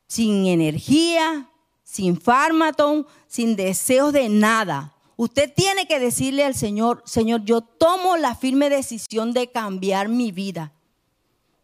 sin 0.07 0.45
energía, 0.45 1.49
sin 1.83 2.19
fármaco, 2.19 3.07
sin 3.27 3.55
deseos 3.55 4.13
de 4.13 4.29
nada. 4.29 4.93
Usted 5.15 5.51
tiene 5.53 5.87
que 5.87 5.99
decirle 5.99 6.43
al 6.43 6.53
Señor, 6.53 7.01
Señor, 7.05 7.43
yo 7.43 7.61
tomo 7.61 8.17
la 8.17 8.35
firme 8.35 8.69
decisión 8.69 9.33
de 9.33 9.51
cambiar 9.51 10.09
mi 10.09 10.31
vida, 10.31 10.73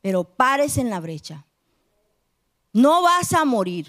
pero 0.01 0.23
pares 0.23 0.77
en 0.77 0.89
la 0.89 0.99
brecha. 0.99 1.45
No 2.73 3.03
vas 3.03 3.33
a 3.33 3.45
morir, 3.45 3.87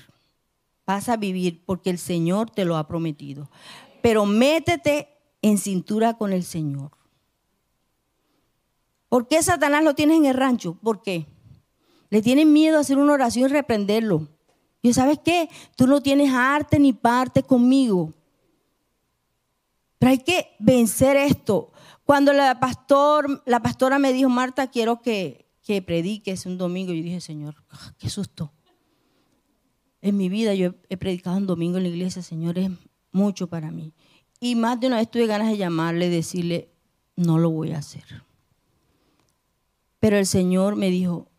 vas 0.86 1.08
a 1.08 1.16
vivir 1.16 1.64
porque 1.64 1.90
el 1.90 1.98
Señor 1.98 2.50
te 2.50 2.66
lo 2.66 2.76
ha 2.76 2.86
prometido. 2.86 3.50
Pero 4.02 4.26
métete 4.26 5.08
en 5.40 5.56
cintura 5.56 6.18
con 6.18 6.32
el 6.32 6.44
Señor. 6.44 6.90
¿Por 9.08 9.26
qué 9.26 9.42
Satanás 9.42 9.82
lo 9.82 9.94
tienes 9.94 10.18
en 10.18 10.26
el 10.26 10.34
rancho? 10.34 10.74
¿Por 10.82 11.02
qué? 11.02 11.26
Le 12.10 12.20
tienen 12.20 12.52
miedo 12.52 12.76
a 12.76 12.80
hacer 12.80 12.98
una 12.98 13.14
oración 13.14 13.48
y 13.48 13.52
reprenderlo. 13.52 14.28
Y 14.82 14.92
¿sabes 14.92 15.18
qué? 15.24 15.48
Tú 15.76 15.86
no 15.86 16.02
tienes 16.02 16.32
arte 16.32 16.78
ni 16.78 16.92
parte 16.92 17.42
conmigo. 17.42 18.12
Pero 19.98 20.10
hay 20.10 20.18
que 20.18 20.54
vencer 20.58 21.16
esto. 21.16 21.72
Cuando 22.04 22.34
la, 22.34 22.60
pastor, 22.60 23.42
la 23.46 23.60
pastora 23.60 23.98
me 23.98 24.12
dijo, 24.12 24.28
Marta, 24.28 24.66
quiero 24.66 25.00
que, 25.00 25.46
que 25.62 25.80
prediques 25.80 26.44
un 26.44 26.58
domingo, 26.58 26.92
yo 26.92 27.02
dije, 27.02 27.22
Señor, 27.22 27.64
ah, 27.70 27.94
qué 27.98 28.10
susto. 28.10 28.52
En 30.04 30.18
mi 30.18 30.28
vida 30.28 30.52
yo 30.52 30.74
he 30.90 30.98
predicado 30.98 31.38
un 31.38 31.46
domingo 31.46 31.78
en 31.78 31.84
la 31.84 31.88
iglesia, 31.88 32.20
Señor, 32.20 32.58
es 32.58 32.70
mucho 33.10 33.46
para 33.46 33.70
mí. 33.70 33.94
Y 34.38 34.54
más 34.54 34.78
de 34.78 34.88
una 34.88 34.96
vez 34.96 35.10
tuve 35.10 35.26
ganas 35.26 35.48
de 35.48 35.56
llamarle 35.56 36.10
decirle, 36.10 36.68
no 37.16 37.38
lo 37.38 37.48
voy 37.48 37.72
a 37.72 37.78
hacer. 37.78 38.04
Pero 40.00 40.18
el 40.18 40.26
Señor 40.26 40.76
me 40.76 40.90
dijo, 40.90 41.30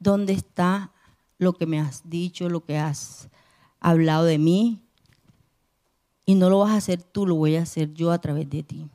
¿dónde 0.00 0.32
está 0.32 0.92
lo 1.38 1.52
que 1.52 1.66
me 1.66 1.78
has 1.78 2.10
dicho, 2.10 2.48
lo 2.48 2.64
que 2.64 2.76
has 2.76 3.28
hablado 3.78 4.24
de 4.24 4.38
mí. 4.38 4.82
Y 6.26 6.34
no 6.34 6.50
lo 6.50 6.58
vas 6.58 6.72
a 6.72 6.78
hacer 6.78 7.04
tú, 7.04 7.24
lo 7.24 7.36
voy 7.36 7.54
a 7.54 7.62
hacer 7.62 7.94
yo 7.94 8.10
a 8.10 8.20
través 8.20 8.50
de 8.50 8.64
ti. 8.64 8.90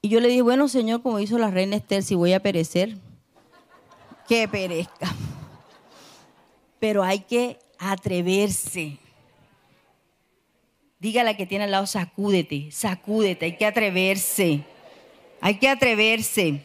Y 0.00 0.08
yo 0.08 0.20
le 0.20 0.28
dije, 0.28 0.40
bueno, 0.40 0.66
Señor, 0.66 1.02
como 1.02 1.20
hizo 1.20 1.36
la 1.36 1.50
reina 1.50 1.76
Esther, 1.76 2.02
si 2.02 2.14
voy 2.14 2.32
a 2.32 2.40
perecer, 2.40 2.96
que 4.26 4.48
perezca. 4.48 5.14
Pero 6.80 7.04
hay 7.04 7.20
que 7.20 7.58
atreverse. 7.78 8.98
Dígale 10.98 11.36
que 11.36 11.46
tiene 11.46 11.64
al 11.64 11.70
lado, 11.70 11.86
sacúdete, 11.86 12.70
sacúdete, 12.72 13.46
hay 13.46 13.56
que 13.56 13.66
atreverse. 13.66 14.64
Hay 15.40 15.58
que 15.58 15.68
atreverse. 15.68 16.62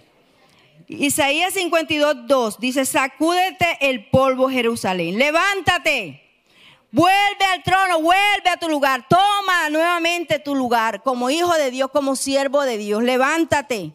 Isaías 0.87 1.53
52, 1.53 2.27
2 2.27 2.59
dice, 2.59 2.85
sacúdete 2.85 3.77
el 3.81 4.09
polvo 4.09 4.49
Jerusalén, 4.49 5.17
levántate, 5.17 6.21
vuelve 6.91 7.45
al 7.51 7.63
trono, 7.63 8.01
vuelve 8.01 8.49
a 8.49 8.57
tu 8.57 8.69
lugar, 8.69 9.07
toma 9.09 9.69
nuevamente 9.71 10.37
tu 10.37 10.53
lugar 10.53 11.01
como 11.01 11.29
hijo 11.31 11.53
de 11.55 11.71
Dios, 11.71 11.89
como 11.91 12.15
siervo 12.15 12.63
de 12.63 12.77
Dios, 12.77 13.01
levántate. 13.01 13.93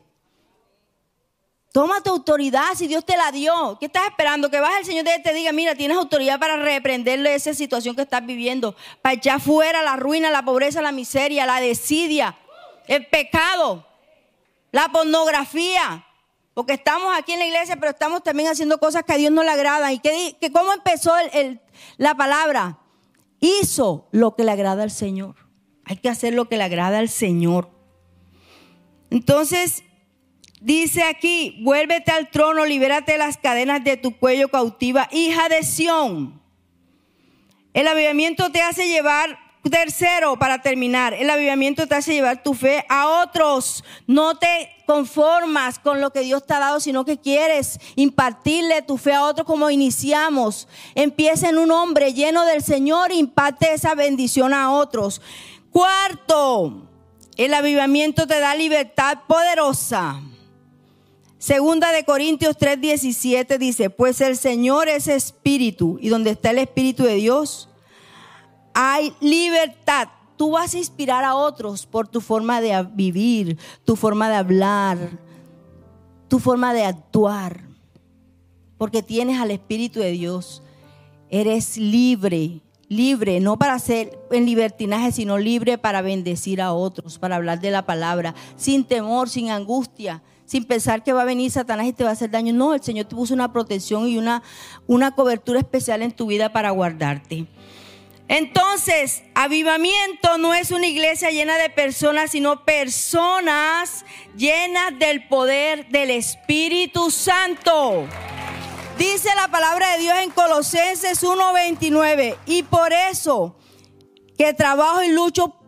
Toma 1.73 2.01
tu 2.01 2.11
autoridad 2.11 2.75
si 2.75 2.89
Dios 2.89 3.05
te 3.05 3.17
la 3.17 3.31
dio. 3.31 3.77
¿Qué 3.79 3.87
estás 3.87 4.09
esperando? 4.09 4.51
Que 4.51 4.59
baje 4.59 4.81
el 4.81 4.85
Señor 4.85 5.05
y 5.07 5.23
te 5.23 5.33
diga, 5.33 5.53
mira, 5.53 5.77
tienes 5.77 5.97
autoridad 5.97 6.41
para 6.41 6.57
reprenderle 6.57 7.35
esa 7.35 7.55
situación 7.55 7.95
que 7.95 8.03
estás 8.03 8.27
viviendo, 8.27 8.75
para 9.03 9.15
echar 9.15 9.41
fuera 9.41 9.83
la 9.83 9.97
ruina, 9.97 10.31
la 10.31 10.45
pobreza, 10.45 10.83
la 10.83 10.91
miseria, 10.91 11.47
la 11.47 11.61
desidia, 11.61 12.37
el 12.89 13.07
pecado, 13.07 13.87
la 14.73 14.89
pornografía, 14.89 16.05
porque 16.55 16.73
estamos 16.73 17.17
aquí 17.17 17.33
en 17.33 17.39
la 17.39 17.47
iglesia, 17.47 17.77
pero 17.77 17.93
estamos 17.93 18.25
también 18.25 18.49
haciendo 18.49 18.79
cosas 18.79 19.05
que 19.05 19.13
a 19.13 19.17
Dios 19.17 19.31
no 19.31 19.45
le 19.45 19.51
agradan. 19.51 19.93
¿Y 19.93 20.01
que, 20.01 20.51
cómo 20.53 20.73
empezó 20.73 21.15
la 21.97 22.17
palabra? 22.17 22.81
Hizo 23.39 24.09
lo 24.11 24.35
que 24.35 24.43
le 24.43 24.51
agrada 24.51 24.83
al 24.83 24.91
Señor. 24.91 25.37
Hay 25.85 25.97
que 25.99 26.09
hacer 26.09 26.35
lo 26.35 26.49
que 26.49 26.57
le 26.57 26.65
agrada 26.65 26.99
al 26.99 27.09
Señor. 27.09 27.71
Entonces, 29.11 29.85
dice 30.61 31.03
aquí, 31.03 31.59
vuélvete 31.63 32.13
al 32.13 32.31
trono, 32.31 32.65
libérate 32.65 33.13
de 33.13 33.19
las 33.19 33.37
cadenas 33.37 33.83
de 33.83 33.97
tu 33.97 34.17
cuello 34.17 34.49
cautiva, 34.49 35.09
hija 35.11 35.49
de 35.49 35.63
Sión. 35.63 36.41
El 37.73 37.89
avivamiento 37.89 38.51
te 38.51 38.63
hace 38.63 38.89
llevar 38.89 39.39
Tercero, 39.69 40.39
para 40.39 40.63
terminar, 40.63 41.13
el 41.13 41.29
avivamiento 41.29 41.87
te 41.87 41.95
hace 41.95 42.15
llevar 42.15 42.43
tu 42.43 42.55
fe 42.55 42.87
a 42.89 43.09
otros. 43.09 43.85
No 44.07 44.39
te 44.39 44.71
conformas 44.87 45.79
con 45.79 46.01
lo 46.01 46.13
que 46.13 46.21
Dios 46.21 46.47
te 46.47 46.55
ha 46.55 46.59
dado, 46.59 46.81
sino 46.81 47.05
que 47.05 47.19
quieres 47.19 47.79
impartirle 47.95 48.81
tu 48.81 48.97
fe 48.97 49.13
a 49.13 49.25
otros 49.25 49.47
como 49.47 49.69
iniciamos. 49.69 50.67
Empieza 50.95 51.51
en 51.51 51.59
un 51.59 51.73
hombre 51.73 52.15
lleno 52.15 52.47
del 52.47 52.63
Señor, 52.63 53.13
imparte 53.13 53.75
esa 53.75 53.95
bendición 53.95 54.55
a 54.55 54.73
otros. 54.73 55.21
Cuarto, 55.71 56.87
El 57.37 57.55
avivamiento 57.55 58.27
te 58.27 58.41
da 58.41 58.55
libertad 58.55 59.19
poderosa. 59.27 60.21
Segunda 61.41 61.91
de 61.91 62.05
Corintios 62.05 62.59
3:17 62.59 63.57
dice, 63.57 63.89
pues 63.89 64.21
el 64.21 64.37
Señor 64.37 64.91
es 64.91 65.09
espíritu 65.09 65.99
y 65.99 66.11
donde 66.11 66.33
está 66.33 66.51
el 66.51 66.59
espíritu 66.59 67.05
de 67.05 67.15
Dios 67.15 67.71
hay 68.75 69.15
libertad. 69.21 70.09
Tú 70.37 70.51
vas 70.51 70.75
a 70.75 70.79
inspirar 70.79 71.25
a 71.25 71.37
otros 71.37 71.87
por 71.87 72.09
tu 72.09 72.21
forma 72.21 72.61
de 72.61 72.87
vivir, 72.93 73.57
tu 73.87 73.97
forma 73.97 74.29
de 74.29 74.37
hablar, 74.37 74.99
tu 76.29 76.41
forma 76.41 76.75
de 76.75 76.85
actuar, 76.85 77.63
porque 78.77 79.03
tienes 79.03 79.41
al 79.41 79.51
espíritu 79.51 79.99
de 79.99 80.11
Dios. 80.11 80.63
Eres 81.31 81.79
libre, 81.79 82.61
libre, 82.89 83.41
no 83.41 83.59
para 83.59 83.79
ser 83.79 84.19
en 84.31 84.45
libertinaje, 84.45 85.11
sino 85.11 85.39
libre 85.39 85.79
para 85.79 86.03
bendecir 86.03 86.61
a 86.61 86.75
otros, 86.75 87.19
para 87.19 87.37
hablar 87.37 87.63
de 87.63 87.71
la 87.71 87.87
palabra, 87.87 88.35
sin 88.57 88.85
temor, 88.85 89.31
sin 89.31 89.49
angustia 89.49 90.23
sin 90.51 90.65
pensar 90.65 91.05
que 91.05 91.13
va 91.13 91.23
a 91.23 91.25
venir 91.25 91.49
Satanás 91.49 91.87
y 91.87 91.93
te 91.93 92.03
va 92.03 92.11
a 92.11 92.15
hacer 92.15 92.29
daño. 92.29 92.53
No, 92.53 92.75
el 92.75 92.83
Señor 92.83 93.07
te 93.07 93.15
puso 93.15 93.33
una 93.33 93.53
protección 93.53 94.09
y 94.09 94.19
una, 94.19 94.43
una 94.89 95.15
cobertura 95.15 95.61
especial 95.61 96.03
en 96.03 96.11
tu 96.11 96.27
vida 96.27 96.53
para 96.53 96.71
guardarte. 96.71 97.47
Entonces, 98.27 99.23
avivamiento 99.37 100.39
no 100.39 100.53
es 100.53 100.73
una 100.73 100.89
iglesia 100.89 101.31
llena 101.31 101.57
de 101.57 101.71
personas, 101.71 102.33
sino 102.33 102.65
personas 102.65 104.05
llenas 104.37 104.99
del 104.99 105.29
poder 105.29 105.89
del 105.91 106.11
Espíritu 106.11 107.13
Santo. 107.13 108.09
Dice 108.99 109.29
la 109.37 109.47
palabra 109.53 109.93
de 109.93 109.99
Dios 109.99 110.17
en 110.21 110.31
Colosenses 110.31 111.23
1:29, 111.23 112.37
y 112.47 112.65
por 112.65 112.93
eso 112.93 113.55
que 114.37 114.53
trabajo 114.53 115.05
y 115.05 115.13
lucho 115.13 115.60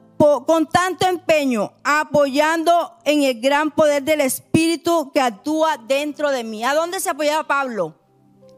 con 0.47 0.67
tanto 0.67 1.07
empeño, 1.07 1.73
apoyando 1.83 2.97
en 3.05 3.23
el 3.23 3.41
gran 3.41 3.73
poder 3.73 4.05
del 4.05 4.21
Espíritu 4.21 5.11
que 5.13 5.21
actúa 5.21 5.77
dentro 5.77 6.31
de 6.31 6.45
mí. 6.45 6.63
¿A 6.65 6.75
dónde 6.75 7.01
se 7.01 7.11
apoyaba 7.11 7.47
Pablo? 7.47 7.97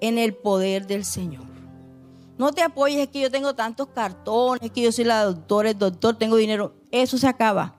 En 0.01 0.19
el 0.19 0.35
poder 0.35 0.87
del 0.87 1.05
Señor. 1.07 1.45
No 2.37 2.53
te 2.53 2.63
apoyes, 2.63 2.99
es 2.99 3.09
que 3.09 3.21
yo 3.21 3.31
tengo 3.31 3.55
tantos 3.55 3.89
cartones, 3.89 4.63
es 4.63 4.71
que 4.73 4.83
yo 4.83 4.93
soy 4.93 5.05
la 5.05 5.25
doctora, 5.25 5.71
el 5.71 5.79
doctor, 5.79 6.17
tengo 6.19 6.37
dinero. 6.37 6.75
Eso 6.91 7.17
se 7.17 7.29
acaba. 7.29 7.77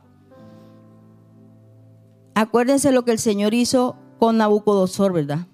Acuérdense 2.33 2.91
lo 2.91 3.05
que 3.05 3.11
el 3.11 3.19
Señor 3.19 3.53
hizo 3.53 3.97
con 4.17 4.37
Nabucodonosor, 4.37 5.13
¿verdad? 5.13 5.47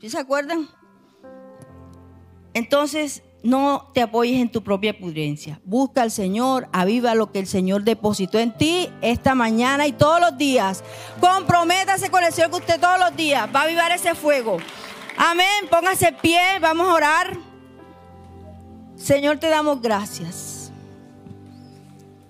¿Sí 0.00 0.08
se 0.08 0.18
acuerdan? 0.18 0.68
Entonces, 2.54 3.22
no 3.46 3.90
te 3.94 4.02
apoyes 4.02 4.40
en 4.40 4.50
tu 4.50 4.62
propia 4.62 4.96
prudencia. 4.96 5.60
Busca 5.64 6.02
al 6.02 6.10
Señor, 6.10 6.68
aviva 6.72 7.14
lo 7.14 7.32
que 7.32 7.38
el 7.38 7.46
Señor 7.46 7.84
depositó 7.84 8.38
en 8.38 8.56
ti 8.56 8.88
esta 9.00 9.34
mañana 9.34 9.86
y 9.86 9.92
todos 9.92 10.20
los 10.20 10.36
días. 10.36 10.82
Comprométase 11.20 12.10
con 12.10 12.24
el 12.24 12.32
Señor 12.32 12.50
que 12.50 12.56
usted 12.56 12.80
todos 12.80 12.98
los 12.98 13.16
días 13.16 13.48
va 13.54 13.60
a 13.60 13.64
avivar 13.64 13.92
ese 13.92 14.14
fuego. 14.14 14.58
Amén. 15.16 15.46
Póngase 15.70 16.12
pie, 16.12 16.40
vamos 16.60 16.88
a 16.88 16.94
orar. 16.94 17.38
Señor, 18.96 19.38
te 19.38 19.48
damos 19.48 19.80
gracias. 19.80 20.72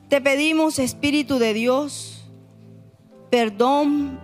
Te 0.09 0.21
pedimos, 0.21 0.79
Espíritu 0.79 1.39
de 1.39 1.53
Dios, 1.53 2.25
perdón 3.31 4.21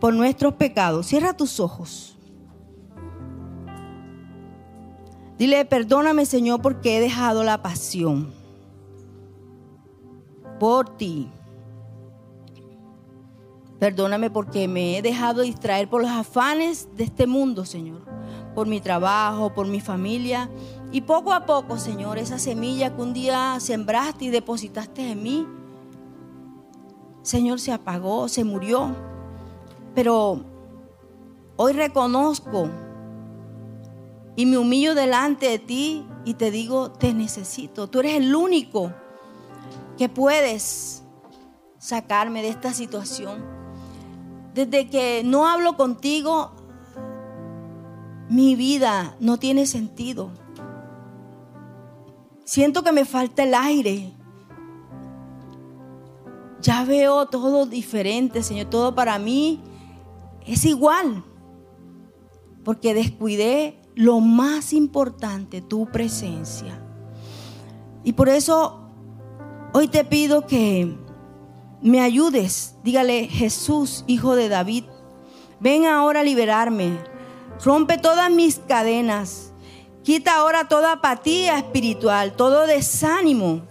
por 0.00 0.14
nuestros 0.14 0.54
pecados. 0.54 1.06
Cierra 1.06 1.36
tus 1.36 1.58
ojos. 1.58 2.15
Dile, 5.38 5.64
perdóname 5.66 6.24
Señor 6.24 6.62
porque 6.62 6.96
he 6.96 7.00
dejado 7.00 7.44
la 7.44 7.62
pasión 7.62 8.32
por 10.58 10.96
ti. 10.96 11.28
Perdóname 13.78 14.30
porque 14.30 14.68
me 14.68 14.96
he 14.96 15.02
dejado 15.02 15.42
distraer 15.42 15.88
por 15.88 16.00
los 16.00 16.10
afanes 16.10 16.88
de 16.96 17.04
este 17.04 17.26
mundo, 17.26 17.66
Señor. 17.66 18.00
Por 18.54 18.66
mi 18.66 18.80
trabajo, 18.80 19.52
por 19.52 19.66
mi 19.66 19.80
familia. 19.80 20.48
Y 20.92 21.02
poco 21.02 21.34
a 21.34 21.44
poco, 21.44 21.76
Señor, 21.76 22.16
esa 22.16 22.38
semilla 22.38 22.96
que 22.96 23.02
un 23.02 23.12
día 23.12 23.60
sembraste 23.60 24.24
y 24.24 24.30
depositaste 24.30 25.10
en 25.10 25.22
mí, 25.22 25.46
Señor, 27.20 27.60
se 27.60 27.72
apagó, 27.72 28.28
se 28.28 28.44
murió. 28.44 28.94
Pero 29.94 30.40
hoy 31.56 31.74
reconozco 31.74 32.70
y 34.36 34.44
me 34.44 34.58
humillo 34.58 34.94
delante 34.94 35.48
de 35.48 35.58
ti 35.58 36.06
y 36.26 36.34
te 36.34 36.50
digo, 36.50 36.92
te 36.92 37.14
necesito. 37.14 37.88
Tú 37.88 38.00
eres 38.00 38.14
el 38.14 38.34
único 38.34 38.92
que 39.96 40.10
puedes 40.10 41.02
sacarme 41.78 42.42
de 42.42 42.50
esta 42.50 42.74
situación. 42.74 43.42
Desde 44.52 44.88
que 44.90 45.22
no 45.24 45.46
hablo 45.46 45.76
contigo, 45.76 46.52
mi 48.28 48.54
vida 48.56 49.16
no 49.20 49.38
tiene 49.38 49.66
sentido. 49.66 50.30
Siento 52.44 52.82
que 52.82 52.92
me 52.92 53.06
falta 53.06 53.42
el 53.42 53.54
aire. 53.54 54.12
Ya 56.60 56.84
veo 56.84 57.26
todo 57.26 57.64
diferente, 57.64 58.42
Señor. 58.42 58.68
Todo 58.68 58.94
para 58.94 59.18
mí 59.18 59.62
es 60.44 60.64
igual. 60.64 61.24
Porque 62.64 62.92
descuidé 62.92 63.80
lo 63.96 64.20
más 64.20 64.74
importante, 64.74 65.62
tu 65.62 65.86
presencia. 65.86 66.78
Y 68.04 68.12
por 68.12 68.28
eso 68.28 68.82
hoy 69.72 69.88
te 69.88 70.04
pido 70.04 70.46
que 70.46 70.96
me 71.80 72.00
ayudes. 72.02 72.74
Dígale, 72.84 73.26
Jesús, 73.26 74.04
hijo 74.06 74.36
de 74.36 74.48
David, 74.48 74.84
ven 75.58 75.86
ahora 75.86 76.20
a 76.20 76.24
liberarme. 76.24 76.98
Rompe 77.64 77.96
todas 77.96 78.30
mis 78.30 78.58
cadenas. 78.58 79.52
Quita 80.04 80.36
ahora 80.36 80.68
toda 80.68 80.92
apatía 80.92 81.58
espiritual, 81.58 82.36
todo 82.36 82.66
desánimo. 82.66 83.62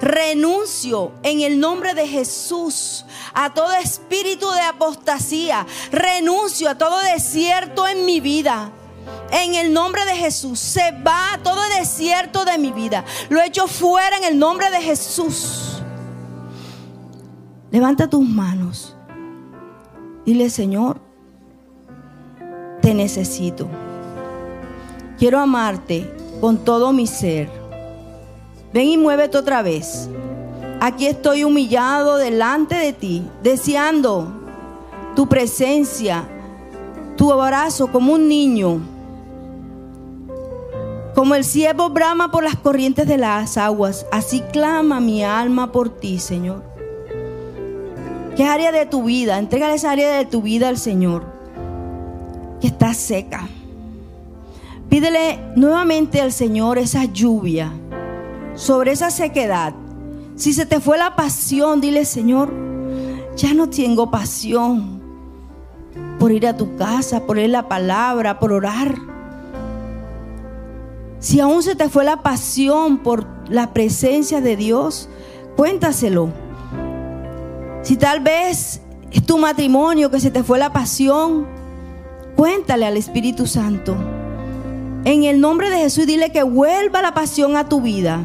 Renuncio 0.00 1.12
en 1.22 1.42
el 1.42 1.60
nombre 1.60 1.94
de 1.94 2.08
Jesús 2.08 3.04
a 3.34 3.52
todo 3.52 3.72
espíritu 3.74 4.50
de 4.50 4.62
apostasía. 4.62 5.66
Renuncio 5.92 6.70
a 6.70 6.78
todo 6.78 6.98
desierto 7.02 7.86
en 7.86 8.06
mi 8.06 8.20
vida. 8.20 8.72
En 9.30 9.54
el 9.54 9.72
nombre 9.72 10.04
de 10.04 10.16
Jesús 10.16 10.58
se 10.58 10.92
va 11.06 11.38
todo 11.42 11.60
desierto 11.78 12.44
de 12.44 12.58
mi 12.58 12.72
vida. 12.72 13.04
Lo 13.28 13.40
he 13.40 13.46
hecho 13.46 13.66
fuera 13.66 14.16
en 14.16 14.24
el 14.24 14.38
nombre 14.38 14.70
de 14.70 14.80
Jesús. 14.80 15.82
Levanta 17.70 18.08
tus 18.08 18.26
manos. 18.26 18.96
Dile, 20.24 20.50
Señor, 20.50 21.00
te 22.80 22.94
necesito. 22.94 23.68
Quiero 25.18 25.38
amarte 25.38 26.12
con 26.40 26.58
todo 26.58 26.92
mi 26.92 27.06
ser. 27.06 27.50
Ven 28.72 28.88
y 28.88 28.98
muévete 28.98 29.38
otra 29.38 29.62
vez. 29.62 30.08
Aquí 30.80 31.06
estoy 31.06 31.44
humillado 31.44 32.16
delante 32.16 32.74
de 32.74 32.92
ti, 32.92 33.26
deseando 33.42 34.32
tu 35.14 35.26
presencia, 35.28 36.28
tu 37.16 37.32
abrazo 37.32 37.90
como 37.90 38.12
un 38.12 38.28
niño 38.28 38.80
como 41.16 41.34
el 41.34 41.44
siervo 41.44 41.88
brama 41.88 42.30
por 42.30 42.44
las 42.44 42.56
corrientes 42.56 43.08
de 43.08 43.16
las 43.16 43.56
aguas, 43.56 44.04
así 44.12 44.42
clama 44.52 45.00
mi 45.00 45.24
alma 45.24 45.72
por 45.72 45.88
ti, 45.88 46.18
Señor. 46.18 46.62
¿Qué 48.36 48.44
área 48.44 48.70
de 48.70 48.84
tu 48.84 49.04
vida? 49.04 49.38
Entrégale 49.38 49.76
esa 49.76 49.92
área 49.92 50.18
de 50.18 50.26
tu 50.26 50.42
vida 50.42 50.68
al 50.68 50.76
Señor 50.76 51.24
que 52.60 52.66
está 52.66 52.92
seca. 52.92 53.48
Pídele 54.90 55.40
nuevamente 55.56 56.20
al 56.20 56.32
Señor 56.32 56.76
esa 56.76 57.06
lluvia 57.06 57.72
sobre 58.54 58.92
esa 58.92 59.10
sequedad. 59.10 59.72
Si 60.34 60.52
se 60.52 60.66
te 60.66 60.80
fue 60.80 60.98
la 60.98 61.16
pasión, 61.16 61.80
dile, 61.80 62.04
Señor, 62.04 62.52
ya 63.36 63.54
no 63.54 63.70
tengo 63.70 64.10
pasión 64.10 65.00
por 66.18 66.30
ir 66.30 66.46
a 66.46 66.58
tu 66.58 66.76
casa, 66.76 67.24
por 67.24 67.36
leer 67.36 67.50
la 67.50 67.68
palabra, 67.68 68.38
por 68.38 68.52
orar. 68.52 69.15
Si 71.26 71.40
aún 71.40 71.64
se 71.64 71.74
te 71.74 71.88
fue 71.88 72.04
la 72.04 72.22
pasión 72.22 72.98
por 72.98 73.26
la 73.48 73.72
presencia 73.72 74.40
de 74.40 74.54
Dios, 74.54 75.08
cuéntaselo. 75.56 76.28
Si 77.82 77.96
tal 77.96 78.20
vez 78.20 78.80
es 79.10 79.26
tu 79.26 79.36
matrimonio 79.36 80.08
que 80.08 80.20
se 80.20 80.30
te 80.30 80.44
fue 80.44 80.60
la 80.60 80.72
pasión, 80.72 81.48
cuéntale 82.36 82.86
al 82.86 82.96
Espíritu 82.96 83.48
Santo. 83.48 83.96
En 85.04 85.24
el 85.24 85.40
nombre 85.40 85.68
de 85.68 85.78
Jesús 85.78 86.06
dile 86.06 86.30
que 86.30 86.44
vuelva 86.44 87.02
la 87.02 87.12
pasión 87.12 87.56
a 87.56 87.68
tu 87.68 87.80
vida. 87.80 88.20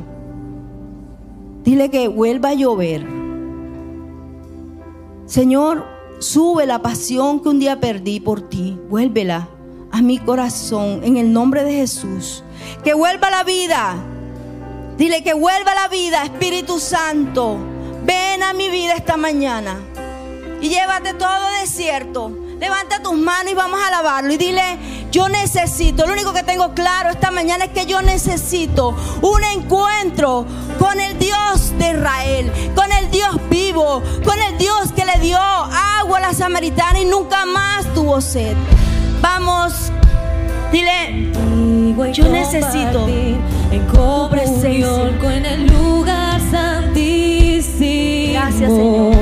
Dile 1.63 1.89
que 1.89 2.07
vuelva 2.07 2.49
a 2.49 2.53
llover. 2.53 3.07
Señor, 5.25 5.85
sube 6.19 6.67
la 6.67 6.83
pasión 6.83 7.39
que 7.39 7.49
un 7.49 7.57
día 7.57 7.79
perdí 7.79 8.19
por 8.19 8.41
ti. 8.41 8.79
Vuélvela 8.91 9.49
a 9.91 10.01
mi 10.01 10.17
corazón 10.19 11.01
en 11.03 11.17
el 11.17 11.31
nombre 11.31 11.63
de 11.63 11.73
Jesús. 11.73 12.43
Que 12.83 12.93
vuelva 12.93 13.29
la 13.29 13.43
vida. 13.43 13.95
Dile 14.97 15.23
que 15.23 15.33
vuelva 15.33 15.73
la 15.73 15.87
vida, 15.87 16.23
Espíritu 16.23 16.79
Santo. 16.79 17.57
ven 18.03 18.43
a 18.43 18.53
mi 18.53 18.69
vida 18.69 18.93
esta 18.93 19.17
mañana 19.17 19.79
y 20.61 20.69
llévate 20.69 21.13
todo 21.15 21.51
desierto. 21.59 22.31
Levanta 22.59 23.01
tus 23.01 23.17
manos 23.17 23.51
y 23.51 23.55
vamos 23.55 23.79
a 23.81 23.87
alabarlo 23.87 24.31
y 24.31 24.37
dile, 24.37 24.77
yo 25.11 25.27
necesito, 25.27 26.05
lo 26.05 26.13
único 26.13 26.31
que 26.31 26.43
tengo 26.43 26.75
claro 26.75 27.09
esta 27.09 27.31
mañana 27.31 27.65
es 27.65 27.71
que 27.71 27.87
yo 27.87 28.03
necesito 28.03 28.95
un 29.23 29.43
encuentro 29.43 30.45
con 30.77 30.99
el 30.99 31.17
Dios 31.17 31.75
de 31.79 31.89
Israel, 31.89 32.51
con 32.75 32.91
el 32.91 33.09
Dios 33.09 33.35
vivo, 33.49 34.03
con 34.23 34.39
el 34.39 34.59
Dios 34.59 34.91
que 34.95 35.05
le 35.05 35.17
dio 35.19 35.39
agua 35.39 36.19
a 36.19 36.21
la 36.21 36.33
samaritana 36.35 36.99
y 36.99 37.05
nunca 37.05 37.47
más 37.47 37.91
tuvo 37.95 38.21
sed. 38.21 38.55
Vamos, 39.21 39.91
dile, 40.71 41.31
yo 42.13 42.29
necesito 42.29 43.07
en 43.07 43.87
tu 43.87 44.29
presencia. 44.29 45.09
el 45.45 45.67
lugar 45.67 46.39
santísimo. 46.49 48.33
Gracias, 48.33 48.71
Señor. 48.71 49.15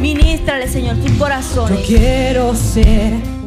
Ministrale, 0.00 0.68
Señor, 0.68 0.96
tus 0.96 1.12
corazones. 1.12 1.80
Yo 1.80 1.86
quiero 1.86 2.54
ser 2.54 3.37